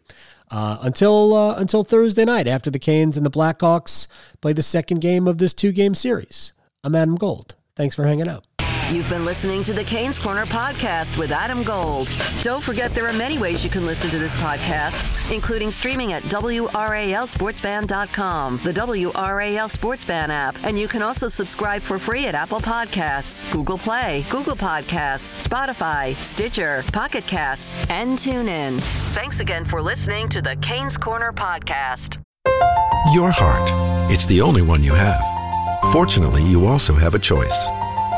Uh, 0.51 0.79
until 0.83 1.35
uh, 1.35 1.55
until 1.57 1.85
Thursday 1.85 2.25
night, 2.25 2.47
after 2.47 2.71
the 2.71 2.79
Canes 2.79 3.17
and 3.17 3.25
the 3.25 3.31
Blackhawks 3.31 4.09
play 4.41 4.53
the 4.53 4.63
second 4.63 5.01
game 5.01 5.27
of 5.29 5.39
this 5.39 5.55
two 5.55 5.73
game 5.73 5.95
series. 5.95 6.53
I'm 6.83 6.95
Adam 6.95 7.17
Gold. 7.17 7.55
Thanks 7.75 7.95
for 7.95 8.05
hanging 8.05 8.29
out. 8.29 8.45
You've 8.93 9.09
been 9.09 9.25
listening 9.25 9.65
to 9.65 9.73
the 9.73 9.83
Canes 9.83 10.17
Corner 10.17 10.47
podcast 10.47 11.19
with 11.19 11.33
Adam 11.33 11.65
Gold. 11.65 12.09
Don't 12.43 12.63
forget 12.63 12.95
there 12.95 13.09
are 13.09 13.13
many 13.13 13.37
ways 13.37 13.65
you 13.65 13.71
can 13.71 13.85
listen 13.85 14.11
to 14.11 14.19
this 14.19 14.37
podcast, 14.37 15.35
including 15.35 15.73
streaming 15.73 16.13
at 16.13 16.23
WRALSportsFan.com, 16.25 18.61
the 18.63 18.73
WRAL 18.73 19.69
Sports 19.69 20.05
Fan 20.05 20.31
app, 20.31 20.57
and 20.63 20.79
you 20.79 20.87
can 20.87 21.03
also 21.03 21.27
subscribe 21.27 21.83
for 21.83 21.99
free 21.99 22.27
at 22.27 22.37
Apple 22.37 22.61
Podcasts, 22.61 23.43
Google 23.51 23.77
Play, 23.77 24.25
Google 24.31 24.55
Podcasts, 24.55 25.45
Spotify, 25.45 26.17
Stitcher, 26.23 26.85
Pocket 26.93 27.27
Casts, 27.27 27.75
and 27.91 28.17
TuneIn. 28.17 28.81
Thanks 29.15 29.41
again 29.41 29.65
for 29.65 29.83
listening 29.83 30.29
to 30.29 30.41
the 30.41 30.55
Canes 30.57 30.97
Corner 30.97 31.33
podcast. 31.33 32.19
Your 33.13 33.33
heart. 33.33 33.69
It's 34.13 34.27
the 34.27 34.41
only 34.41 34.63
one 34.63 34.85
you 34.85 34.95
have. 34.95 35.21
Fortunately, 35.93 36.45
you 36.45 36.67
also 36.67 36.95
have 36.95 37.17
a 37.17 37.19
choice 37.19 37.67